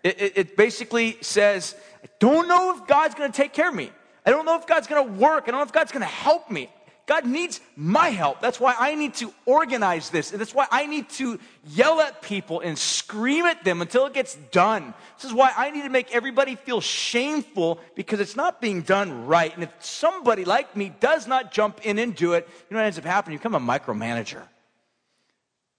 It, 0.04 0.22
it, 0.22 0.38
it 0.38 0.58
basically 0.58 1.18
says, 1.22 1.76
I 2.04 2.08
don't 2.20 2.48
know 2.48 2.76
if 2.78 2.88
God's 2.88 3.16
going 3.16 3.32
to 3.32 3.36
take 3.36 3.52
care 3.52 3.70
of 3.70 3.76
me. 3.76 3.92
I 4.26 4.30
don't 4.30 4.46
know 4.46 4.56
if 4.56 4.68
God's 4.68 4.88
going 4.88 5.06
to 5.06 5.14
work. 5.14 5.46
I 5.48 5.52
don't 5.52 5.60
know 5.60 5.66
if 5.66 5.74
God's 5.74 5.92
going 5.92 6.02
to 6.02 6.08
help 6.08 6.50
me. 6.52 6.70
God 7.08 7.26
needs 7.26 7.62
my 7.78 8.10
help. 8.10 8.42
That's 8.42 8.60
why 8.60 8.76
I 8.78 8.94
need 8.94 9.14
to 9.16 9.34
organize 9.46 10.10
this. 10.10 10.32
And 10.32 10.42
that's 10.42 10.54
why 10.54 10.68
I 10.70 10.86
need 10.88 11.10
to 11.12 11.40
yell 11.66 12.02
at 12.02 12.22
people 12.22 12.60
and 12.60 12.78
scream 12.78 13.46
at 13.46 13.64
them 13.64 13.82
until 13.82 14.06
it 14.06 14.14
gets 14.14 14.36
done. 14.52 14.94
This 15.16 15.24
is 15.24 15.34
why 15.34 15.54
I 15.56 15.72
need 15.72 15.84
to 15.84 15.90
make 15.90 16.14
everybody 16.14 16.56
feel 16.56 16.82
shameful 16.82 17.80
because 17.96 18.20
it's 18.20 18.36
not 18.36 18.60
being 18.60 18.82
done 18.82 19.26
right. 19.26 19.54
And 19.56 19.64
if 19.64 19.72
somebody 19.80 20.44
like 20.44 20.76
me 20.76 20.92
does 21.00 21.28
not 21.28 21.54
jump 21.54 21.86
in 21.86 21.98
and 21.98 22.14
do 22.14 22.34
it, 22.34 22.46
you 22.70 22.76
know 22.76 22.82
what 22.82 22.86
ends 22.86 22.98
up 22.98 23.06
happening? 23.06 23.34
You 23.36 23.40
become 23.40 23.56
a 23.56 23.60
micromanager. 23.80 24.44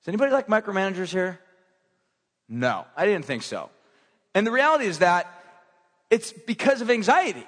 Does 0.00 0.08
anybody 0.08 0.32
like 0.32 0.46
micromanagers 0.46 1.10
here? 1.10 1.40
No, 2.48 2.86
I 2.96 3.04
didn't 3.04 3.24
think 3.24 3.42
so. 3.42 3.70
And 4.34 4.46
the 4.46 4.50
reality 4.50 4.86
is 4.86 5.00
that 5.00 5.26
it's 6.10 6.32
because 6.32 6.80
of 6.80 6.90
anxiety 6.90 7.46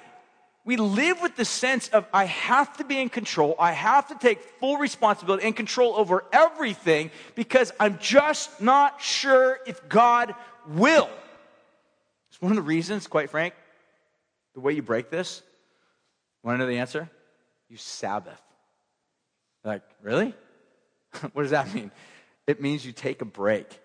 we 0.63 0.77
live 0.77 1.21
with 1.21 1.35
the 1.35 1.45
sense 1.45 1.89
of 1.89 2.05
I 2.13 2.25
have 2.25 2.77
to 2.77 2.83
be 2.83 2.99
in 2.99 3.09
control. 3.09 3.55
I 3.57 3.71
have 3.71 4.07
to 4.09 4.15
take 4.15 4.41
full 4.59 4.77
responsibility 4.77 5.45
and 5.45 5.55
control 5.55 5.95
over 5.95 6.23
everything 6.31 7.09
because 7.35 7.71
I'm 7.79 7.97
just 7.99 8.61
not 8.61 9.01
sure 9.01 9.59
if 9.65 9.89
God 9.89 10.35
will. 10.67 11.09
It's 12.29 12.41
one 12.41 12.51
of 12.51 12.57
the 12.57 12.61
reasons, 12.61 13.07
quite 13.07 13.31
frank, 13.31 13.55
the 14.53 14.59
way 14.59 14.73
you 14.73 14.83
break 14.83 15.09
this. 15.09 15.41
Want 16.43 16.55
to 16.55 16.59
know 16.59 16.67
the 16.67 16.77
answer? 16.77 17.09
You 17.67 17.77
Sabbath. 17.77 18.41
Like, 19.63 19.83
really? 20.03 20.35
what 21.33 21.41
does 21.41 21.51
that 21.51 21.73
mean? 21.73 21.91
It 22.45 22.61
means 22.61 22.85
you 22.85 22.91
take 22.91 23.21
a 23.21 23.25
break. 23.25 23.79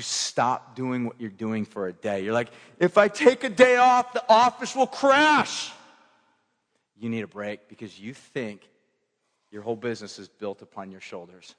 You 0.00 0.04
stop 0.04 0.74
doing 0.76 1.04
what 1.04 1.20
you're 1.20 1.28
doing 1.28 1.66
for 1.66 1.86
a 1.86 1.92
day. 1.92 2.24
You're 2.24 2.32
like, 2.32 2.48
if 2.78 2.96
I 2.96 3.08
take 3.08 3.44
a 3.44 3.50
day 3.50 3.76
off, 3.76 4.14
the 4.14 4.24
office 4.30 4.74
will 4.74 4.86
crash 4.86 5.70
you 6.98 7.10
need 7.10 7.20
a 7.20 7.26
break 7.26 7.68
because 7.68 8.00
you 8.00 8.14
think 8.14 8.66
your 9.50 9.60
whole 9.60 9.76
business 9.76 10.18
is 10.18 10.26
built 10.26 10.62
upon 10.62 10.90
your 10.90 11.02
shoulders. 11.02 11.54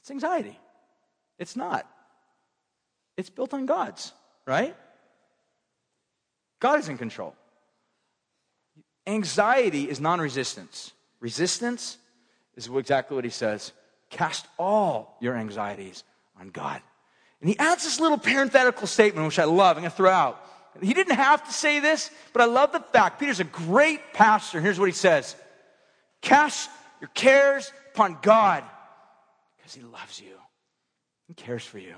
It's 0.00 0.10
anxiety. 0.10 0.58
It's 1.38 1.54
not. 1.54 1.88
It's 3.16 3.30
built 3.30 3.54
on 3.54 3.66
God's, 3.66 4.12
right? 4.44 4.74
God 6.58 6.80
is 6.80 6.88
in 6.88 6.98
control. 6.98 7.36
Anxiety 9.06 9.88
is 9.88 10.00
non 10.00 10.20
resistance. 10.20 10.90
Resistance 11.20 11.98
is 12.56 12.68
exactly 12.68 13.14
what 13.14 13.22
he 13.22 13.30
says 13.30 13.70
cast 14.10 14.48
all 14.58 15.16
your 15.20 15.36
anxieties 15.36 16.02
on 16.40 16.48
God. 16.48 16.80
And 17.40 17.48
he 17.48 17.58
adds 17.58 17.84
this 17.84 18.00
little 18.00 18.18
parenthetical 18.18 18.86
statement, 18.86 19.26
which 19.26 19.38
I 19.38 19.44
love. 19.44 19.76
I'm 19.76 19.82
going 19.82 19.90
to 19.90 19.96
throw 19.96 20.10
out. 20.10 20.44
He 20.80 20.94
didn't 20.94 21.16
have 21.16 21.44
to 21.46 21.52
say 21.52 21.80
this, 21.80 22.10
but 22.32 22.42
I 22.42 22.44
love 22.46 22.72
the 22.72 22.80
fact 22.80 23.18
Peter's 23.18 23.40
a 23.40 23.44
great 23.44 24.12
pastor. 24.12 24.58
And 24.58 24.64
Here's 24.64 24.78
what 24.78 24.86
he 24.86 24.92
says 24.92 25.36
Cast 26.22 26.70
your 27.00 27.08
cares 27.14 27.72
upon 27.92 28.18
God 28.22 28.64
because 29.56 29.74
he 29.74 29.82
loves 29.82 30.20
you. 30.20 30.36
He 31.28 31.34
cares 31.34 31.64
for 31.64 31.78
you. 31.78 31.94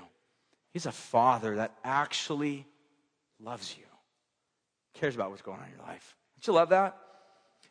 He's 0.71 0.85
a 0.85 0.91
father 0.91 1.57
that 1.57 1.71
actually 1.83 2.65
loves 3.39 3.75
you, 3.77 3.85
cares 4.95 5.13
about 5.13 5.29
what's 5.29 5.41
going 5.41 5.59
on 5.59 5.65
in 5.65 5.71
your 5.77 5.85
life. 5.85 6.15
Don't 6.37 6.47
you 6.47 6.53
love 6.53 6.69
that? 6.69 6.97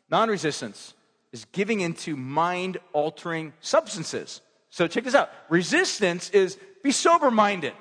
Non 0.09 0.29
resistance 0.29 0.93
is 1.31 1.45
giving 1.51 1.81
into 1.81 2.15
mind 2.15 2.77
altering 2.93 3.51
substances. 3.59 4.41
So 4.73 4.87
check 4.87 5.03
this 5.03 5.13
out 5.13 5.29
resistance 5.49 6.31
is 6.31 6.57
be 6.81 6.91
sober 6.91 7.29
minded, 7.29 7.73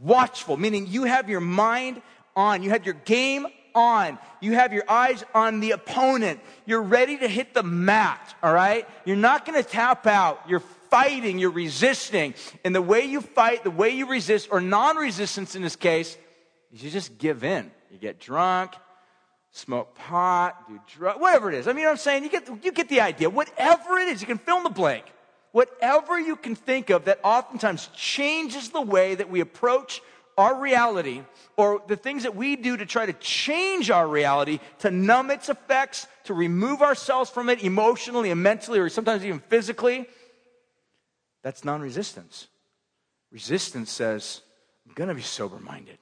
watchful, 0.00 0.56
meaning 0.56 0.86
you 0.86 1.02
have 1.02 1.28
your 1.28 1.40
mind 1.40 2.00
on. 2.36 2.62
You 2.62 2.70
have 2.70 2.86
your 2.86 2.94
game 2.94 3.48
on. 3.74 4.20
You 4.40 4.52
have 4.52 4.72
your 4.72 4.84
eyes 4.88 5.24
on 5.34 5.58
the 5.58 5.72
opponent. 5.72 6.38
You're 6.64 6.82
ready 6.82 7.18
to 7.18 7.26
hit 7.26 7.54
the 7.54 7.64
mat, 7.64 8.36
all 8.40 8.52
right? 8.52 8.88
You're 9.04 9.16
not 9.16 9.46
to 9.46 9.64
tap 9.64 10.06
out. 10.06 10.40
You're 10.48 10.62
fighting, 10.90 11.40
you're 11.40 11.50
resisting. 11.50 12.34
And 12.64 12.72
the 12.72 12.82
way 12.82 13.04
you 13.04 13.20
fight, 13.20 13.64
the 13.64 13.72
way 13.72 13.90
you 13.90 14.08
resist, 14.08 14.48
or 14.52 14.60
non 14.60 14.96
resistance 14.96 15.56
in 15.56 15.62
this 15.62 15.74
case, 15.74 16.16
is 16.72 16.84
you 16.84 16.88
just 16.88 17.18
give 17.18 17.42
in. 17.42 17.68
You 17.90 17.98
get 17.98 18.20
drunk, 18.20 18.74
smoke 19.50 19.96
pot, 19.96 20.68
do 20.68 20.78
drugs, 20.86 21.18
whatever 21.18 21.50
it 21.50 21.56
is. 21.56 21.66
I 21.66 21.72
mean, 21.72 21.78
you 21.78 21.82
know 21.82 21.88
what 21.88 21.92
I'm 21.94 21.98
saying? 21.98 22.22
You 22.22 22.30
get, 22.30 22.64
you 22.64 22.70
get 22.70 22.88
the 22.88 23.00
idea. 23.00 23.28
Whatever 23.28 23.98
it 23.98 24.06
is, 24.06 24.20
you 24.20 24.28
can 24.28 24.38
fill 24.38 24.58
in 24.58 24.62
the 24.62 24.70
blank. 24.70 25.04
Whatever 25.52 26.20
you 26.20 26.36
can 26.36 26.54
think 26.54 26.90
of 26.90 27.06
that 27.06 27.20
oftentimes 27.24 27.88
changes 27.94 28.70
the 28.70 28.80
way 28.80 29.14
that 29.14 29.30
we 29.30 29.40
approach 29.40 30.02
our 30.36 30.60
reality 30.60 31.22
or 31.56 31.82
the 31.88 31.96
things 31.96 32.22
that 32.22 32.36
we 32.36 32.54
do 32.54 32.76
to 32.76 32.86
try 32.86 33.04
to 33.06 33.12
change 33.14 33.90
our 33.90 34.06
reality, 34.06 34.60
to 34.78 34.90
numb 34.90 35.30
its 35.30 35.48
effects, 35.48 36.06
to 36.24 36.34
remove 36.34 36.80
ourselves 36.80 37.28
from 37.28 37.48
it 37.48 37.64
emotionally 37.64 38.30
and 38.30 38.42
mentally, 38.42 38.78
or 38.78 38.88
sometimes 38.88 39.24
even 39.24 39.40
physically, 39.40 40.06
that's 41.42 41.64
non 41.64 41.80
resistance. 41.80 42.46
Resistance 43.32 43.90
says, 43.90 44.42
I'm 44.86 44.94
going 44.94 45.08
to 45.08 45.14
be 45.14 45.22
sober 45.22 45.58
minded, 45.58 45.98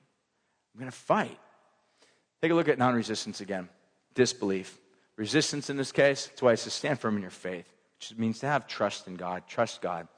I'm 0.74 0.80
going 0.80 0.90
to 0.90 0.96
fight. 0.96 1.38
Take 2.42 2.52
a 2.52 2.54
look 2.54 2.68
at 2.68 2.78
non 2.78 2.94
resistance 2.94 3.40
again 3.40 3.68
disbelief. 4.16 4.78
Resistance 5.16 5.70
in 5.70 5.76
this 5.76 5.92
case, 5.92 6.26
that's 6.26 6.42
why 6.42 6.52
it 6.52 6.58
says 6.58 6.72
stand 6.72 6.98
firm 6.98 7.16
in 7.16 7.22
your 7.22 7.30
faith, 7.30 7.66
means 8.16 8.40
to 8.40 8.46
have 8.46 8.66
trust 8.66 9.06
in 9.06 9.16
God, 9.16 9.44
trust 9.48 9.80
God. 9.80 10.08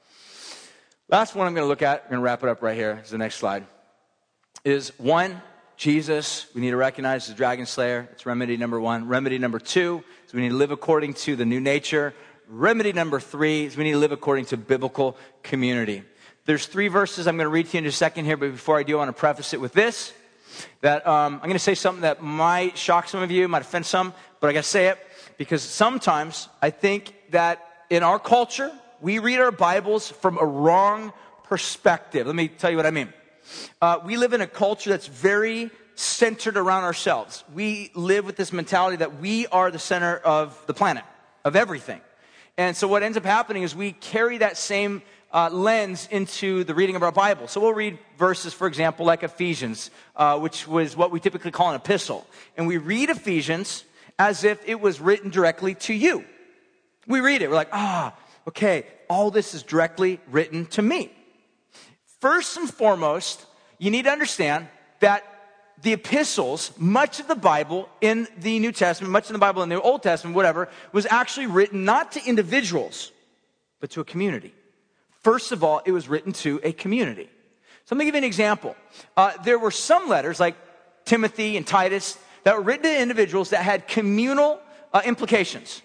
Last 1.07 1.35
one 1.35 1.47
I'm 1.47 1.53
going 1.53 1.65
to 1.65 1.69
look 1.69 1.81
at, 1.81 2.03
I'm 2.03 2.09
going 2.09 2.19
to 2.19 2.23
wrap 2.23 2.43
it 2.43 2.49
up 2.49 2.61
right 2.61 2.75
here, 2.75 3.01
is 3.03 3.09
the 3.09 3.17
next 3.17 3.35
slide 3.35 3.65
is 4.63 4.91
one, 4.97 5.41
Jesus, 5.77 6.45
we 6.53 6.61
need 6.61 6.71
to 6.71 6.77
recognize 6.77 7.27
the 7.27 7.33
dragon 7.33 7.65
slayer. 7.65 8.09
It's 8.11 8.25
remedy 8.25 8.57
number 8.57 8.79
one. 8.79 9.07
Remedy 9.07 9.37
number 9.37 9.59
two 9.59 10.03
is 10.27 10.33
we 10.33 10.41
need 10.41 10.49
to 10.49 10.55
live 10.55 10.71
according 10.71 11.13
to 11.15 11.35
the 11.35 11.45
new 11.45 11.59
nature. 11.59 12.13
Remedy 12.49 12.91
number 12.91 13.19
three 13.19 13.65
is 13.65 13.77
we 13.77 13.85
need 13.85 13.93
to 13.93 13.97
live 13.97 14.11
according 14.11 14.45
to 14.45 14.57
biblical 14.57 15.15
community. 15.43 16.03
There's 16.45 16.65
three 16.65 16.87
verses 16.87 17.27
I'm 17.27 17.37
going 17.37 17.45
to 17.45 17.49
read 17.49 17.67
to 17.67 17.77
you 17.77 17.83
in 17.83 17.85
a 17.85 17.91
second 17.91 18.25
here, 18.25 18.35
but 18.35 18.51
before 18.51 18.77
I 18.77 18.83
do, 18.83 18.95
I 18.95 18.97
want 19.05 19.15
to 19.15 19.19
preface 19.19 19.53
it 19.53 19.61
with 19.61 19.73
this. 19.73 20.13
that 20.81 21.07
um, 21.07 21.35
I'm 21.35 21.41
going 21.41 21.53
to 21.53 21.59
say 21.59 21.75
something 21.75 22.01
that 22.01 22.21
might 22.21 22.77
shock 22.77 23.07
some 23.07 23.21
of 23.21 23.31
you, 23.31 23.47
might 23.47 23.61
offend 23.61 23.85
some, 23.85 24.13
but 24.41 24.49
I 24.49 24.53
got 24.53 24.63
to 24.63 24.69
say 24.69 24.87
it 24.87 24.97
because 25.37 25.61
sometimes 25.61 26.49
I 26.61 26.71
think 26.71 27.13
that 27.29 27.68
in 27.89 28.03
our 28.03 28.19
culture, 28.19 28.71
we 29.01 29.19
read 29.19 29.39
our 29.39 29.51
Bibles 29.51 30.11
from 30.11 30.37
a 30.37 30.45
wrong 30.45 31.11
perspective. 31.43 32.27
Let 32.27 32.35
me 32.35 32.47
tell 32.47 32.69
you 32.69 32.77
what 32.77 32.85
I 32.85 32.91
mean. 32.91 33.11
Uh, 33.81 33.99
we 34.05 34.15
live 34.15 34.33
in 34.33 34.41
a 34.41 34.47
culture 34.47 34.91
that's 34.91 35.07
very 35.07 35.71
centered 35.95 36.55
around 36.55 36.83
ourselves. 36.83 37.43
We 37.53 37.91
live 37.95 38.25
with 38.25 38.35
this 38.35 38.53
mentality 38.53 38.97
that 38.97 39.19
we 39.19 39.47
are 39.47 39.71
the 39.71 39.79
center 39.79 40.17
of 40.17 40.61
the 40.67 40.73
planet, 40.73 41.03
of 41.43 41.55
everything. 41.55 41.99
And 42.57 42.77
so 42.77 42.87
what 42.87 43.01
ends 43.01 43.17
up 43.17 43.25
happening 43.25 43.63
is 43.63 43.75
we 43.75 43.93
carry 43.93 44.37
that 44.37 44.57
same 44.57 45.01
uh, 45.33 45.49
lens 45.51 46.07
into 46.11 46.63
the 46.63 46.75
reading 46.75 46.95
of 46.95 47.03
our 47.03 47.11
Bible. 47.11 47.47
So 47.47 47.59
we'll 47.59 47.73
read 47.73 47.97
verses, 48.17 48.53
for 48.53 48.67
example, 48.67 49.05
like 49.05 49.23
Ephesians, 49.23 49.89
uh, 50.15 50.37
which 50.37 50.67
was 50.67 50.95
what 50.95 51.11
we 51.11 51.19
typically 51.19 51.51
call 51.51 51.69
an 51.69 51.75
epistle. 51.75 52.27
And 52.55 52.67
we 52.67 52.77
read 52.77 53.09
Ephesians 53.09 53.83
as 54.19 54.43
if 54.43 54.61
it 54.67 54.79
was 54.79 54.99
written 54.99 55.31
directly 55.31 55.73
to 55.75 55.93
you. 55.93 56.23
We 57.09 57.21
read 57.21 57.41
it, 57.41 57.49
we're 57.49 57.55
like, 57.55 57.73
ah, 57.73 58.15
okay, 58.47 58.85
all 59.09 59.31
this 59.31 59.53
is 59.55 59.63
directly 59.63 60.21
written 60.29 60.67
to 60.67 60.81
me. 60.81 61.11
First 62.21 62.55
and 62.55 62.69
foremost, 62.69 63.45
you 63.79 63.89
need 63.89 64.03
to 64.03 64.11
understand 64.11 64.67
that 64.99 65.23
the 65.81 65.93
epistles, 65.93 66.71
much 66.77 67.19
of 67.19 67.27
the 67.27 67.35
Bible 67.35 67.89
in 67.99 68.27
the 68.37 68.59
New 68.59 68.71
Testament, 68.71 69.11
much 69.11 69.25
of 69.25 69.33
the 69.33 69.39
Bible 69.39 69.63
in 69.63 69.69
the 69.69 69.81
Old 69.81 70.03
Testament, 70.03 70.35
whatever, 70.35 70.69
was 70.91 71.07
actually 71.07 71.47
written 71.47 71.83
not 71.83 72.11
to 72.11 72.23
individuals, 72.23 73.11
but 73.79 73.89
to 73.91 74.01
a 74.01 74.05
community. 74.05 74.53
First 75.23 75.51
of 75.51 75.63
all, 75.63 75.81
it 75.85 75.91
was 75.91 76.07
written 76.07 76.31
to 76.33 76.59
a 76.63 76.73
community. 76.73 77.29
So 77.85 77.95
let 77.95 77.99
me 77.99 78.05
give 78.05 78.13
you 78.13 78.19
an 78.19 78.23
example. 78.25 78.75
Uh, 79.17 79.31
there 79.43 79.57
were 79.57 79.71
some 79.71 80.07
letters, 80.09 80.39
like 80.39 80.55
Timothy 81.05 81.57
and 81.57 81.65
Titus, 81.65 82.19
that 82.43 82.55
were 82.55 82.61
written 82.61 82.83
to 82.83 83.01
individuals 83.01 83.49
that 83.49 83.63
had 83.63 83.87
communal 83.87 84.59
uh, 84.93 85.01
implications. 85.05 85.81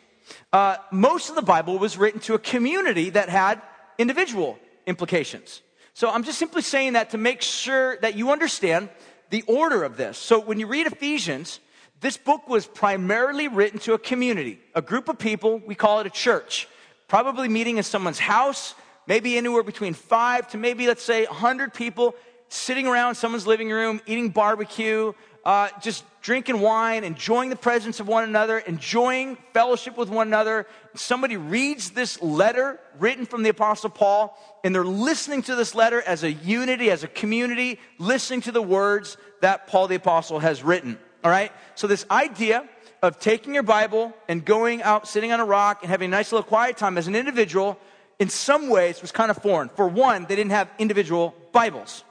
Uh, 0.55 0.77
most 0.93 1.31
of 1.31 1.35
the 1.35 1.43
Bible 1.43 1.81
was 1.81 1.99
written 1.99 2.21
to 2.21 2.35
a 2.35 2.39
community 2.39 3.11
that 3.11 3.29
had 3.29 3.61
individual 3.99 4.57
implications. 4.87 5.63
So 5.95 6.09
I'm 6.09 6.23
just 6.23 6.39
simply 6.39 6.63
saying 6.63 6.93
that 6.93 7.11
to 7.11 7.19
make 7.19 7.43
sure 7.43 7.97
that 8.03 8.15
you 8.15 8.31
understand 8.31 8.89
the 9.31 9.43
order 9.49 9.83
of 9.83 9.97
this. 9.97 10.17
So 10.17 10.39
when 10.39 10.61
you 10.61 10.69
read 10.69 10.87
Ephesians, 10.87 11.59
this 12.01 12.17
book 12.17 12.49
was 12.49 12.69
primarily 12.69 13.49
written 13.49 13.81
to 13.81 13.95
a 13.95 13.99
community, 13.99 14.61
a 14.77 14.81
group 14.81 15.09
of 15.09 15.19
people, 15.19 15.61
we 15.67 15.75
call 15.75 15.99
it 15.99 16.07
a 16.07 16.11
church, 16.11 16.69
probably 17.09 17.49
meeting 17.49 17.79
in 17.79 17.83
someone's 17.83 18.21
house, 18.21 18.77
maybe 19.09 19.37
anywhere 19.37 19.65
between 19.65 19.93
five 19.93 20.47
to 20.53 20.57
maybe, 20.57 20.87
let's 20.87 21.03
say, 21.03 21.25
100 21.25 21.75
people 21.75 22.15
sitting 22.55 22.87
around 22.87 23.17
someone's 23.17 23.47
living 23.47 23.71
room, 23.71 24.01
eating 24.07 24.31
barbecue, 24.31 25.13
uh, 25.45 25.69
just 25.83 26.05
drinking 26.23 26.61
wine, 26.61 27.05
enjoying 27.05 27.51
the 27.51 27.57
presence 27.57 28.01
of 28.01 28.09
one 28.09 28.25
another, 28.25 28.59
enjoying 28.59 29.37
fellowship 29.53 29.97
with 29.99 30.09
one 30.09 30.27
another. 30.29 30.67
Somebody 30.95 31.37
reads 31.37 31.91
this 31.91 32.23
letter 32.23 32.81
written 32.99 33.27
from 33.27 33.43
the 33.43 33.51
Apostle 33.51 33.91
Paul, 33.91 34.39
and 34.63 34.75
they're 34.75 34.85
listening 34.85 35.43
to 35.43 35.55
this 35.55 35.75
letter 35.75 36.01
as 36.01 36.23
a 36.23 36.33
unity, 36.33 36.91
as 36.91 37.05
a 37.05 37.09
community, 37.09 37.79
listening 37.99 38.41
to 38.43 38.53
the 38.53 38.63
words 38.63 39.17
that 39.41 39.67
Paul 39.67 39.89
the 39.89 39.97
Apostle 39.97 40.39
has 40.39 40.63
written. 40.63 40.99
All 41.23 41.31
right? 41.31 41.53
So, 41.75 41.87
this 41.87 42.07
idea 42.11 42.67
of 43.03 43.19
taking 43.19 43.53
your 43.53 43.65
Bible 43.65 44.15
and 44.29 44.45
going 44.45 44.83
out, 44.83 45.07
sitting 45.07 45.33
on 45.33 45.41
a 45.41 45.45
rock, 45.45 45.83
and 45.83 45.91
having 45.91 46.07
a 46.07 46.11
nice 46.11 46.33
little 46.33 46.47
quiet 46.47 46.79
time 46.79 46.97
as 46.97 47.07
an 47.07 47.15
individual 47.15 47.79
in 48.19 48.31
some 48.31 48.69
ways 48.69 49.03
was 49.03 49.13
kind 49.13 49.31
of 49.31 49.37
foreign. 49.39 49.69
For 49.71 49.87
one, 49.89 50.25
they 50.27 50.37
didn't 50.37 50.53
have 50.53 50.71
individual 50.79 51.35
Bibles. 51.53 52.05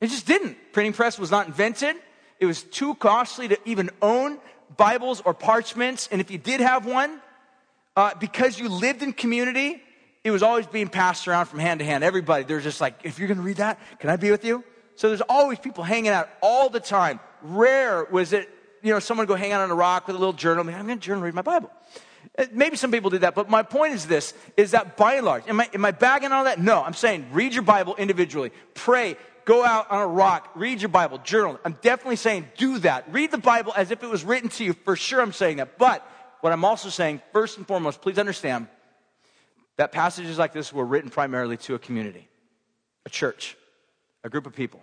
It 0.00 0.08
just 0.08 0.26
didn't. 0.26 0.56
Printing 0.72 0.92
press 0.92 1.18
was 1.18 1.30
not 1.30 1.46
invented. 1.46 1.96
It 2.38 2.46
was 2.46 2.62
too 2.62 2.94
costly 2.94 3.48
to 3.48 3.58
even 3.66 3.90
own 4.00 4.38
Bibles 4.76 5.20
or 5.24 5.34
parchments. 5.34 6.08
And 6.10 6.20
if 6.20 6.30
you 6.30 6.38
did 6.38 6.60
have 6.60 6.86
one, 6.86 7.20
uh, 7.96 8.14
because 8.18 8.58
you 8.58 8.68
lived 8.68 9.02
in 9.02 9.12
community, 9.12 9.82
it 10.24 10.30
was 10.30 10.42
always 10.42 10.66
being 10.66 10.88
passed 10.88 11.28
around 11.28 11.46
from 11.46 11.58
hand 11.58 11.80
to 11.80 11.84
hand. 11.84 12.02
Everybody, 12.02 12.44
they're 12.44 12.60
just 12.60 12.80
like, 12.80 13.00
if 13.04 13.18
you're 13.18 13.28
going 13.28 13.38
to 13.38 13.44
read 13.44 13.56
that, 13.56 13.78
can 13.98 14.10
I 14.10 14.16
be 14.16 14.30
with 14.30 14.44
you? 14.44 14.64
So 14.96 15.08
there's 15.08 15.22
always 15.22 15.58
people 15.58 15.84
hanging 15.84 16.10
out 16.10 16.28
all 16.42 16.68
the 16.68 16.80
time. 16.80 17.20
Rare 17.42 18.04
was 18.10 18.32
it, 18.32 18.48
you 18.82 18.92
know, 18.92 19.00
someone 19.00 19.26
go 19.26 19.34
hang 19.34 19.52
out 19.52 19.62
on 19.62 19.70
a 19.70 19.74
rock 19.74 20.06
with 20.06 20.16
a 20.16 20.18
little 20.18 20.32
journal. 20.32 20.66
I'm 20.68 20.86
going 20.86 20.98
to 20.98 21.04
journal, 21.04 21.22
read 21.22 21.34
my 21.34 21.42
Bible. 21.42 21.70
Uh, 22.38 22.46
maybe 22.52 22.76
some 22.76 22.92
people 22.92 23.10
did 23.10 23.22
that, 23.22 23.34
but 23.34 23.48
my 23.48 23.62
point 23.62 23.94
is 23.94 24.06
this, 24.06 24.34
is 24.56 24.70
that 24.72 24.96
by 24.96 25.14
and 25.14 25.26
large, 25.26 25.48
am 25.48 25.60
I, 25.60 25.68
am 25.72 25.84
I 25.84 25.90
bagging 25.90 26.32
on 26.32 26.44
that? 26.44 26.60
No, 26.60 26.82
I'm 26.82 26.94
saying 26.94 27.26
read 27.32 27.54
your 27.54 27.62
Bible 27.62 27.96
individually. 27.96 28.52
Pray. 28.74 29.16
Go 29.50 29.64
out 29.64 29.90
on 29.90 30.00
a 30.00 30.06
rock. 30.06 30.48
Read 30.54 30.80
your 30.80 30.90
Bible. 30.90 31.18
Journal. 31.18 31.58
I'm 31.64 31.76
definitely 31.82 32.14
saying 32.14 32.46
do 32.56 32.78
that. 32.78 33.12
Read 33.12 33.32
the 33.32 33.38
Bible 33.38 33.72
as 33.76 33.90
if 33.90 34.04
it 34.04 34.08
was 34.08 34.22
written 34.22 34.48
to 34.50 34.62
you. 34.62 34.74
For 34.84 34.94
sure 34.94 35.20
I'm 35.20 35.32
saying 35.32 35.56
that. 35.56 35.76
But 35.76 36.08
what 36.40 36.52
I'm 36.52 36.64
also 36.64 36.88
saying, 36.88 37.20
first 37.32 37.58
and 37.58 37.66
foremost, 37.66 38.00
please 38.00 38.16
understand 38.16 38.68
that 39.76 39.90
passages 39.90 40.38
like 40.38 40.52
this 40.52 40.72
were 40.72 40.84
written 40.84 41.10
primarily 41.10 41.56
to 41.56 41.74
a 41.74 41.80
community, 41.80 42.28
a 43.04 43.08
church, 43.08 43.56
a 44.22 44.28
group 44.28 44.46
of 44.46 44.54
people. 44.54 44.82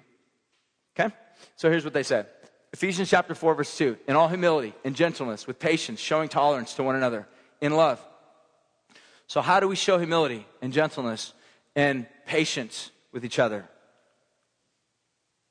Okay? 0.99 1.15
So 1.55 1.69
here's 1.69 1.85
what 1.85 1.93
they 1.93 2.03
said. 2.03 2.27
Ephesians 2.73 3.09
chapter 3.09 3.35
4, 3.35 3.55
verse 3.55 3.77
2. 3.77 3.95
In 4.05 4.17
all 4.17 4.27
humility 4.27 4.73
and 4.83 4.97
gentleness, 4.97 5.47
with 5.47 5.59
patience, 5.59 6.01
showing 6.01 6.27
tolerance 6.27 6.73
to 6.73 6.83
one 6.83 6.97
another, 6.97 7.25
in 7.61 7.73
love. 7.73 8.05
So, 9.27 9.39
how 9.39 9.61
do 9.61 9.69
we 9.69 9.77
show 9.77 9.97
humility 9.97 10.45
and 10.61 10.73
gentleness 10.73 11.31
and 11.73 12.05
patience 12.25 12.91
with 13.13 13.23
each 13.23 13.39
other? 13.39 13.69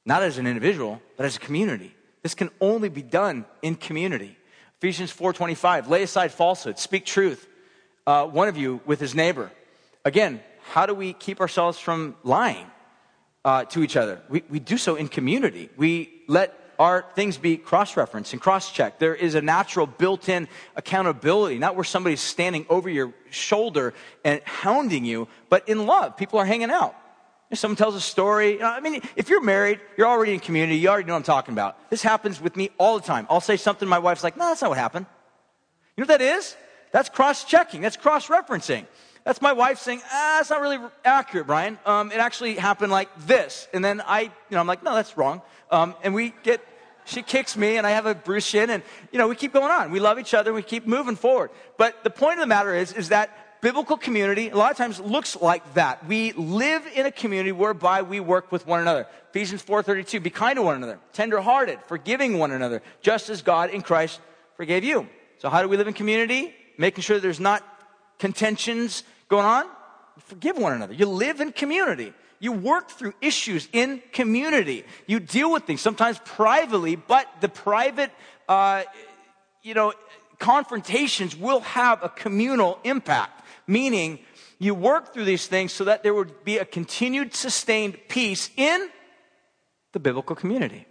Not 0.06 0.22
as 0.22 0.38
an 0.38 0.46
individual, 0.46 1.02
but 1.16 1.26
as 1.26 1.36
a 1.36 1.40
community. 1.40 1.94
This 2.22 2.34
can 2.34 2.50
only 2.60 2.88
be 2.88 3.02
done 3.02 3.44
in 3.60 3.74
community. 3.74 4.38
Ephesians 4.78 5.12
4:25, 5.12 5.88
lay 5.88 6.02
aside 6.02 6.32
falsehood, 6.32 6.78
speak 6.78 7.04
truth, 7.04 7.46
uh, 8.06 8.24
one 8.26 8.48
of 8.48 8.56
you 8.56 8.80
with 8.86 9.00
his 9.00 9.14
neighbor. 9.14 9.50
Again, 10.04 10.40
how 10.72 10.86
do 10.86 10.94
we 10.94 11.12
keep 11.12 11.40
ourselves 11.40 11.78
from 11.78 12.16
lying 12.22 12.66
uh, 13.44 13.64
to 13.66 13.82
each 13.82 13.96
other? 13.96 14.20
We, 14.28 14.44
we 14.48 14.60
do 14.60 14.78
so 14.78 14.94
in 14.94 15.08
community. 15.08 15.70
We 15.76 16.22
let 16.28 16.54
our 16.78 17.06
things 17.14 17.38
be 17.38 17.56
cross 17.56 17.96
referenced 17.96 18.32
and 18.32 18.40
cross 18.40 18.70
checked. 18.70 19.00
There 19.00 19.14
is 19.14 19.34
a 19.34 19.42
natural 19.42 19.86
built 19.86 20.28
in 20.28 20.48
accountability, 20.76 21.58
not 21.58 21.74
where 21.74 21.84
somebody's 21.84 22.20
standing 22.20 22.66
over 22.68 22.88
your 22.90 23.12
shoulder 23.30 23.94
and 24.24 24.40
hounding 24.44 25.04
you, 25.04 25.28
but 25.48 25.68
in 25.68 25.86
love. 25.86 26.16
People 26.16 26.38
are 26.38 26.44
hanging 26.44 26.70
out. 26.70 26.94
Someone 27.56 27.76
tells 27.76 27.94
a 27.94 28.00
story, 28.00 28.62
I 28.62 28.80
mean, 28.80 29.02
if 29.16 29.28
you're 29.28 29.42
married, 29.42 29.80
you're 29.96 30.06
already 30.06 30.34
in 30.34 30.40
community, 30.40 30.78
you 30.78 30.88
already 30.88 31.06
know 31.06 31.14
what 31.14 31.18
I'm 31.18 31.24
talking 31.24 31.52
about. 31.52 31.90
This 31.90 32.02
happens 32.02 32.40
with 32.40 32.56
me 32.56 32.70
all 32.78 32.98
the 32.98 33.06
time. 33.06 33.26
I'll 33.28 33.40
say 33.40 33.56
something, 33.56 33.88
my 33.88 33.98
wife's 33.98 34.22
like, 34.22 34.36
no, 34.36 34.44
that's 34.44 34.62
not 34.62 34.70
what 34.70 34.78
happened. 34.78 35.06
You 35.96 36.02
know 36.02 36.12
what 36.12 36.18
that 36.18 36.36
is? 36.36 36.56
That's 36.92 37.08
cross 37.08 37.44
checking, 37.44 37.80
that's 37.80 37.96
cross 37.96 38.28
referencing. 38.28 38.86
That's 39.24 39.42
my 39.42 39.52
wife 39.52 39.80
saying, 39.80 40.02
ah, 40.04 40.36
that's 40.38 40.50
not 40.50 40.60
really 40.60 40.78
accurate, 41.04 41.48
Brian. 41.48 41.80
Um, 41.84 42.12
it 42.12 42.18
actually 42.18 42.54
happened 42.54 42.92
like 42.92 43.08
this. 43.26 43.66
And 43.74 43.84
then 43.84 44.00
I, 44.00 44.20
you 44.20 44.30
know, 44.52 44.60
I'm 44.60 44.68
like, 44.68 44.84
no, 44.84 44.94
that's 44.94 45.16
wrong. 45.16 45.42
Um, 45.68 45.96
and 46.04 46.14
we 46.14 46.32
get, 46.44 46.64
she 47.06 47.22
kicks 47.22 47.56
me 47.56 47.76
and 47.76 47.84
I 47.84 47.90
have 47.90 48.06
a 48.06 48.14
bruise 48.14 48.46
shin 48.46 48.70
and, 48.70 48.84
you 49.10 49.18
know, 49.18 49.26
we 49.26 49.34
keep 49.34 49.52
going 49.52 49.72
on. 49.72 49.90
We 49.90 49.98
love 49.98 50.20
each 50.20 50.32
other. 50.32 50.52
We 50.52 50.62
keep 50.62 50.86
moving 50.86 51.16
forward. 51.16 51.50
But 51.76 52.04
the 52.04 52.10
point 52.10 52.34
of 52.34 52.40
the 52.40 52.46
matter 52.46 52.72
is, 52.72 52.92
is 52.92 53.08
that 53.08 53.30
biblical 53.60 53.96
community 53.96 54.48
a 54.48 54.56
lot 54.56 54.70
of 54.70 54.76
times 54.76 55.00
looks 55.00 55.36
like 55.36 55.74
that. 55.74 56.06
We 56.06 56.32
live 56.32 56.86
in 56.94 57.06
a 57.06 57.12
community 57.12 57.52
whereby 57.52 58.02
we 58.02 58.20
work 58.20 58.52
with 58.52 58.66
one 58.66 58.80
another. 58.80 59.06
Ephesians 59.30 59.62
4.32, 59.62 60.22
be 60.22 60.30
kind 60.30 60.56
to 60.56 60.62
one 60.62 60.76
another, 60.76 60.98
tenderhearted, 61.12 61.78
forgiving 61.86 62.38
one 62.38 62.52
another, 62.52 62.82
just 63.00 63.28
as 63.28 63.42
God 63.42 63.70
in 63.70 63.82
Christ 63.82 64.20
forgave 64.56 64.84
you. 64.84 65.08
So 65.38 65.48
how 65.48 65.62
do 65.62 65.68
we 65.68 65.76
live 65.76 65.88
in 65.88 65.94
community? 65.94 66.54
Making 66.78 67.02
sure 67.02 67.18
there's 67.18 67.40
not 67.40 67.62
contentions, 68.18 69.02
going 69.28 69.44
on? 69.44 69.66
Forgive 70.18 70.56
one 70.56 70.72
another. 70.72 70.94
You 70.94 71.06
live 71.06 71.40
in 71.40 71.52
community. 71.52 72.12
You 72.38 72.52
work 72.52 72.90
through 72.90 73.14
issues 73.20 73.68
in 73.72 74.02
community. 74.12 74.84
You 75.06 75.20
deal 75.20 75.52
with 75.52 75.64
things 75.64 75.80
sometimes 75.80 76.18
privately, 76.24 76.96
but 76.96 77.26
the 77.40 77.48
private, 77.48 78.10
uh, 78.48 78.84
you 79.62 79.74
know, 79.74 79.92
confrontations 80.38 81.34
will 81.36 81.60
have 81.60 82.02
a 82.02 82.08
communal 82.08 82.78
impact. 82.84 83.42
Meaning, 83.66 84.20
you 84.58 84.74
work 84.74 85.12
through 85.12 85.24
these 85.24 85.46
things 85.46 85.72
so 85.72 85.84
that 85.84 86.02
there 86.02 86.14
would 86.14 86.44
be 86.44 86.58
a 86.58 86.64
continued, 86.64 87.34
sustained 87.34 87.98
peace 88.08 88.50
in 88.56 88.88
the 89.92 90.00
biblical 90.00 90.36
community. 90.36 90.86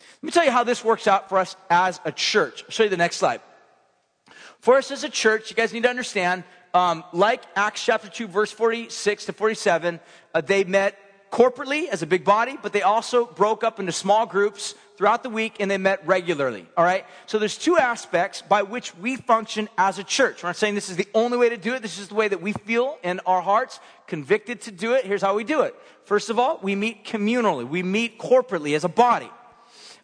Let 0.00 0.22
me 0.22 0.30
tell 0.30 0.44
you 0.44 0.50
how 0.50 0.64
this 0.64 0.84
works 0.84 1.06
out 1.06 1.28
for 1.28 1.38
us 1.38 1.56
as 1.70 2.00
a 2.04 2.12
church. 2.12 2.64
I'll 2.64 2.70
show 2.70 2.84
you 2.84 2.88
the 2.88 2.96
next 2.96 3.16
slide. 3.16 3.40
For 4.60 4.76
us 4.76 4.90
as 4.90 5.04
a 5.04 5.08
church, 5.08 5.50
you 5.50 5.56
guys 5.56 5.72
need 5.72 5.82
to 5.82 5.90
understand 5.90 6.44
um, 6.74 7.04
like 7.12 7.42
Acts 7.54 7.84
chapter 7.84 8.08
2, 8.08 8.28
verse 8.28 8.50
46 8.50 9.26
to 9.26 9.32
47, 9.32 10.00
uh, 10.34 10.40
they 10.40 10.64
met 10.64 10.98
corporately 11.30 11.88
as 11.88 12.02
a 12.02 12.06
big 12.06 12.24
body, 12.24 12.56
but 12.62 12.72
they 12.72 12.82
also 12.82 13.26
broke 13.26 13.64
up 13.64 13.80
into 13.80 13.92
small 13.92 14.26
groups 14.26 14.74
throughout 15.02 15.24
the 15.24 15.30
week 15.30 15.56
and 15.58 15.68
they 15.68 15.78
met 15.78 16.06
regularly. 16.06 16.64
All 16.76 16.84
right? 16.84 17.04
So 17.26 17.40
there's 17.40 17.58
two 17.58 17.76
aspects 17.76 18.40
by 18.40 18.62
which 18.62 18.96
we 18.98 19.16
function 19.16 19.68
as 19.76 19.98
a 19.98 20.04
church. 20.04 20.44
We're 20.44 20.50
not 20.50 20.56
saying 20.56 20.76
this 20.76 20.90
is 20.90 20.96
the 20.96 21.08
only 21.12 21.36
way 21.36 21.48
to 21.48 21.56
do 21.56 21.74
it. 21.74 21.82
This 21.82 21.98
is 21.98 22.06
the 22.06 22.14
way 22.14 22.28
that 22.28 22.40
we 22.40 22.52
feel 22.52 22.98
in 23.02 23.18
our 23.26 23.42
hearts, 23.42 23.80
convicted 24.06 24.60
to 24.60 24.70
do 24.70 24.94
it. 24.94 25.04
Here's 25.04 25.20
how 25.20 25.34
we 25.34 25.42
do 25.42 25.62
it. 25.62 25.74
First 26.04 26.30
of 26.30 26.38
all, 26.38 26.60
we 26.62 26.76
meet 26.76 27.04
communally. 27.04 27.68
We 27.68 27.82
meet 27.82 28.16
corporately 28.20 28.76
as 28.76 28.84
a 28.84 28.88
body. 28.88 29.28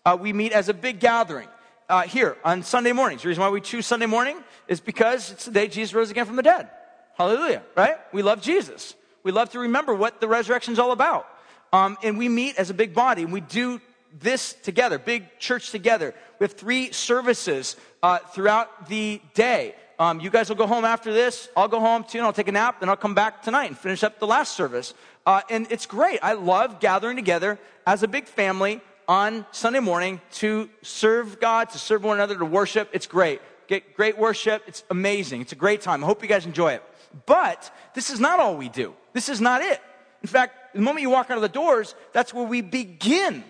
uh, 0.05 0.19
we 0.21 0.33
meet 0.33 0.51
as 0.51 0.69
a 0.69 0.75
big 0.75 0.99
gathering 0.99 1.49
uh, 1.89 2.03
here 2.03 2.37
on 2.45 2.65
Sunday 2.65 2.91
mornings. 2.91 3.23
The 3.23 3.29
reason 3.29 3.43
why 3.43 3.51
we 3.51 3.61
choose 3.61 3.87
Sunday 3.87 4.07
morning 4.07 4.43
is 4.67 4.81
because 4.81 5.31
it's 5.31 5.45
the 5.45 5.53
day 5.53 5.69
Jesus 5.69 5.95
rose 5.95 6.11
again 6.11 6.27
from 6.27 6.35
the 6.35 6.43
dead. 6.43 6.71
Hallelujah, 7.15 7.63
right? 7.77 7.99
We 8.13 8.23
love 8.23 8.43
Jesus. 8.43 8.97
We 9.23 9.31
love 9.31 9.51
to 9.51 9.61
remember 9.61 9.95
what 9.95 10.21
the 10.21 10.27
resurrection 10.27 10.73
is 10.73 10.81
all 10.81 10.91
about. 10.91 11.29
Um, 11.73 11.97
and 12.03 12.19
we 12.19 12.29
meet 12.29 12.57
as 12.57 12.69
a 12.69 12.75
big 12.75 12.95
body 12.95 13.23
and 13.23 13.33
we 13.33 13.41
do 13.41 13.81
this 14.21 14.55
together, 14.55 14.99
big 14.99 15.39
church 15.39 15.71
together. 15.71 16.15
We 16.39 16.45
have 16.45 16.53
three 16.53 16.93
services 16.93 17.77
uh, 18.03 18.19
throughout 18.19 18.89
the 18.89 19.21
day. 19.35 19.75
Um, 19.99 20.21
you 20.21 20.31
guys 20.31 20.49
will 20.49 20.57
go 20.57 20.67
home 20.67 20.85
after 20.85 21.13
this. 21.13 21.49
I'll 21.57 21.69
go 21.69 21.81
home 21.81 22.05
too, 22.05 22.19
and 22.19 22.27
I'll 22.27 22.33
take 22.33 22.49
a 22.49 22.53
nap. 22.53 22.81
Then 22.81 22.89
I'll 22.89 22.97
come 22.97 23.15
back 23.15 23.43
tonight 23.43 23.67
and 23.67 23.77
finish 23.77 24.05
up 24.05 24.21
the 24.21 24.27
last 24.27 24.55
service. 24.55 24.95
Uh, 25.27 25.41
and 25.51 25.67
it's 25.71 25.87
great. 25.87 26.21
I 26.23 26.35
love 26.35 26.81
gathering 26.81 27.17
together 27.17 27.59
as 27.87 28.03
a 28.03 28.09
big 28.09 28.27
family 28.27 28.81
on 29.09 29.45
Sunday 29.51 29.81
morning 29.81 30.21
to 30.33 30.71
serve 30.83 31.41
God, 31.41 31.71
to 31.71 31.79
serve 31.79 32.05
one 32.05 32.17
another, 32.17 32.39
to 32.39 32.45
worship. 32.45 32.91
It's 32.93 33.07
great. 33.07 33.41
Get 33.67 33.95
great 33.95 34.17
worship. 34.17 34.63
It's 34.67 34.85
amazing. 34.91 35.41
It's 35.41 35.53
a 35.53 35.57
great 35.57 35.81
time. 35.81 36.05
I 36.05 36.07
hope 36.07 36.23
you 36.23 36.29
guys 36.29 36.47
enjoy 36.47 36.75
it. 36.75 36.83
But 37.27 37.75
this 37.95 38.11
is 38.11 38.21
not 38.21 38.39
all 38.39 38.57
we 38.57 38.69
do. 38.69 38.95
This 39.13 39.29
is 39.29 39.41
not 39.41 39.63
it. 39.63 39.81
In 40.23 40.29
fact, 40.29 40.75
the 40.75 40.81
moment 40.81 41.03
you 41.03 41.11
walk 41.11 41.31
out 41.31 41.39
of 41.39 41.43
the 41.43 41.49
doors, 41.49 41.95
that's 42.13 42.33
where 42.33 42.47
we 42.47 42.61
begin 42.61 43.43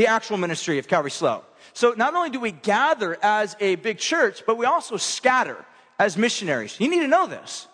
the 0.00 0.06
actual 0.06 0.38
ministry 0.38 0.78
of 0.78 0.88
Calvary 0.88 1.10
SLO. 1.10 1.44
So 1.74 1.92
not 1.94 2.14
only 2.14 2.30
do 2.30 2.40
we 2.40 2.52
gather 2.52 3.18
as 3.22 3.54
a 3.60 3.74
big 3.74 3.98
church, 3.98 4.44
but 4.46 4.56
we 4.56 4.64
also 4.64 4.96
scatter 4.96 5.62
as 5.98 6.16
missionaries. 6.16 6.80
You 6.80 6.88
need 6.88 7.00
to 7.00 7.06
know 7.06 7.26
this. 7.26 7.68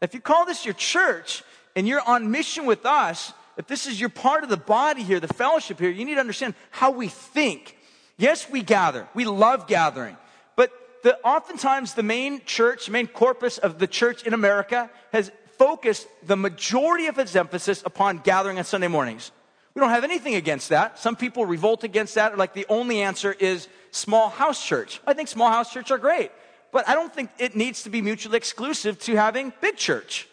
If 0.00 0.14
you 0.14 0.20
call 0.20 0.46
this 0.46 0.64
your 0.64 0.74
church 0.74 1.42
and 1.74 1.88
you're 1.88 2.00
on 2.00 2.30
mission 2.30 2.66
with 2.66 2.86
us, 2.86 3.32
if 3.56 3.66
this 3.66 3.88
is 3.88 3.98
your 3.98 4.10
part 4.10 4.44
of 4.44 4.48
the 4.48 4.56
body 4.56 5.02
here, 5.02 5.18
the 5.18 5.26
fellowship 5.26 5.80
here, 5.80 5.90
you 5.90 6.04
need 6.04 6.14
to 6.14 6.20
understand 6.20 6.54
how 6.70 6.92
we 6.92 7.08
think. 7.08 7.76
Yes, 8.16 8.48
we 8.48 8.62
gather. 8.62 9.08
We 9.12 9.24
love 9.24 9.66
gathering. 9.66 10.16
But 10.54 10.70
the, 11.02 11.18
oftentimes 11.24 11.94
the 11.94 12.04
main 12.04 12.44
church, 12.44 12.90
main 12.90 13.08
corpus 13.08 13.58
of 13.58 13.80
the 13.80 13.88
church 13.88 14.22
in 14.22 14.34
America 14.34 14.88
has 15.12 15.32
focused 15.58 16.06
the 16.22 16.36
majority 16.36 17.08
of 17.08 17.18
its 17.18 17.34
emphasis 17.34 17.82
upon 17.84 18.18
gathering 18.18 18.58
on 18.58 18.64
Sunday 18.64 18.86
mornings. 18.86 19.32
We 19.74 19.80
don't 19.80 19.90
have 19.90 20.04
anything 20.04 20.34
against 20.34 20.68
that. 20.68 20.98
Some 20.98 21.16
people 21.16 21.46
revolt 21.46 21.82
against 21.84 22.14
that, 22.16 22.36
like 22.36 22.52
the 22.52 22.66
only 22.68 23.00
answer 23.00 23.32
is 23.32 23.68
small 23.90 24.28
house 24.28 24.64
church. 24.64 25.00
I 25.06 25.14
think 25.14 25.28
small 25.28 25.50
house 25.50 25.72
church 25.72 25.90
are 25.90 25.98
great, 25.98 26.30
but 26.72 26.88
I 26.88 26.94
don't 26.94 27.12
think 27.12 27.30
it 27.38 27.56
needs 27.56 27.84
to 27.84 27.90
be 27.90 28.02
mutually 28.02 28.36
exclusive 28.36 28.98
to 29.00 29.16
having 29.16 29.52
big 29.60 29.76
church, 29.76 30.28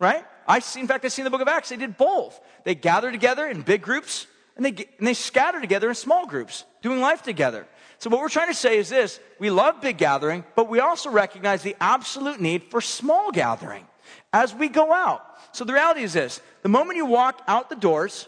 right? 0.00 0.24
I 0.48 0.58
see, 0.58 0.80
in 0.80 0.88
fact, 0.88 1.04
I 1.04 1.08
see 1.08 1.22
in 1.22 1.24
the 1.24 1.30
book 1.30 1.40
of 1.40 1.48
Acts, 1.48 1.68
they 1.68 1.76
did 1.76 1.96
both. 1.96 2.40
They 2.64 2.74
gather 2.74 3.12
together 3.12 3.46
in 3.46 3.62
big 3.62 3.82
groups 3.82 4.26
and 4.56 4.66
they, 4.66 4.70
and 4.98 5.06
they 5.06 5.14
scatter 5.14 5.60
together 5.60 5.88
in 5.88 5.94
small 5.94 6.26
groups, 6.26 6.64
doing 6.82 7.00
life 7.00 7.22
together. 7.22 7.66
So 7.98 8.10
what 8.10 8.20
we're 8.20 8.28
trying 8.28 8.48
to 8.48 8.54
say 8.54 8.78
is 8.78 8.88
this, 8.88 9.20
we 9.38 9.50
love 9.50 9.80
big 9.80 9.96
gathering, 9.96 10.44
but 10.56 10.68
we 10.68 10.80
also 10.80 11.08
recognize 11.08 11.62
the 11.62 11.76
absolute 11.80 12.40
need 12.40 12.64
for 12.64 12.80
small 12.80 13.30
gathering 13.30 13.86
as 14.32 14.52
we 14.52 14.68
go 14.68 14.92
out. 14.92 15.24
So 15.52 15.64
the 15.64 15.72
reality 15.72 16.02
is 16.02 16.12
this, 16.12 16.40
the 16.62 16.68
moment 16.68 16.96
you 16.96 17.06
walk 17.06 17.42
out 17.46 17.70
the 17.70 17.76
doors, 17.76 18.26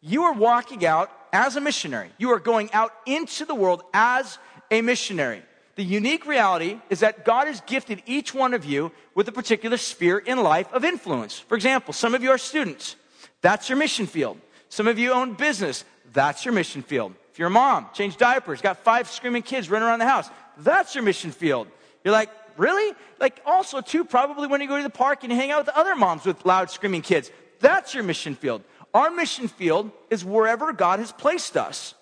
you 0.00 0.24
are 0.24 0.32
walking 0.32 0.84
out 0.84 1.10
as 1.32 1.56
a 1.56 1.60
missionary. 1.60 2.10
You 2.18 2.30
are 2.30 2.38
going 2.38 2.72
out 2.72 2.92
into 3.06 3.44
the 3.44 3.54
world 3.54 3.82
as 3.92 4.38
a 4.70 4.82
missionary. 4.82 5.42
The 5.76 5.84
unique 5.84 6.26
reality 6.26 6.78
is 6.90 7.00
that 7.00 7.24
God 7.24 7.46
has 7.46 7.60
gifted 7.62 8.02
each 8.06 8.34
one 8.34 8.54
of 8.54 8.64
you 8.64 8.92
with 9.14 9.28
a 9.28 9.32
particular 9.32 9.76
sphere 9.76 10.18
in 10.18 10.42
life 10.42 10.72
of 10.72 10.84
influence. 10.84 11.38
For 11.38 11.54
example, 11.54 11.94
some 11.94 12.14
of 12.14 12.22
you 12.22 12.30
are 12.30 12.38
students. 12.38 12.96
That's 13.40 13.68
your 13.68 13.78
mission 13.78 14.06
field. 14.06 14.38
Some 14.68 14.86
of 14.86 14.98
you 14.98 15.12
own 15.12 15.34
business. 15.34 15.84
That's 16.12 16.44
your 16.44 16.52
mission 16.52 16.82
field. 16.82 17.14
If 17.32 17.38
you're 17.38 17.48
a 17.48 17.50
mom, 17.50 17.88
change 17.94 18.16
diapers, 18.16 18.60
got 18.60 18.78
five 18.78 19.08
screaming 19.08 19.42
kids 19.42 19.70
running 19.70 19.88
around 19.88 20.00
the 20.00 20.08
house. 20.08 20.28
That's 20.58 20.94
your 20.94 21.04
mission 21.04 21.30
field. 21.30 21.68
You're 22.04 22.12
like, 22.12 22.30
really? 22.56 22.94
Like 23.18 23.40
also 23.46 23.80
too, 23.80 24.04
probably 24.04 24.48
when 24.48 24.60
you 24.60 24.68
go 24.68 24.76
to 24.76 24.82
the 24.82 24.90
park 24.90 25.22
and 25.22 25.32
you 25.32 25.38
hang 25.38 25.50
out 25.50 25.66
with 25.66 25.74
other 25.74 25.94
moms 25.94 26.26
with 26.26 26.44
loud 26.44 26.70
screaming 26.70 27.02
kids. 27.02 27.30
That's 27.60 27.94
your 27.94 28.02
mission 28.02 28.34
field. 28.34 28.62
Our 28.92 29.10
mission 29.10 29.48
field 29.48 29.90
is 30.10 30.24
wherever 30.24 30.72
God 30.72 30.98
has 30.98 31.12
placed 31.12 31.56
us. 31.56 31.94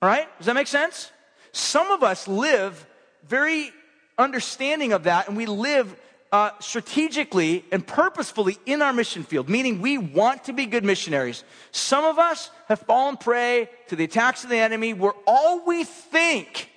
All 0.00 0.08
right? 0.08 0.26
Does 0.38 0.46
that 0.46 0.54
make 0.54 0.66
sense? 0.66 1.10
Some 1.52 1.90
of 1.90 2.02
us 2.02 2.26
live 2.28 2.86
very 3.26 3.70
understanding 4.18 4.92
of 4.92 5.04
that 5.04 5.28
and 5.28 5.36
we 5.36 5.46
live 5.46 5.94
uh, 6.32 6.50
strategically 6.60 7.64
and 7.70 7.86
purposefully 7.86 8.58
in 8.64 8.80
our 8.80 8.92
mission 8.92 9.22
field, 9.22 9.50
meaning 9.50 9.82
we 9.82 9.98
want 9.98 10.44
to 10.44 10.52
be 10.52 10.64
good 10.64 10.84
missionaries. 10.84 11.44
Some 11.72 12.04
of 12.04 12.18
us 12.18 12.50
have 12.68 12.80
fallen 12.80 13.18
prey 13.18 13.68
to 13.88 13.96
the 13.96 14.04
attacks 14.04 14.42
of 14.42 14.50
the 14.50 14.56
enemy 14.56 14.94
where 14.94 15.12
all 15.26 15.66
we 15.66 15.84
think 15.84 16.70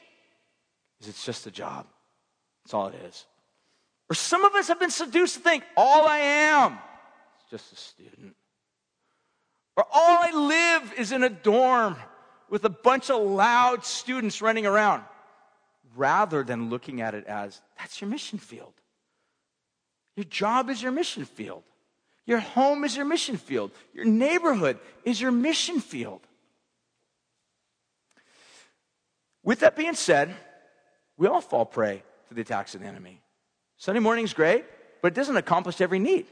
is 0.99 1.07
it's 1.07 1.25
just 1.25 1.47
a 1.47 1.51
job. 1.51 1.87
That's 2.63 2.73
all 2.73 2.87
it 2.87 2.95
is. 3.07 3.25
Or 4.09 4.15
some 4.15 4.43
of 4.43 4.53
us 4.55 4.67
have 4.67 4.79
been 4.79 4.91
seduced 4.91 5.35
to 5.35 5.39
think 5.39 5.63
all 5.77 6.05
I 6.05 6.17
am 6.17 6.73
is 6.73 7.51
just 7.51 7.71
a 7.71 7.75
student. 7.75 8.35
Or 9.75 9.85
all 9.91 10.23
I 10.23 10.31
live 10.31 10.93
is 10.97 11.11
in 11.11 11.23
a 11.23 11.29
dorm 11.29 11.97
with 12.49 12.63
a 12.63 12.69
bunch 12.69 13.09
of 13.09 13.21
loud 13.21 13.83
students 13.83 14.41
running 14.41 14.65
around, 14.65 15.03
rather 15.95 16.43
than 16.43 16.69
looking 16.69 17.01
at 17.01 17.13
it 17.13 17.25
as 17.25 17.61
that's 17.77 17.99
your 17.99 18.09
mission 18.09 18.39
field. 18.39 18.73
Your 20.15 20.23
job 20.23 20.69
is 20.69 20.81
your 20.81 20.91
mission 20.91 21.25
field. 21.25 21.63
Your 22.25 22.39
home 22.39 22.83
is 22.83 22.95
your 22.95 23.05
mission 23.05 23.37
field. 23.37 23.71
Your 23.93 24.05
neighborhood 24.05 24.79
is 25.03 25.19
your 25.19 25.31
mission 25.31 25.79
field. 25.79 26.21
With 29.43 29.59
that 29.59 29.75
being 29.75 29.93
said, 29.93 30.35
we 31.17 31.27
all 31.27 31.41
fall 31.41 31.65
prey 31.65 32.01
to 32.29 32.33
the 32.33 32.41
attacks 32.41 32.73
of 32.73 32.81
the 32.81 32.87
enemy. 32.87 33.21
Sunday 33.77 33.99
morning's 33.99 34.33
great, 34.33 34.65
but 35.01 35.09
it 35.09 35.15
doesn't 35.15 35.37
accomplish 35.37 35.81
every 35.81 35.99
need. 35.99 36.25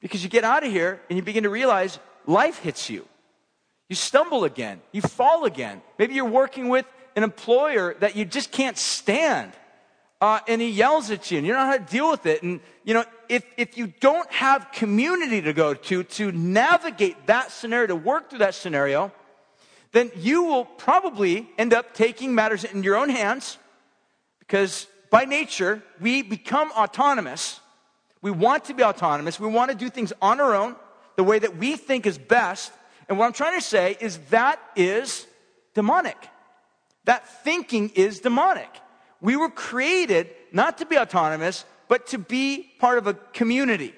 Because 0.00 0.22
you 0.22 0.30
get 0.30 0.44
out 0.44 0.64
of 0.64 0.72
here 0.72 1.00
and 1.08 1.16
you 1.16 1.22
begin 1.22 1.44
to 1.44 1.50
realize 1.50 1.98
life 2.26 2.58
hits 2.58 2.88
you. 2.88 3.06
You 3.88 3.96
stumble 3.96 4.44
again. 4.44 4.80
You 4.92 5.02
fall 5.02 5.44
again. 5.44 5.82
Maybe 5.98 6.14
you're 6.14 6.24
working 6.24 6.68
with 6.68 6.86
an 7.16 7.22
employer 7.22 7.94
that 8.00 8.16
you 8.16 8.24
just 8.24 8.52
can't 8.52 8.78
stand. 8.78 9.52
Uh, 10.20 10.38
and 10.46 10.60
he 10.60 10.68
yells 10.68 11.10
at 11.10 11.30
you 11.30 11.38
and 11.38 11.46
you 11.46 11.52
don't 11.52 11.62
know 11.62 11.72
how 11.72 11.78
to 11.78 11.92
deal 11.92 12.10
with 12.10 12.26
it. 12.26 12.42
And, 12.42 12.60
you 12.84 12.94
know, 12.94 13.04
if, 13.28 13.44
if 13.56 13.78
you 13.78 13.92
don't 14.00 14.30
have 14.30 14.70
community 14.72 15.40
to 15.42 15.52
go 15.52 15.74
to, 15.74 16.04
to 16.04 16.32
navigate 16.32 17.26
that 17.26 17.50
scenario, 17.50 17.88
to 17.88 17.96
work 17.96 18.30
through 18.30 18.40
that 18.40 18.54
scenario, 18.54 19.12
then 19.92 20.10
you 20.16 20.44
will 20.44 20.64
probably 20.64 21.48
end 21.58 21.72
up 21.72 21.94
taking 21.94 22.34
matters 22.34 22.64
in 22.64 22.82
your 22.82 22.96
own 22.96 23.08
hands 23.08 23.58
because 24.38 24.86
by 25.10 25.24
nature, 25.24 25.82
we 26.00 26.22
become 26.22 26.70
autonomous 26.72 27.60
we 28.22 28.30
want 28.30 28.66
to 28.66 28.74
be 28.74 28.82
autonomous. 28.82 29.40
We 29.40 29.48
want 29.48 29.70
to 29.70 29.76
do 29.76 29.88
things 29.88 30.12
on 30.20 30.40
our 30.40 30.54
own, 30.54 30.76
the 31.16 31.24
way 31.24 31.38
that 31.38 31.56
we 31.56 31.76
think 31.76 32.06
is 32.06 32.18
best. 32.18 32.72
And 33.08 33.18
what 33.18 33.26
I'm 33.26 33.32
trying 33.32 33.58
to 33.58 33.64
say 33.64 33.96
is 34.00 34.18
that 34.30 34.60
is 34.76 35.26
demonic. 35.74 36.28
That 37.04 37.26
thinking 37.42 37.90
is 37.94 38.20
demonic. 38.20 38.68
We 39.20 39.36
were 39.36 39.50
created 39.50 40.30
not 40.52 40.78
to 40.78 40.86
be 40.86 40.98
autonomous, 40.98 41.64
but 41.88 42.08
to 42.08 42.18
be 42.18 42.70
part 42.78 42.98
of 42.98 43.06
a 43.06 43.14
community. 43.14 43.94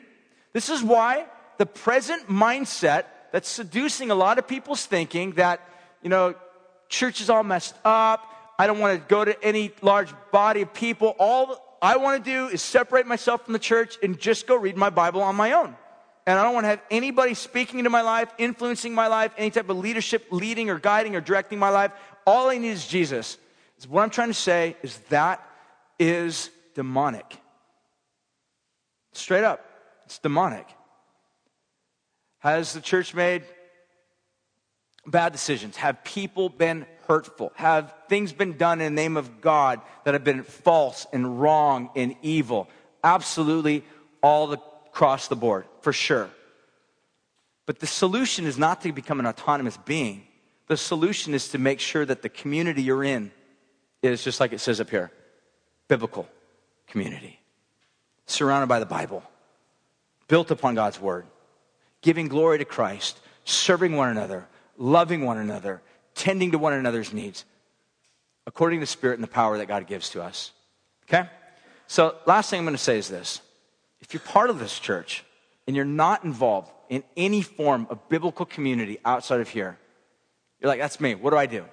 This 0.53 0.69
is 0.69 0.83
why 0.83 1.27
the 1.59 1.67
present 1.67 2.29
mindset 2.29 3.05
that's 3.33 3.49
seducing 3.49 4.11
a 4.11 4.15
lot 4.15 4.39
of 4.39 4.47
people's 4.47 4.85
thinking 4.87 5.33
that, 5.33 5.61
you 6.03 6.11
know, 6.11 6.35
church 6.89 7.21
is 7.21 7.31
all 7.31 7.43
messed 7.43 7.75
up. 7.85 8.27
I 8.59 8.67
don't 8.67 8.79
want 8.79 9.01
to 9.01 9.09
go 9.09 9.25
to 9.25 9.43
any 9.43 9.73
large 9.81 10.13
body 10.31 10.63
of 10.63 10.73
people. 10.75 11.15
All 11.19 11.72
I 11.83 11.97
want 11.97 12.25
to 12.25 12.31
do 12.31 12.47
is 12.47 12.63
separate 12.63 13.09
myself 13.09 13.45
from 13.45 13.53
the 13.53 13.59
church 13.59 13.99
and 14.05 14.19
just 14.19 14.47
go 14.47 14.57
read 14.57 14.77
my 14.77 14.89
Bible 14.89 15.21
on 15.21 15.35
my 15.35 15.53
own. 15.53 15.77
And 16.25 16.39
I 16.39 16.45
don't 16.45 16.55
want 16.55 16.63
to 16.65 16.69
have 16.69 16.83
anybody 16.93 17.35
speaking 17.35 17.81
into 17.81 17.91
my 17.91 18.03
life, 18.03 18.33
influencing 18.39 18.95
my 18.95 19.09
life, 19.09 19.33
any 19.37 19.51
type 19.51 19.69
of 19.69 19.77
leadership, 19.77 20.27
leading 20.31 20.71
or 20.71 20.79
guiding 20.79 21.17
or 21.17 21.21
directing 21.21 21.59
my 21.59 21.71
life. 21.71 21.91
All 22.25 22.49
I 22.49 22.59
need 22.59 22.71
is 22.71 22.87
Jesus. 22.87 23.37
So 23.79 23.89
what 23.89 24.05
I'm 24.05 24.11
trying 24.11 24.29
to 24.29 24.35
say 24.35 24.77
is 24.85 24.99
that 25.09 25.45
is 25.99 26.51
demonic. 26.75 27.37
Straight 29.13 29.43
up, 29.43 29.65
it's 30.05 30.21
demonic. 30.21 30.69
Has 32.39 32.73
the 32.73 32.81
church 32.81 33.13
made 33.13 33.43
bad 35.05 35.33
decisions? 35.33 35.77
Have 35.77 36.05
people 36.05 36.49
been 36.49 36.87
hurtful? 37.13 37.53
Have 37.57 37.95
things 38.09 38.33
been 38.33 38.57
done 38.57 38.81
in 38.81 38.95
the 38.95 39.03
name 39.03 39.19
of 39.19 39.43
God 39.43 39.83
that 40.05 40.15
have 40.15 40.25
been 40.25 40.45
false 40.45 41.07
and 41.13 41.41
wrong 41.43 41.91
and 41.95 42.17
evil? 42.23 42.71
Absolutely, 43.05 43.85
all 44.23 44.51
across 44.53 45.29
the 45.29 45.37
board, 45.37 45.67
for 45.83 45.93
sure. 45.93 46.31
But 47.67 47.81
the 47.81 47.87
solution 47.87 48.47
is 48.47 48.57
not 48.57 48.81
to 48.81 48.93
become 48.93 49.21
an 49.21 49.27
autonomous 49.27 49.77
being. 49.77 50.27
The 50.69 50.77
solution 50.79 51.35
is 51.35 51.51
to 51.51 51.59
make 51.59 51.81
sure 51.81 52.07
that 52.07 52.23
the 52.23 52.31
community 52.31 52.83
you're 52.83 53.05
in 53.05 53.31
is 54.01 54.25
just 54.25 54.41
like 54.41 54.55
it 54.55 54.61
says 54.61 54.81
up 54.81 54.89
here 54.89 55.13
biblical 55.89 56.27
community, 56.87 57.39
surrounded 58.25 58.69
by 58.69 58.79
the 58.79 58.87
Bible, 58.87 59.23
built 60.29 60.51
upon 60.51 60.75
God's 60.75 60.99
word, 60.99 61.27
giving 62.01 62.29
glory 62.29 62.57
to 62.57 62.65
Christ, 62.65 63.21
serving 63.45 63.97
one 63.97 64.09
another, 64.09 64.47
loving 64.79 65.27
one 65.27 65.37
another, 65.37 65.83
tending 66.15 66.53
to 66.53 66.59
one 66.59 66.73
another's 66.73 67.13
needs 67.13 67.45
according 68.47 68.81
to 68.81 68.83
the 68.83 68.87
Spirit 68.87 69.15
and 69.15 69.23
the 69.23 69.29
power 69.29 69.59
that 69.59 69.67
God 69.67 69.87
gives 69.87 70.11
to 70.11 70.23
us. 70.23 70.53
Okay? 71.09 71.29
So, 71.87 72.17
last 72.27 72.51
thing 72.51 72.59
I'm 72.59 72.65
going 72.65 72.75
to 72.75 72.83
say 72.83 72.99
is 72.99 73.09
this. 73.09 73.41
If 74.01 74.15
you're 74.15 74.21
part 74.21 74.51
of 74.51 74.59
this 74.59 74.79
church 74.79 75.25
and 75.67 75.77
you're 75.77 75.85
not 75.85 76.25
involved 76.25 76.71
in 76.89 77.05
any 77.17 77.43
form 77.43 77.87
of 77.91 78.09
biblical 78.09 78.47
community 78.47 78.99
outside 79.05 79.41
of 79.41 79.49
here, 79.49 79.79
you're 80.61 80.69
like, 80.69 80.81
that's 80.81 81.01
me. 81.01 81.15
What 81.15 81.31
do 81.31 81.37
I 81.37 81.47
do? 81.47 81.65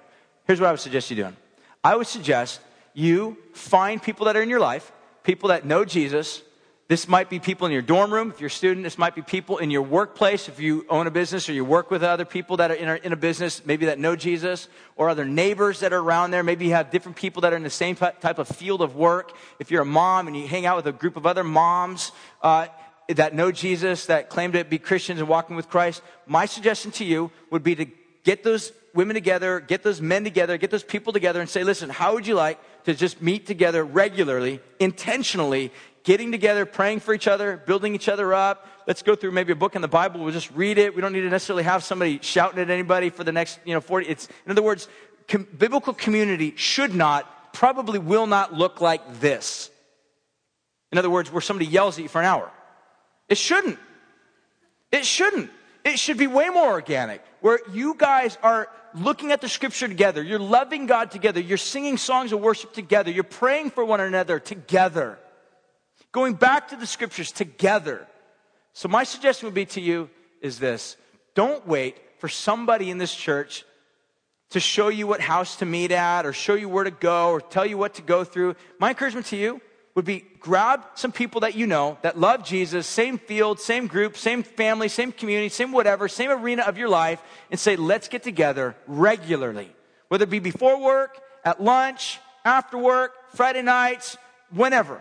Here's 0.46 0.60
what 0.60 0.68
I 0.68 0.70
would 0.72 0.80
suggest 0.80 1.10
you 1.10 1.16
doing. 1.16 1.36
I 1.82 1.96
would 1.96 2.06
suggest 2.06 2.60
you 2.94 3.36
find 3.52 4.02
people 4.02 4.26
that 4.26 4.36
are 4.36 4.42
in 4.42 4.48
your 4.48 4.60
life, 4.60 4.92
people 5.22 5.48
that 5.48 5.64
know 5.64 5.84
Jesus, 5.84 6.42
this 6.90 7.06
might 7.06 7.30
be 7.30 7.38
people 7.38 7.68
in 7.68 7.72
your 7.72 7.82
dorm 7.82 8.12
room 8.12 8.30
if 8.30 8.40
you're 8.40 8.48
a 8.48 8.50
student. 8.50 8.82
This 8.82 8.98
might 8.98 9.14
be 9.14 9.22
people 9.22 9.58
in 9.58 9.70
your 9.70 9.82
workplace 9.82 10.48
if 10.48 10.58
you 10.58 10.84
own 10.88 11.06
a 11.06 11.10
business 11.12 11.48
or 11.48 11.52
you 11.52 11.64
work 11.64 11.88
with 11.88 12.02
other 12.02 12.24
people 12.24 12.56
that 12.56 12.72
are 12.72 12.74
in 12.74 12.88
a, 12.88 12.96
in 12.96 13.12
a, 13.12 13.16
business, 13.16 13.64
maybe 13.64 13.86
that 13.86 14.00
know 14.00 14.16
Jesus, 14.16 14.66
or 14.96 15.08
other 15.08 15.24
neighbors 15.24 15.78
that 15.80 15.92
are 15.92 16.00
around 16.00 16.32
there. 16.32 16.42
Maybe 16.42 16.64
you 16.64 16.72
have 16.72 16.90
different 16.90 17.16
people 17.16 17.42
that 17.42 17.52
are 17.52 17.56
in 17.56 17.62
the 17.62 17.70
same 17.70 17.94
type 17.94 18.40
of 18.40 18.48
field 18.48 18.82
of 18.82 18.96
work. 18.96 19.36
If 19.60 19.70
you're 19.70 19.82
a 19.82 19.86
mom 19.86 20.26
and 20.26 20.36
you 20.36 20.48
hang 20.48 20.66
out 20.66 20.74
with 20.74 20.86
a 20.88 20.92
group 20.92 21.16
of 21.16 21.26
other 21.26 21.44
moms 21.44 22.10
uh, 22.42 22.66
that 23.06 23.36
know 23.36 23.52
Jesus, 23.52 24.06
that 24.06 24.28
claim 24.28 24.50
to 24.50 24.64
be 24.64 24.80
Christians 24.80 25.20
and 25.20 25.28
walking 25.28 25.54
with 25.54 25.68
Christ, 25.68 26.02
my 26.26 26.44
suggestion 26.44 26.90
to 26.90 27.04
you 27.04 27.30
would 27.52 27.62
be 27.62 27.76
to 27.76 27.86
get 28.24 28.42
those 28.42 28.72
women 28.94 29.14
together, 29.14 29.60
get 29.60 29.84
those 29.84 30.00
men 30.00 30.24
together, 30.24 30.56
get 30.58 30.70
those 30.70 30.82
people 30.82 31.12
together 31.12 31.40
and 31.40 31.48
say, 31.48 31.62
listen, 31.62 31.88
how 31.88 32.14
would 32.14 32.26
you 32.26 32.34
like 32.34 32.58
to 32.84 32.94
just 32.94 33.22
meet 33.22 33.46
together 33.46 33.84
regularly, 33.84 34.60
intentionally, 34.78 35.72
getting 36.04 36.32
together, 36.32 36.64
praying 36.64 37.00
for 37.00 37.14
each 37.14 37.28
other, 37.28 37.56
building 37.56 37.94
each 37.94 38.08
other 38.08 38.32
up. 38.34 38.66
Let's 38.86 39.02
go 39.02 39.14
through 39.14 39.32
maybe 39.32 39.52
a 39.52 39.56
book 39.56 39.76
in 39.76 39.82
the 39.82 39.88
Bible. 39.88 40.20
We'll 40.20 40.32
just 40.32 40.50
read 40.52 40.78
it. 40.78 40.94
We 40.94 41.02
don't 41.02 41.12
need 41.12 41.20
to 41.22 41.30
necessarily 41.30 41.62
have 41.64 41.84
somebody 41.84 42.18
shouting 42.22 42.58
at 42.58 42.70
anybody 42.70 43.10
for 43.10 43.24
the 43.24 43.32
next, 43.32 43.60
you 43.64 43.74
know, 43.74 43.80
40. 43.80 44.06
It's, 44.06 44.28
in 44.44 44.50
other 44.50 44.62
words, 44.62 44.88
com- 45.28 45.46
biblical 45.56 45.92
community 45.92 46.54
should 46.56 46.94
not, 46.94 47.52
probably 47.52 47.98
will 47.98 48.26
not 48.26 48.54
look 48.54 48.80
like 48.80 49.20
this. 49.20 49.70
In 50.92 50.98
other 50.98 51.10
words, 51.10 51.30
where 51.30 51.40
somebody 51.40 51.66
yells 51.66 51.98
at 51.98 52.02
you 52.02 52.08
for 52.08 52.20
an 52.20 52.26
hour. 52.26 52.50
It 53.28 53.38
shouldn't. 53.38 53.78
It 54.90 55.04
shouldn't. 55.04 55.50
It 55.84 55.98
should 55.98 56.18
be 56.18 56.26
way 56.26 56.48
more 56.48 56.68
organic, 56.68 57.24
where 57.40 57.60
you 57.72 57.94
guys 57.96 58.36
are 58.42 58.68
looking 58.92 59.32
at 59.32 59.40
the 59.40 59.48
scripture 59.48 59.88
together. 59.88 60.22
You're 60.22 60.40
loving 60.40 60.86
God 60.86 61.10
together. 61.10 61.40
You're 61.40 61.58
singing 61.58 61.96
songs 61.96 62.32
of 62.32 62.40
worship 62.40 62.72
together. 62.72 63.10
You're 63.10 63.24
praying 63.24 63.70
for 63.70 63.84
one 63.84 64.00
another 64.00 64.40
together 64.40 65.18
going 66.12 66.34
back 66.34 66.68
to 66.68 66.76
the 66.76 66.86
scriptures 66.86 67.32
together. 67.32 68.06
So, 68.72 68.88
my 68.88 69.04
suggestion 69.04 69.46
would 69.46 69.54
be 69.54 69.66
to 69.66 69.80
you 69.80 70.10
is 70.40 70.58
this 70.58 70.96
don't 71.34 71.66
wait 71.66 71.96
for 72.18 72.28
somebody 72.28 72.90
in 72.90 72.98
this 72.98 73.14
church 73.14 73.64
to 74.50 74.60
show 74.60 74.88
you 74.88 75.06
what 75.06 75.20
house 75.20 75.56
to 75.56 75.66
meet 75.66 75.92
at 75.92 76.26
or 76.26 76.32
show 76.32 76.54
you 76.54 76.68
where 76.68 76.84
to 76.84 76.90
go 76.90 77.30
or 77.30 77.40
tell 77.40 77.64
you 77.64 77.78
what 77.78 77.94
to 77.94 78.02
go 78.02 78.24
through. 78.24 78.56
My 78.78 78.90
encouragement 78.90 79.26
to 79.26 79.36
you 79.36 79.60
would 79.94 80.04
be 80.04 80.24
grab 80.40 80.84
some 80.94 81.12
people 81.12 81.42
that 81.42 81.54
you 81.54 81.66
know 81.66 81.98
that 82.02 82.18
love 82.18 82.44
Jesus, 82.44 82.86
same 82.86 83.18
field, 83.18 83.60
same 83.60 83.86
group, 83.86 84.16
same 84.16 84.42
family, 84.42 84.88
same 84.88 85.12
community, 85.12 85.48
same 85.48 85.72
whatever, 85.72 86.08
same 86.08 86.30
arena 86.30 86.62
of 86.62 86.78
your 86.78 86.88
life, 86.88 87.22
and 87.50 87.58
say, 87.58 87.76
let's 87.76 88.08
get 88.08 88.22
together 88.22 88.76
regularly. 88.86 89.70
Whether 90.08 90.24
it 90.24 90.30
be 90.30 90.38
before 90.38 90.80
work, 90.80 91.20
at 91.44 91.62
lunch, 91.62 92.18
after 92.44 92.78
work, 92.78 93.12
Friday 93.34 93.62
nights, 93.62 94.16
whenever. 94.52 95.00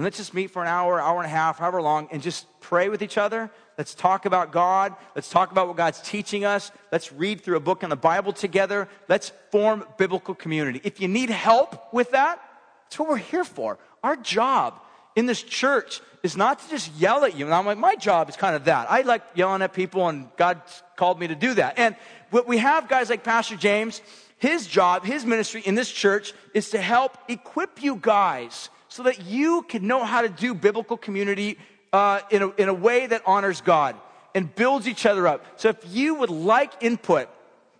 And 0.00 0.04
let's 0.06 0.16
just 0.16 0.32
meet 0.32 0.50
for 0.50 0.62
an 0.62 0.68
hour, 0.68 0.98
hour 0.98 1.18
and 1.18 1.26
a 1.26 1.28
half, 1.28 1.58
however 1.58 1.82
long, 1.82 2.08
and 2.10 2.22
just 2.22 2.46
pray 2.60 2.88
with 2.88 3.02
each 3.02 3.18
other. 3.18 3.50
Let's 3.76 3.94
talk 3.94 4.24
about 4.24 4.50
God. 4.50 4.94
Let's 5.14 5.28
talk 5.28 5.52
about 5.52 5.68
what 5.68 5.76
God's 5.76 6.00
teaching 6.00 6.42
us. 6.42 6.72
Let's 6.90 7.12
read 7.12 7.42
through 7.42 7.58
a 7.58 7.60
book 7.60 7.82
in 7.82 7.90
the 7.90 7.96
Bible 7.96 8.32
together. 8.32 8.88
Let's 9.10 9.30
form 9.50 9.84
biblical 9.98 10.34
community. 10.34 10.80
If 10.84 11.02
you 11.02 11.08
need 11.08 11.28
help 11.28 11.92
with 11.92 12.12
that, 12.12 12.40
that's 12.84 12.98
what 12.98 13.10
we're 13.10 13.18
here 13.18 13.44
for. 13.44 13.78
Our 14.02 14.16
job 14.16 14.80
in 15.16 15.26
this 15.26 15.42
church 15.42 16.00
is 16.22 16.34
not 16.34 16.60
to 16.60 16.70
just 16.70 16.94
yell 16.94 17.26
at 17.26 17.36
you. 17.36 17.44
And 17.44 17.52
I'm 17.52 17.66
like, 17.66 17.76
my 17.76 17.94
job 17.94 18.30
is 18.30 18.36
kind 18.36 18.56
of 18.56 18.64
that. 18.64 18.90
I 18.90 19.02
like 19.02 19.20
yelling 19.34 19.60
at 19.60 19.74
people, 19.74 20.08
and 20.08 20.30
God 20.38 20.62
called 20.96 21.20
me 21.20 21.26
to 21.26 21.34
do 21.34 21.52
that. 21.52 21.78
And 21.78 21.94
what 22.30 22.48
we 22.48 22.56
have 22.56 22.88
guys 22.88 23.10
like 23.10 23.22
Pastor 23.22 23.56
James, 23.56 24.00
his 24.38 24.66
job, 24.66 25.04
his 25.04 25.26
ministry 25.26 25.60
in 25.60 25.74
this 25.74 25.92
church 25.92 26.32
is 26.54 26.70
to 26.70 26.80
help 26.80 27.18
equip 27.28 27.82
you 27.82 27.96
guys 28.00 28.70
so 28.90 29.04
that 29.04 29.24
you 29.24 29.62
can 29.62 29.86
know 29.86 30.04
how 30.04 30.20
to 30.20 30.28
do 30.28 30.52
biblical 30.52 30.96
community 30.96 31.58
uh, 31.92 32.20
in, 32.30 32.42
a, 32.42 32.48
in 32.56 32.68
a 32.68 32.74
way 32.74 33.06
that 33.06 33.22
honors 33.24 33.60
God 33.60 33.96
and 34.34 34.52
builds 34.54 34.86
each 34.86 35.06
other 35.06 35.26
up. 35.26 35.44
So 35.56 35.70
if 35.70 35.78
you 35.88 36.16
would 36.16 36.28
like 36.30 36.72
input, 36.82 37.28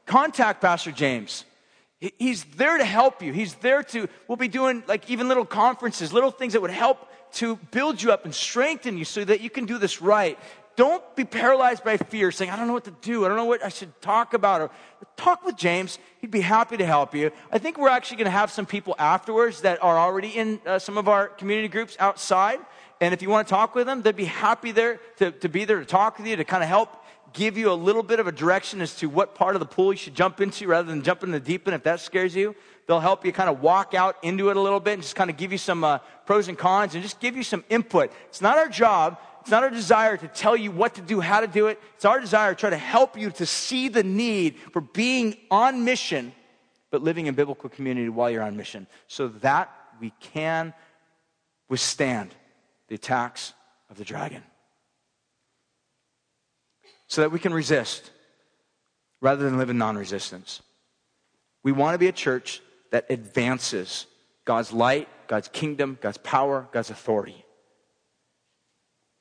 contact 0.06 0.60
Pastor 0.60 0.92
James. 0.92 1.44
He's 2.18 2.44
there 2.44 2.78
to 2.78 2.84
help 2.84 3.22
you. 3.22 3.32
He's 3.32 3.54
there 3.56 3.82
to, 3.82 4.08
we'll 4.26 4.36
be 4.36 4.48
doing 4.48 4.82
like 4.88 5.10
even 5.10 5.28
little 5.28 5.44
conferences, 5.44 6.12
little 6.12 6.30
things 6.30 6.54
that 6.54 6.62
would 6.62 6.70
help 6.70 7.08
to 7.34 7.56
build 7.70 8.00
you 8.02 8.10
up 8.10 8.24
and 8.24 8.34
strengthen 8.34 8.96
you 8.96 9.04
so 9.04 9.24
that 9.24 9.40
you 9.40 9.50
can 9.50 9.66
do 9.66 9.78
this 9.78 10.00
right. 10.00 10.38
Don't 10.76 11.04
be 11.16 11.24
paralyzed 11.24 11.84
by 11.84 11.96
fear, 11.96 12.30
saying, 12.30 12.50
I 12.50 12.56
don't 12.56 12.66
know 12.66 12.72
what 12.72 12.84
to 12.84 12.94
do. 13.02 13.24
I 13.24 13.28
don't 13.28 13.36
know 13.36 13.44
what 13.44 13.62
I 13.62 13.68
should 13.68 14.00
talk 14.00 14.34
about. 14.34 14.72
Talk 15.16 15.44
with 15.44 15.56
James. 15.56 15.98
He'd 16.18 16.30
be 16.30 16.40
happy 16.40 16.76
to 16.76 16.86
help 16.86 17.14
you. 17.14 17.32
I 17.52 17.58
think 17.58 17.76
we're 17.76 17.88
actually 17.88 18.18
going 18.18 18.26
to 18.26 18.30
have 18.30 18.50
some 18.50 18.66
people 18.66 18.94
afterwards 18.98 19.62
that 19.62 19.82
are 19.82 19.98
already 19.98 20.28
in 20.28 20.60
uh, 20.64 20.78
some 20.78 20.96
of 20.96 21.08
our 21.08 21.28
community 21.28 21.68
groups 21.68 21.96
outside. 21.98 22.60
And 23.00 23.12
if 23.12 23.22
you 23.22 23.30
want 23.30 23.48
to 23.48 23.50
talk 23.54 23.74
with 23.74 23.86
them, 23.86 24.02
they'd 24.02 24.16
be 24.16 24.24
happy 24.24 24.72
there 24.72 25.00
to, 25.16 25.32
to 25.32 25.48
be 25.48 25.64
there 25.64 25.80
to 25.80 25.86
talk 25.86 26.18
with 26.18 26.26
you, 26.26 26.36
to 26.36 26.44
kind 26.44 26.62
of 26.62 26.68
help 26.68 27.04
give 27.32 27.56
you 27.56 27.70
a 27.70 27.74
little 27.74 28.02
bit 28.02 28.18
of 28.18 28.26
a 28.26 28.32
direction 28.32 28.80
as 28.80 28.94
to 28.96 29.08
what 29.08 29.34
part 29.34 29.54
of 29.54 29.60
the 29.60 29.66
pool 29.66 29.92
you 29.92 29.96
should 29.96 30.14
jump 30.14 30.40
into 30.40 30.66
rather 30.66 30.88
than 30.88 31.02
jump 31.02 31.22
in 31.22 31.30
the 31.30 31.40
deep 31.40 31.66
end 31.66 31.74
if 31.74 31.82
that 31.84 32.00
scares 32.00 32.34
you. 32.34 32.54
They'll 32.86 33.00
help 33.00 33.24
you 33.24 33.32
kind 33.32 33.48
of 33.48 33.62
walk 33.62 33.94
out 33.94 34.16
into 34.22 34.50
it 34.50 34.56
a 34.56 34.60
little 34.60 34.80
bit 34.80 34.94
and 34.94 35.02
just 35.02 35.14
kind 35.14 35.30
of 35.30 35.36
give 35.36 35.52
you 35.52 35.58
some 35.58 35.84
uh, 35.84 35.98
pros 36.26 36.48
and 36.48 36.58
cons 36.58 36.94
and 36.94 37.02
just 37.02 37.20
give 37.20 37.36
you 37.36 37.44
some 37.44 37.64
input. 37.68 38.12
It's 38.28 38.40
not 38.40 38.58
our 38.58 38.68
job 38.68 39.18
it's 39.40 39.50
not 39.50 39.62
our 39.62 39.70
desire 39.70 40.16
to 40.16 40.28
tell 40.28 40.56
you 40.56 40.70
what 40.70 40.94
to 40.94 41.00
do, 41.00 41.20
how 41.20 41.40
to 41.40 41.46
do 41.46 41.66
it. 41.68 41.80
It's 41.94 42.04
our 42.04 42.20
desire 42.20 42.54
to 42.54 42.60
try 42.60 42.70
to 42.70 42.76
help 42.76 43.18
you 43.18 43.30
to 43.32 43.46
see 43.46 43.88
the 43.88 44.02
need 44.02 44.58
for 44.72 44.80
being 44.80 45.36
on 45.50 45.84
mission, 45.84 46.32
but 46.90 47.02
living 47.02 47.26
in 47.26 47.34
biblical 47.34 47.70
community 47.70 48.08
while 48.08 48.30
you're 48.30 48.42
on 48.42 48.56
mission, 48.56 48.86
so 49.06 49.28
that 49.28 49.70
we 50.00 50.12
can 50.20 50.74
withstand 51.68 52.34
the 52.88 52.94
attacks 52.94 53.54
of 53.88 53.96
the 53.96 54.04
dragon. 54.04 54.42
So 57.06 57.22
that 57.22 57.32
we 57.32 57.38
can 57.38 57.52
resist 57.52 58.10
rather 59.20 59.44
than 59.44 59.58
live 59.58 59.70
in 59.70 59.78
non 59.78 59.96
resistance. 59.96 60.62
We 61.62 61.72
want 61.72 61.94
to 61.94 61.98
be 61.98 62.08
a 62.08 62.12
church 62.12 62.62
that 62.90 63.06
advances 63.10 64.06
God's 64.44 64.72
light, 64.72 65.08
God's 65.26 65.48
kingdom, 65.48 65.98
God's 66.00 66.18
power, 66.18 66.68
God's 66.72 66.90
authority. 66.90 67.44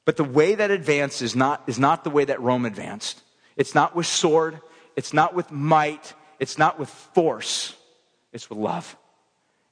But 0.10 0.18
the 0.18 0.24
way 0.24 0.55
that 0.55 0.72
advanced 0.72 1.22
is 1.22 1.36
not, 1.36 1.62
is 1.68 1.78
not 1.78 2.03
the 2.03 2.10
way 2.10 2.26
that 2.26 2.41
Rome 2.41 2.66
advanced. 2.66 3.22
It's 3.55 3.76
not 3.76 3.95
with 3.95 4.07
sword, 4.07 4.60
it's 4.95 5.14
not 5.14 5.36
with 5.36 5.51
might, 5.51 6.16
it's 6.39 6.57
not 6.57 6.80
with 6.80 6.89
force, 6.89 7.76
it's 8.34 8.49
with 8.49 8.57
love. 8.57 8.97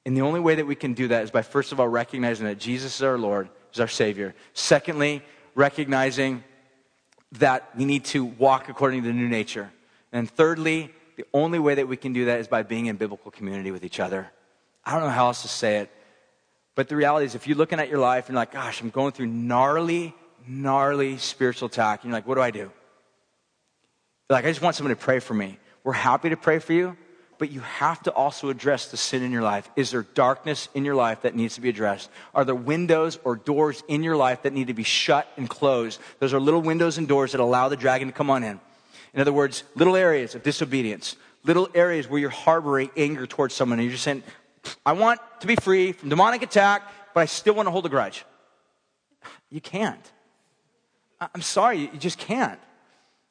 And 0.05 0.15
the 0.15 0.21
only 0.21 0.39
way 0.39 0.53
that 0.53 0.67
we 0.67 0.75
can 0.75 0.93
do 0.93 1.07
that 1.07 1.23
is 1.23 1.31
by, 1.31 1.41
first 1.41 1.71
of 1.71 1.79
all, 1.79 1.87
recognizing 1.87 2.45
that 2.45 2.59
Jesus 2.59 2.97
is 2.97 3.01
our 3.01 3.17
Lord, 3.17 3.49
is 3.73 3.79
our 3.79 3.87
Savior. 3.87 4.35
Secondly, 4.53 5.23
recognizing 5.55 6.43
that 7.39 7.75
we 7.75 7.85
need 7.85 8.05
to 8.05 8.23
walk 8.23 8.69
according 8.69 9.01
to 9.01 9.07
the 9.07 9.15
new 9.15 9.27
nature. 9.27 9.71
And 10.11 10.29
thirdly, 10.29 10.93
the 11.15 11.25
only 11.33 11.57
way 11.57 11.73
that 11.73 11.87
we 11.87 11.97
can 11.97 12.13
do 12.13 12.25
that 12.25 12.41
is 12.41 12.47
by 12.47 12.61
being 12.61 12.85
in 12.85 12.97
biblical 12.97 13.31
community 13.31 13.71
with 13.71 13.83
each 13.83 13.99
other. 13.99 14.29
I 14.85 14.91
don't 14.91 15.01
know 15.01 15.09
how 15.09 15.29
else 15.29 15.41
to 15.41 15.47
say 15.47 15.77
it, 15.77 15.89
but 16.75 16.89
the 16.89 16.95
reality 16.95 17.25
is, 17.25 17.33
if 17.33 17.47
you're 17.47 17.57
looking 17.57 17.79
at 17.79 17.89
your 17.89 17.97
life 17.97 18.27
and 18.27 18.35
you're 18.35 18.41
like, 18.41 18.51
gosh, 18.51 18.81
I'm 18.81 18.91
going 18.91 19.13
through 19.13 19.25
gnarly 19.25 20.13
gnarly 20.47 21.17
spiritual 21.17 21.67
attack. 21.67 22.03
And 22.03 22.09
you're 22.09 22.17
like, 22.17 22.27
what 22.27 22.35
do 22.35 22.41
I 22.41 22.51
do? 22.51 22.59
You're 22.59 22.71
like, 24.29 24.45
I 24.45 24.49
just 24.49 24.61
want 24.61 24.75
someone 24.75 24.95
to 24.95 25.01
pray 25.01 25.19
for 25.19 25.33
me. 25.33 25.59
We're 25.83 25.93
happy 25.93 26.29
to 26.29 26.37
pray 26.37 26.59
for 26.59 26.73
you, 26.73 26.97
but 27.37 27.51
you 27.51 27.61
have 27.61 28.03
to 28.03 28.11
also 28.11 28.49
address 28.49 28.91
the 28.91 28.97
sin 28.97 29.23
in 29.23 29.31
your 29.31 29.41
life. 29.41 29.69
Is 29.75 29.91
there 29.91 30.03
darkness 30.03 30.67
in 30.73 30.83
your 30.83 30.95
life 30.95 31.21
that 31.21 31.35
needs 31.35 31.55
to 31.55 31.61
be 31.61 31.69
addressed? 31.69 32.09
Are 32.33 32.43
there 32.43 32.55
windows 32.55 33.19
or 33.23 33.35
doors 33.35 33.83
in 33.87 34.03
your 34.03 34.17
life 34.17 34.43
that 34.43 34.53
need 34.53 34.67
to 34.67 34.73
be 34.73 34.83
shut 34.83 35.31
and 35.37 35.49
closed? 35.49 36.01
Those 36.19 36.33
are 36.33 36.39
little 36.39 36.61
windows 36.61 36.97
and 36.97 37.07
doors 37.07 37.31
that 37.31 37.41
allow 37.41 37.69
the 37.69 37.77
dragon 37.77 38.07
to 38.09 38.13
come 38.13 38.29
on 38.29 38.43
in. 38.43 38.59
In 39.13 39.21
other 39.21 39.33
words, 39.33 39.63
little 39.75 39.95
areas 39.95 40.35
of 40.35 40.43
disobedience, 40.43 41.15
little 41.43 41.69
areas 41.73 42.09
where 42.09 42.19
you're 42.19 42.29
harboring 42.29 42.91
anger 42.97 43.25
towards 43.25 43.53
someone 43.53 43.79
and 43.79 43.85
you're 43.85 43.93
just 43.93 44.03
saying, 44.03 44.23
I 44.85 44.93
want 44.93 45.21
to 45.39 45.47
be 45.47 45.55
free 45.55 45.93
from 45.93 46.09
demonic 46.09 46.41
attack, 46.41 46.83
but 47.13 47.21
I 47.21 47.25
still 47.25 47.53
want 47.53 47.67
to 47.67 47.71
hold 47.71 47.85
a 47.85 47.89
grudge. 47.89 48.25
You 49.49 49.61
can't. 49.61 50.11
I'm 51.19 51.41
sorry, 51.41 51.79
you 51.79 51.97
just 51.97 52.19
can't. 52.19 52.59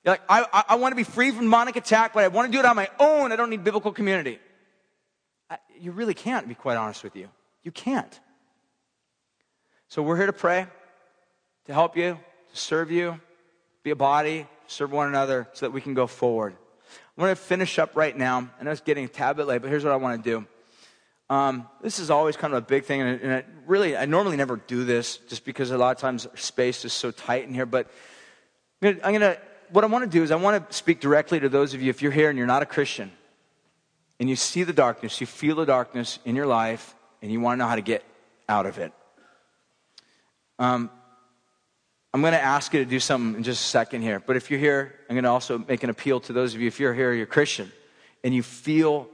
You're 0.05 0.15
like, 0.15 0.23
I, 0.29 0.45
I, 0.53 0.65
I 0.71 0.75
want 0.77 0.93
to 0.93 0.97
be 0.97 1.05
free 1.05 1.31
from 1.31 1.43
demonic 1.43 1.77
attack, 1.77 2.15
but 2.15 2.25
I 2.25 2.29
want 2.29 2.47
to 2.47 2.53
do 2.53 2.59
it 2.59 2.65
on 2.65 2.77
my 2.77 2.89
own. 2.99 3.33
I 3.33 3.37
don't 3.37 3.51
need 3.51 3.65
biblical 3.65 3.93
community. 3.93 4.39
I, 5.51 5.59
you 5.81 5.93
really 5.93 6.15
can't, 6.15 6.45
to 6.45 6.49
be 6.49 6.55
quite 6.55 6.77
honest 6.77 7.05
with 7.05 7.17
you. 7.17 7.29
You 7.63 7.73
can't. 7.73 8.21
So 9.89 10.03
we're 10.03 10.17
here 10.17 10.27
to 10.27 10.33
pray, 10.33 10.67
to 11.67 11.75
help 11.75 11.97
you, 11.97 12.19
to 12.53 12.57
serve 12.57 12.91
you, 12.91 13.21
be 13.83 13.91
a 13.91 13.97
body, 13.97 14.47
serve 14.67 14.91
one 14.91 15.09
another 15.09 15.49
so 15.53 15.67
that 15.67 15.71
we 15.71 15.81
can 15.81 15.95
go 15.95 16.07
forward. 16.07 16.55
I'm 17.17 17.23
going 17.23 17.35
to 17.35 17.41
finish 17.41 17.79
up 17.79 17.97
right 17.97 18.17
now. 18.17 18.51
I 18.61 18.65
know 18.65 18.71
it's 18.71 18.81
getting 18.81 19.05
a 19.05 19.09
tad 19.09 19.37
bit 19.37 19.47
late, 19.47 19.63
but 19.63 19.71
here's 19.71 19.85
what 19.85 19.93
I 19.93 19.97
want 19.97 20.23
to 20.23 20.31
do. 20.31 20.47
Um, 21.29 21.69
this 21.83 21.99
is 21.99 22.09
always 22.09 22.37
kind 22.37 22.55
of 22.55 22.59
a 22.59 22.67
big 22.67 22.85
thing, 22.85 23.01
and, 23.01 23.21
and 23.21 23.33
I 23.33 23.45
really, 23.67 23.97
I 23.97 24.05
normally 24.07 24.37
never 24.37 24.57
do 24.57 24.85
this 24.85 25.17
just 25.29 25.45
because 25.45 25.73
a 25.73 25.79
lot 25.79 25.97
of 25.97 26.01
times 26.01 26.29
space 26.37 26.85
is 26.85 26.93
so 26.93 27.11
tight 27.11 27.49
in 27.49 27.53
here. 27.55 27.67
But 27.67 27.91
I'm 28.83 28.99
going 29.01 29.21
to, 29.21 29.39
what 29.71 29.83
I 29.83 29.89
want 29.89 30.05
to 30.05 30.11
do 30.11 30.23
is 30.23 30.31
I 30.31 30.37
want 30.37 30.71
to 30.71 30.77
speak 30.77 31.01
directly 31.01 31.41
to 31.41 31.49
those 31.49 31.75
of 31.75 31.83
you 31.83 31.91
if 31.91 32.01
you're 32.01 32.13
here 32.13 32.29
and 32.29 32.39
you're 32.39 32.47
not 32.47 32.63
a 32.63 32.67
Christian, 32.67 33.11
and 34.21 34.31
you 34.31 34.37
see 34.37 34.63
the 34.63 34.73
darkness, 34.73 35.21
you 35.21 35.27
feel 35.27 35.57
the 35.57 35.67
darkness 35.67 36.21
in 36.25 36.37
your 36.37 36.47
life, 36.47 36.95
and 37.23 37.33
you 37.33 37.41
want 37.41 37.59
to 37.59 37.59
know 37.59 37.69
how 37.69 37.77
to 37.77 37.83
get 37.83 38.05
out 38.49 38.67
of 38.67 38.79
it. 38.79 38.93
Um, 40.61 40.91
I'm 42.15 42.21
going 42.23 42.33
to 42.33 42.43
ask 42.43 42.73
you 42.73 42.85
to 42.85 42.89
do 42.89 43.01
something 43.01 43.37
in 43.37 43.43
just 43.43 43.63
a 43.63 43.69
second 43.69 44.03
here. 44.03 44.23
But 44.25 44.37
if 44.37 44.51
you're 44.51 44.61
here, 44.61 44.95
I'm 45.11 45.17
going 45.17 45.25
to 45.25 45.31
also 45.31 45.59
make 45.59 45.83
an 45.83 45.91
appeal 45.91 46.21
to 46.21 46.33
those 46.33 46.55
of 46.55 46.61
you, 46.61 46.69
if 46.69 46.79
you're 46.79 46.95
here, 46.95 47.13
you're 47.13 47.27
Christian, 47.27 47.71
and 48.23 48.33
you 48.33 48.43
feel 48.43 49.09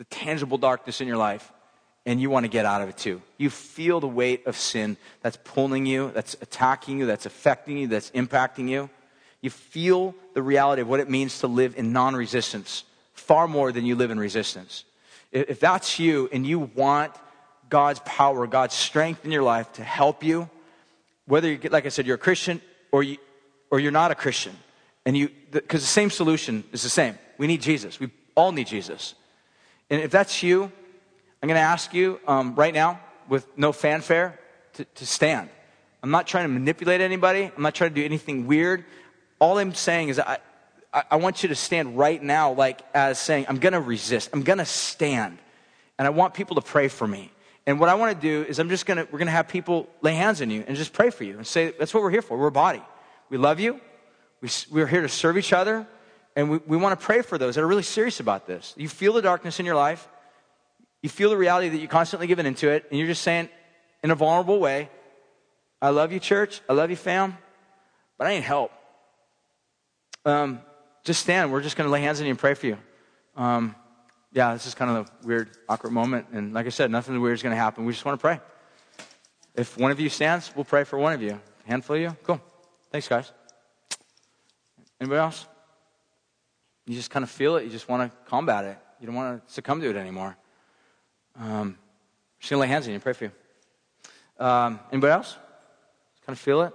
the, 0.00 0.04
tangible 0.04 0.56
darkness 0.56 1.02
in 1.02 1.06
your 1.06 1.18
life, 1.18 1.52
and 2.06 2.20
you 2.20 2.30
want 2.30 2.44
to 2.44 2.48
get 2.48 2.64
out 2.64 2.80
of 2.80 2.88
it 2.88 2.96
too. 2.96 3.20
You 3.36 3.50
feel 3.50 4.00
the 4.00 4.08
weight 4.08 4.46
of 4.46 4.56
sin 4.56 4.96
that's 5.20 5.36
pulling 5.44 5.84
you, 5.84 6.10
that's 6.14 6.34
attacking 6.40 6.98
you, 6.98 7.06
that's 7.06 7.26
affecting 7.26 7.76
you, 7.76 7.86
that's 7.86 8.10
impacting 8.12 8.68
you. 8.68 8.88
You 9.42 9.50
feel 9.50 10.14
the 10.32 10.42
reality 10.42 10.80
of 10.80 10.88
what 10.88 11.00
it 11.00 11.10
means 11.10 11.40
to 11.40 11.46
live 11.46 11.76
in 11.76 11.92
non 11.92 12.16
resistance 12.16 12.84
far 13.12 13.46
more 13.46 13.72
than 13.72 13.84
you 13.84 13.94
live 13.94 14.10
in 14.10 14.18
resistance. 14.18 14.84
If 15.32 15.60
that's 15.60 15.98
you 15.98 16.28
and 16.32 16.46
you 16.46 16.58
want 16.58 17.12
God's 17.68 18.00
power, 18.00 18.46
God's 18.46 18.74
strength 18.74 19.24
in 19.24 19.30
your 19.30 19.42
life 19.42 19.70
to 19.74 19.84
help 19.84 20.24
you, 20.24 20.48
whether 21.26 21.48
you 21.48 21.56
get, 21.56 21.72
like 21.72 21.86
I 21.86 21.90
said, 21.90 22.06
you're 22.06 22.16
a 22.16 22.18
Christian 22.18 22.60
or, 22.90 23.02
you, 23.02 23.18
or 23.70 23.78
you're 23.78 23.92
not 23.92 24.10
a 24.10 24.14
Christian. 24.16 24.56
And 25.06 25.16
you, 25.16 25.28
because 25.52 25.82
the, 25.82 25.86
the 25.86 25.92
same 25.92 26.10
solution 26.10 26.64
is 26.72 26.82
the 26.82 26.88
same. 26.88 27.18
We 27.38 27.46
need 27.46 27.62
Jesus. 27.62 28.00
We 28.00 28.10
all 28.34 28.52
need 28.52 28.66
Jesus. 28.66 29.14
And 29.90 30.00
if 30.00 30.10
that's 30.10 30.42
you, 30.42 30.64
I'm 31.42 31.48
going 31.48 31.56
to 31.56 31.60
ask 31.60 31.92
you 31.92 32.20
um, 32.26 32.54
right 32.54 32.72
now, 32.72 33.00
with 33.28 33.46
no 33.56 33.72
fanfare, 33.72 34.38
to, 34.74 34.84
to 34.84 35.06
stand. 35.06 35.50
I'm 36.02 36.10
not 36.10 36.26
trying 36.26 36.44
to 36.44 36.48
manipulate 36.48 37.00
anybody. 37.00 37.50
I'm 37.54 37.62
not 37.62 37.74
trying 37.74 37.90
to 37.90 37.94
do 37.94 38.04
anything 38.04 38.46
weird. 38.46 38.84
All 39.38 39.58
I'm 39.58 39.74
saying 39.74 40.08
is 40.08 40.18
I, 40.18 40.38
I, 40.92 41.16
want 41.16 41.42
you 41.42 41.48
to 41.50 41.54
stand 41.54 41.96
right 41.96 42.22
now, 42.22 42.52
like 42.52 42.82
as 42.94 43.18
saying, 43.18 43.46
I'm 43.48 43.58
going 43.58 43.72
to 43.74 43.80
resist. 43.80 44.30
I'm 44.32 44.42
going 44.42 44.58
to 44.58 44.64
stand. 44.64 45.38
And 45.98 46.06
I 46.06 46.10
want 46.10 46.34
people 46.34 46.56
to 46.56 46.62
pray 46.62 46.88
for 46.88 47.06
me. 47.06 47.30
And 47.66 47.78
what 47.78 47.88
I 47.88 47.94
want 47.94 48.14
to 48.14 48.20
do 48.20 48.48
is 48.48 48.58
I'm 48.58 48.68
just 48.68 48.86
going 48.86 48.98
to, 48.98 49.04
we're 49.04 49.18
going 49.18 49.26
to 49.26 49.32
have 49.32 49.48
people 49.48 49.88
lay 50.00 50.14
hands 50.14 50.40
on 50.42 50.50
you 50.50 50.64
and 50.66 50.76
just 50.76 50.92
pray 50.92 51.10
for 51.10 51.24
you 51.24 51.36
and 51.36 51.46
say, 51.46 51.72
that's 51.78 51.92
what 51.92 52.02
we're 52.02 52.10
here 52.10 52.22
for. 52.22 52.38
We're 52.38 52.48
a 52.48 52.52
body. 52.52 52.82
We 53.28 53.36
love 53.36 53.60
you. 53.60 53.80
We, 54.40 54.48
we're 54.70 54.86
here 54.86 55.02
to 55.02 55.08
serve 55.08 55.36
each 55.36 55.52
other. 55.52 55.86
And 56.36 56.50
we, 56.50 56.58
we 56.66 56.76
want 56.76 56.98
to 56.98 57.04
pray 57.04 57.22
for 57.22 57.38
those 57.38 57.56
that 57.56 57.62
are 57.62 57.66
really 57.66 57.82
serious 57.82 58.20
about 58.20 58.46
this. 58.46 58.74
You 58.76 58.88
feel 58.88 59.12
the 59.12 59.22
darkness 59.22 59.60
in 59.60 59.66
your 59.66 59.74
life. 59.74 60.08
You 61.02 61.08
feel 61.08 61.30
the 61.30 61.36
reality 61.36 61.68
that 61.68 61.78
you're 61.78 61.88
constantly 61.88 62.26
giving 62.26 62.46
into 62.46 62.70
it. 62.70 62.86
And 62.90 62.98
you're 62.98 63.08
just 63.08 63.22
saying, 63.22 63.48
in 64.02 64.10
a 64.10 64.14
vulnerable 64.14 64.60
way, 64.60 64.88
I 65.82 65.90
love 65.90 66.12
you, 66.12 66.20
church. 66.20 66.60
I 66.68 66.72
love 66.74 66.90
you, 66.90 66.96
fam. 66.96 67.36
But 68.18 68.28
I 68.28 68.34
need 68.34 68.42
help. 68.42 68.70
Um, 70.24 70.60
just 71.04 71.20
stand. 71.20 71.50
We're 71.50 71.62
just 71.62 71.76
going 71.76 71.88
to 71.88 71.92
lay 71.92 72.02
hands 72.02 72.20
on 72.20 72.26
you 72.26 72.30
and 72.30 72.38
pray 72.38 72.54
for 72.54 72.66
you. 72.66 72.78
Um, 73.36 73.74
yeah, 74.32 74.52
this 74.52 74.66
is 74.66 74.74
kind 74.74 74.90
of 74.90 75.06
a 75.06 75.26
weird, 75.26 75.50
awkward 75.68 75.92
moment. 75.92 76.26
And 76.32 76.52
like 76.52 76.66
I 76.66 76.68
said, 76.68 76.90
nothing 76.90 77.18
weird 77.20 77.34
is 77.34 77.42
going 77.42 77.54
to 77.54 77.60
happen. 77.60 77.84
We 77.84 77.92
just 77.92 78.04
want 78.04 78.18
to 78.18 78.22
pray. 78.22 78.40
If 79.56 79.76
one 79.76 79.90
of 79.90 79.98
you 79.98 80.08
stands, 80.08 80.52
we'll 80.54 80.64
pray 80.64 80.84
for 80.84 80.98
one 80.98 81.12
of 81.12 81.22
you. 81.22 81.40
A 81.66 81.68
handful 81.68 81.96
of 81.96 82.02
you? 82.02 82.16
Cool. 82.22 82.40
Thanks, 82.92 83.08
guys. 83.08 83.32
Anybody 85.00 85.18
else? 85.18 85.46
You 86.90 86.96
just 86.96 87.10
kind 87.10 87.22
of 87.22 87.30
feel 87.30 87.54
it. 87.54 87.62
You 87.62 87.70
just 87.70 87.88
want 87.88 88.10
to 88.10 88.18
combat 88.28 88.64
it. 88.64 88.76
You 88.98 89.06
don't 89.06 89.14
want 89.14 89.46
to 89.46 89.54
succumb 89.54 89.80
to 89.80 89.88
it 89.88 89.94
anymore. 89.94 90.36
Um, 91.38 91.78
just 92.40 92.48
to 92.48 92.56
lay 92.56 92.66
hands 92.66 92.84
on 92.86 92.88
you 92.90 92.94
and 92.94 93.02
pray 93.02 93.12
for 93.12 93.26
you. 93.26 93.32
Um, 94.44 94.80
anybody 94.90 95.12
else? 95.12 95.36
Kind 96.26 96.34
of 96.34 96.40
feel 96.40 96.62
it? 96.62 96.74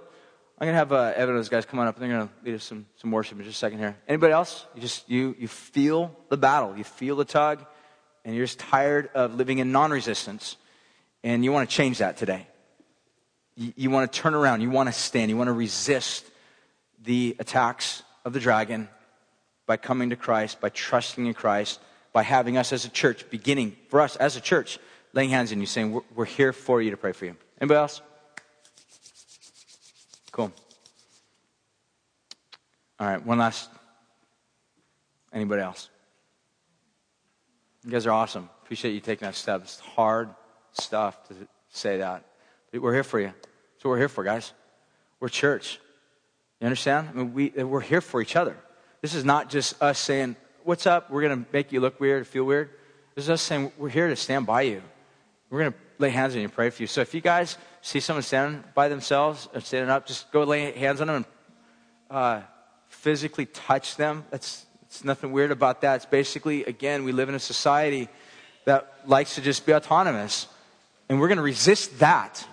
I'm 0.58 0.68
to 0.68 0.72
have 0.72 0.90
uh, 0.90 1.12
Evan 1.14 1.34
and 1.34 1.38
those 1.38 1.50
guys 1.50 1.66
come 1.66 1.80
on 1.80 1.86
up, 1.86 2.00
and 2.00 2.10
they're 2.10 2.18
to 2.18 2.30
lead 2.42 2.54
us 2.54 2.64
some, 2.64 2.86
some 2.96 3.10
worship 3.10 3.38
in 3.38 3.44
just 3.44 3.56
a 3.56 3.58
second 3.58 3.78
here. 3.78 3.94
Anybody 4.08 4.32
else? 4.32 4.64
You 4.74 4.80
just, 4.80 5.06
you, 5.10 5.36
you 5.38 5.48
feel 5.48 6.16
the 6.30 6.38
battle. 6.38 6.74
You 6.78 6.84
feel 6.84 7.16
the 7.16 7.26
tug, 7.26 7.62
and 8.24 8.34
you're 8.34 8.46
just 8.46 8.58
tired 8.58 9.10
of 9.14 9.34
living 9.34 9.58
in 9.58 9.70
non-resistance, 9.70 10.56
and 11.24 11.44
you 11.44 11.52
want 11.52 11.68
to 11.68 11.76
change 11.76 11.98
that 11.98 12.16
today. 12.16 12.46
You, 13.54 13.74
you 13.76 13.90
want 13.90 14.10
to 14.10 14.18
turn 14.18 14.32
around. 14.32 14.62
You 14.62 14.70
want 14.70 14.88
to 14.88 14.94
stand. 14.94 15.30
You 15.30 15.36
want 15.36 15.48
to 15.48 15.52
resist 15.52 16.24
the 17.04 17.36
attacks 17.38 18.02
of 18.24 18.32
the 18.32 18.40
dragon 18.40 18.88
by 19.66 19.76
coming 19.76 20.10
to 20.10 20.16
Christ, 20.16 20.60
by 20.60 20.68
trusting 20.68 21.26
in 21.26 21.34
Christ, 21.34 21.80
by 22.12 22.22
having 22.22 22.56
us 22.56 22.72
as 22.72 22.84
a 22.84 22.88
church, 22.88 23.28
beginning 23.30 23.76
for 23.88 24.00
us 24.00 24.16
as 24.16 24.36
a 24.36 24.40
church, 24.40 24.78
laying 25.12 25.30
hands 25.30 25.52
on 25.52 25.60
you, 25.60 25.66
saying, 25.66 25.92
we're, 25.92 26.02
we're 26.14 26.24
here 26.24 26.52
for 26.52 26.80
you 26.80 26.90
to 26.92 26.96
pray 26.96 27.12
for 27.12 27.26
you. 27.26 27.36
Anybody 27.60 27.78
else? 27.78 28.00
Cool. 30.32 30.52
All 32.98 33.06
right, 33.06 33.24
one 33.24 33.38
last. 33.38 33.68
Anybody 35.32 35.62
else? 35.62 35.90
You 37.84 37.90
guys 37.90 38.06
are 38.06 38.12
awesome. 38.12 38.48
Appreciate 38.62 38.92
you 38.92 39.00
taking 39.00 39.26
that 39.26 39.34
step. 39.34 39.62
It's 39.62 39.80
hard 39.80 40.30
stuff 40.72 41.28
to 41.28 41.34
say 41.70 41.98
that. 41.98 42.24
But 42.72 42.80
we're 42.80 42.94
here 42.94 43.04
for 43.04 43.20
you. 43.20 43.26
That's 43.26 43.84
what 43.84 43.90
we're 43.90 43.98
here 43.98 44.08
for, 44.08 44.24
guys. 44.24 44.52
We're 45.20 45.28
church. 45.28 45.78
You 46.60 46.66
understand? 46.66 47.08
I 47.10 47.12
mean, 47.12 47.32
we, 47.34 47.50
we're 47.50 47.80
here 47.80 48.00
for 48.00 48.20
each 48.20 48.36
other. 48.36 48.56
This 49.06 49.14
is 49.14 49.24
not 49.24 49.50
just 49.50 49.80
us 49.80 50.00
saying, 50.00 50.34
What's 50.64 50.84
up? 50.84 51.12
We're 51.12 51.22
going 51.22 51.44
to 51.44 51.48
make 51.52 51.70
you 51.70 51.78
look 51.78 52.00
weird, 52.00 52.26
feel 52.26 52.42
weird. 52.42 52.70
This 53.14 53.26
is 53.26 53.30
us 53.30 53.40
saying, 53.40 53.70
We're 53.78 53.88
here 53.88 54.08
to 54.08 54.16
stand 54.16 54.46
by 54.46 54.62
you. 54.62 54.82
We're 55.48 55.60
going 55.60 55.72
to 55.74 55.78
lay 55.98 56.10
hands 56.10 56.32
on 56.32 56.38
you 56.38 56.46
and 56.46 56.52
pray 56.52 56.70
for 56.70 56.82
you. 56.82 56.88
So 56.88 57.02
if 57.02 57.14
you 57.14 57.20
guys 57.20 57.56
see 57.82 58.00
someone 58.00 58.24
standing 58.24 58.64
by 58.74 58.88
themselves 58.88 59.48
or 59.54 59.60
standing 59.60 59.90
up, 59.90 60.08
just 60.08 60.32
go 60.32 60.42
lay 60.42 60.72
hands 60.72 61.00
on 61.00 61.06
them 61.06 61.16
and 61.18 61.24
uh, 62.10 62.40
physically 62.88 63.46
touch 63.46 63.94
them. 63.94 64.24
That's 64.32 64.66
it's 64.86 65.04
nothing 65.04 65.30
weird 65.30 65.52
about 65.52 65.82
that. 65.82 65.94
It's 65.94 66.06
basically, 66.06 66.64
again, 66.64 67.04
we 67.04 67.12
live 67.12 67.28
in 67.28 67.36
a 67.36 67.38
society 67.38 68.08
that 68.64 68.92
likes 69.06 69.36
to 69.36 69.40
just 69.40 69.66
be 69.66 69.72
autonomous. 69.72 70.48
And 71.08 71.20
we're 71.20 71.28
going 71.28 71.36
to 71.36 71.44
resist 71.44 72.00
that. 72.00 72.44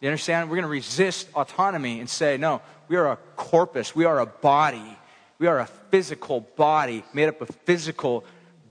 You 0.00 0.08
understand? 0.08 0.48
We're 0.48 0.56
going 0.56 0.62
to 0.62 0.68
resist 0.68 1.28
autonomy 1.34 2.00
and 2.00 2.08
say, 2.08 2.38
no, 2.38 2.62
we 2.88 2.96
are 2.96 3.12
a 3.12 3.18
corpus. 3.36 3.94
We 3.94 4.06
are 4.06 4.20
a 4.20 4.26
body. 4.26 4.97
We 5.38 5.46
are 5.46 5.60
a 5.60 5.66
physical 5.66 6.40
body 6.40 7.04
made 7.12 7.28
up 7.28 7.40
of 7.40 7.48
physical 7.64 8.24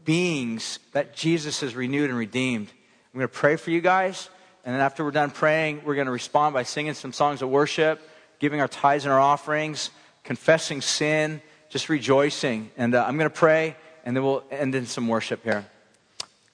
beings 0.04 0.80
that 0.92 1.16
Jesus 1.16 1.62
has 1.62 1.76
renewed 1.76 2.10
and 2.10 2.20
redeemed. 2.20 2.68
I'm 2.68 3.20
going 3.20 3.30
to 3.30 3.34
pray 3.34 3.56
for 3.56 3.72
you 3.72 3.80
guys. 3.80 4.30
And 4.66 4.76
then 4.76 4.82
after 4.82 5.06
we're 5.06 5.12
done 5.12 5.32
praying, 5.32 5.84
we're 5.86 5.96
going 5.96 6.08
to 6.08 6.12
respond 6.12 6.54
by 6.54 6.64
singing 6.64 6.94
some 6.94 7.14
songs 7.14 7.42
of 7.42 7.48
worship, 7.48 8.02
giving 8.40 8.60
our 8.60 8.68
tithes 8.68 9.06
and 9.06 9.14
our 9.14 9.20
offerings, 9.20 9.92
confessing 10.26 10.82
sin, 10.82 11.42
just 11.70 11.88
rejoicing. 11.88 12.70
And 12.76 12.96
uh, 12.96 13.06
I'm 13.08 13.18
going 13.18 13.30
to 13.30 13.36
pray, 13.36 13.78
and 14.04 14.14
then 14.14 14.26
we'll 14.26 14.44
end 14.52 14.76
in 14.76 14.88
some 14.88 15.08
worship 15.08 15.46
here. 15.46 15.66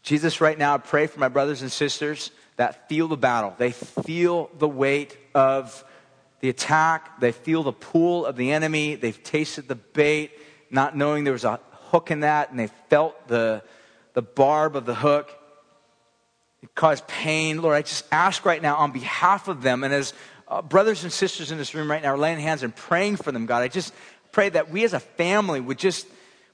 Jesus, 0.03 0.41
right 0.41 0.59
now, 0.59 0.75
I 0.75 0.77
pray 0.77 1.07
for 1.07 1.19
my 1.19 1.27
brothers 1.27 1.63
and 1.63 1.71
sisters 1.71 2.29
that 2.57 2.87
feel 2.87 3.07
the 3.07 3.17
battle. 3.17 3.55
They 3.57 3.71
feel 3.71 4.51
the 4.59 4.67
weight 4.67 5.17
of 5.33 5.83
the 6.43 6.49
attack. 6.49 7.21
They 7.21 7.31
feel 7.31 7.63
the 7.63 7.71
pull 7.71 8.25
of 8.25 8.35
the 8.35 8.51
enemy. 8.51 8.95
They've 8.95 9.23
tasted 9.23 9.69
the 9.69 9.75
bait, 9.75 10.31
not 10.69 10.93
knowing 10.93 11.23
there 11.23 11.31
was 11.31 11.45
a 11.45 11.57
hook 11.85 12.11
in 12.11 12.19
that, 12.19 12.49
and 12.49 12.59
they 12.59 12.67
felt 12.89 13.29
the, 13.29 13.63
the 14.13 14.23
barb 14.23 14.75
of 14.75 14.85
the 14.85 14.93
hook 14.93 15.33
it 16.61 16.75
caused 16.75 17.07
pain. 17.07 17.61
Lord, 17.61 17.77
I 17.77 17.81
just 17.81 18.03
ask 18.11 18.43
right 18.43 18.61
now 18.61 18.75
on 18.75 18.91
behalf 18.91 19.47
of 19.47 19.61
them 19.61 19.85
and 19.85 19.93
as 19.93 20.13
uh, 20.49 20.61
brothers 20.61 21.03
and 21.03 21.13
sisters 21.13 21.49
in 21.49 21.57
this 21.57 21.73
room 21.73 21.89
right 21.89 22.03
now 22.03 22.09
are 22.09 22.17
laying 22.17 22.39
hands 22.39 22.61
and 22.61 22.75
praying 22.75 23.15
for 23.15 23.31
them, 23.31 23.45
God, 23.45 23.63
I 23.63 23.69
just 23.69 23.93
pray 24.33 24.49
that 24.49 24.69
we 24.69 24.83
as 24.83 24.91
a 24.91 24.99
family 24.99 25.61
would 25.61 25.79
just 25.79 26.05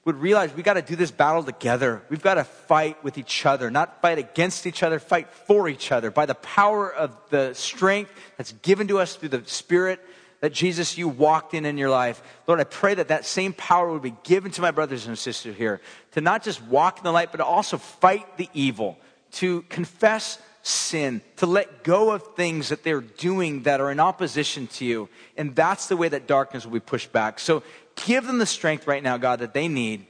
would 0.04 0.16
realize 0.16 0.54
we 0.54 0.62
got 0.62 0.74
to 0.74 0.82
do 0.82 0.96
this 0.96 1.10
battle 1.10 1.42
together. 1.42 2.02
We've 2.08 2.22
got 2.22 2.34
to 2.34 2.44
fight 2.44 3.02
with 3.04 3.18
each 3.18 3.44
other, 3.44 3.70
not 3.70 4.00
fight 4.00 4.18
against 4.18 4.66
each 4.66 4.82
other, 4.82 4.98
fight 4.98 5.28
for 5.30 5.68
each 5.68 5.92
other 5.92 6.10
by 6.10 6.26
the 6.26 6.34
power 6.34 6.92
of 6.92 7.16
the 7.28 7.52
strength 7.54 8.10
that's 8.36 8.52
given 8.52 8.88
to 8.88 8.98
us 8.98 9.16
through 9.16 9.28
the 9.30 9.42
Spirit 9.44 10.00
that 10.40 10.54
Jesus, 10.54 10.96
you 10.96 11.06
walked 11.06 11.52
in 11.52 11.66
in 11.66 11.76
your 11.76 11.90
life. 11.90 12.22
Lord, 12.46 12.60
I 12.60 12.64
pray 12.64 12.94
that 12.94 13.08
that 13.08 13.26
same 13.26 13.52
power 13.52 13.92
would 13.92 14.02
be 14.02 14.16
given 14.22 14.50
to 14.52 14.62
my 14.62 14.70
brothers 14.70 15.06
and 15.06 15.18
sisters 15.18 15.54
here 15.54 15.82
to 16.12 16.22
not 16.22 16.42
just 16.42 16.62
walk 16.62 16.98
in 16.98 17.04
the 17.04 17.12
light, 17.12 17.30
but 17.30 17.38
to 17.38 17.44
also 17.44 17.76
fight 17.76 18.38
the 18.38 18.48
evil 18.54 18.98
to 19.32 19.62
confess 19.68 20.38
sin, 20.62 21.20
to 21.36 21.46
let 21.46 21.84
go 21.84 22.10
of 22.10 22.34
things 22.34 22.68
that 22.68 22.82
they're 22.82 23.00
doing 23.00 23.62
that 23.62 23.80
are 23.80 23.90
in 23.90 24.00
opposition 24.00 24.66
to 24.66 24.84
you. 24.84 25.08
And 25.36 25.54
that's 25.54 25.86
the 25.86 25.96
way 25.96 26.08
that 26.08 26.26
darkness 26.26 26.64
will 26.64 26.72
be 26.72 26.80
pushed 26.80 27.12
back. 27.12 27.38
So 27.38 27.62
give 28.06 28.26
them 28.26 28.38
the 28.38 28.46
strength 28.46 28.86
right 28.86 29.02
now, 29.02 29.16
God, 29.16 29.40
that 29.40 29.54
they 29.54 29.68
need 29.68 30.06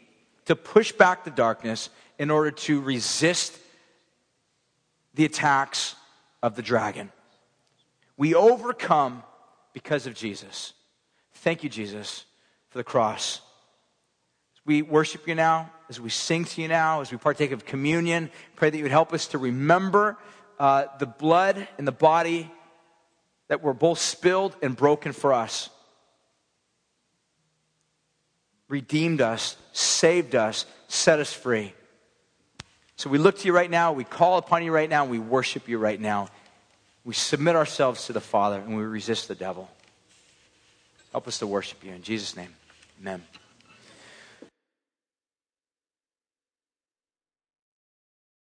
to 0.47 0.57
push 0.57 0.93
back 0.93 1.24
the 1.24 1.30
darkness 1.30 1.91
in 2.18 2.30
order 2.30 2.51
to 2.51 2.80
resist 2.80 3.59
the 5.14 5.24
attacks 5.24 5.95
of 6.43 6.57
the 6.57 6.62
dragon. 6.62 7.11
We 8.16 8.34
overcome 8.34 9.22
because 9.72 10.07
of 10.07 10.14
Jesus. 10.14 10.72
Thank 11.34 11.62
you, 11.62 11.70
Jesus, 11.70 12.24
for 12.68 12.78
the 12.78 12.84
cross. 12.84 13.41
we 14.66 14.82
worship 14.82 15.26
you 15.26 15.34
now, 15.34 15.70
as 15.88 16.01
we 16.01 16.11
sing 16.11 16.45
to 16.45 16.62
you 16.62 16.68
now, 16.68 17.01
as 17.01 17.11
we 17.11 17.18
partake 17.18 17.51
of 17.51 17.64
communion, 17.64 18.30
pray 18.57 18.70
that 18.70 18.76
you 18.76 18.84
would 18.84 18.93
help 18.93 19.12
us 19.12 19.28
to 19.28 19.38
remember 19.38 20.18
uh, 20.59 20.84
the 20.99 21.07
blood 21.07 21.66
and 21.78 21.88
the 21.88 21.93
body 21.93 22.51
that 23.49 23.62
were 23.62 23.74
both 23.74 23.99
spilled 23.99 24.55
and 24.62 24.76
broken 24.76 25.12
for 25.12 25.32
us. 25.32 25.70
Redeemed 28.70 29.20
us, 29.20 29.56
saved 29.72 30.34
us, 30.34 30.64
set 30.88 31.18
us 31.18 31.32
free. 31.32 31.74
So 32.96 33.10
we 33.10 33.18
look 33.18 33.38
to 33.38 33.46
you 33.46 33.52
right 33.52 33.70
now, 33.70 33.92
we 33.92 34.04
call 34.04 34.38
upon 34.38 34.62
you 34.62 34.72
right 34.72 34.88
now, 34.88 35.04
we 35.04 35.18
worship 35.18 35.68
you 35.68 35.76
right 35.78 36.00
now. 36.00 36.28
We 37.04 37.14
submit 37.14 37.56
ourselves 37.56 38.06
to 38.06 38.12
the 38.12 38.20
Father 38.20 38.58
and 38.58 38.76
we 38.76 38.84
resist 38.84 39.26
the 39.26 39.34
devil. 39.34 39.68
Help 41.10 41.26
us 41.26 41.40
to 41.40 41.46
worship 41.46 41.82
you. 41.82 41.92
In 41.92 42.02
Jesus' 42.02 42.36
name, 42.36 42.54
amen. 43.00 43.22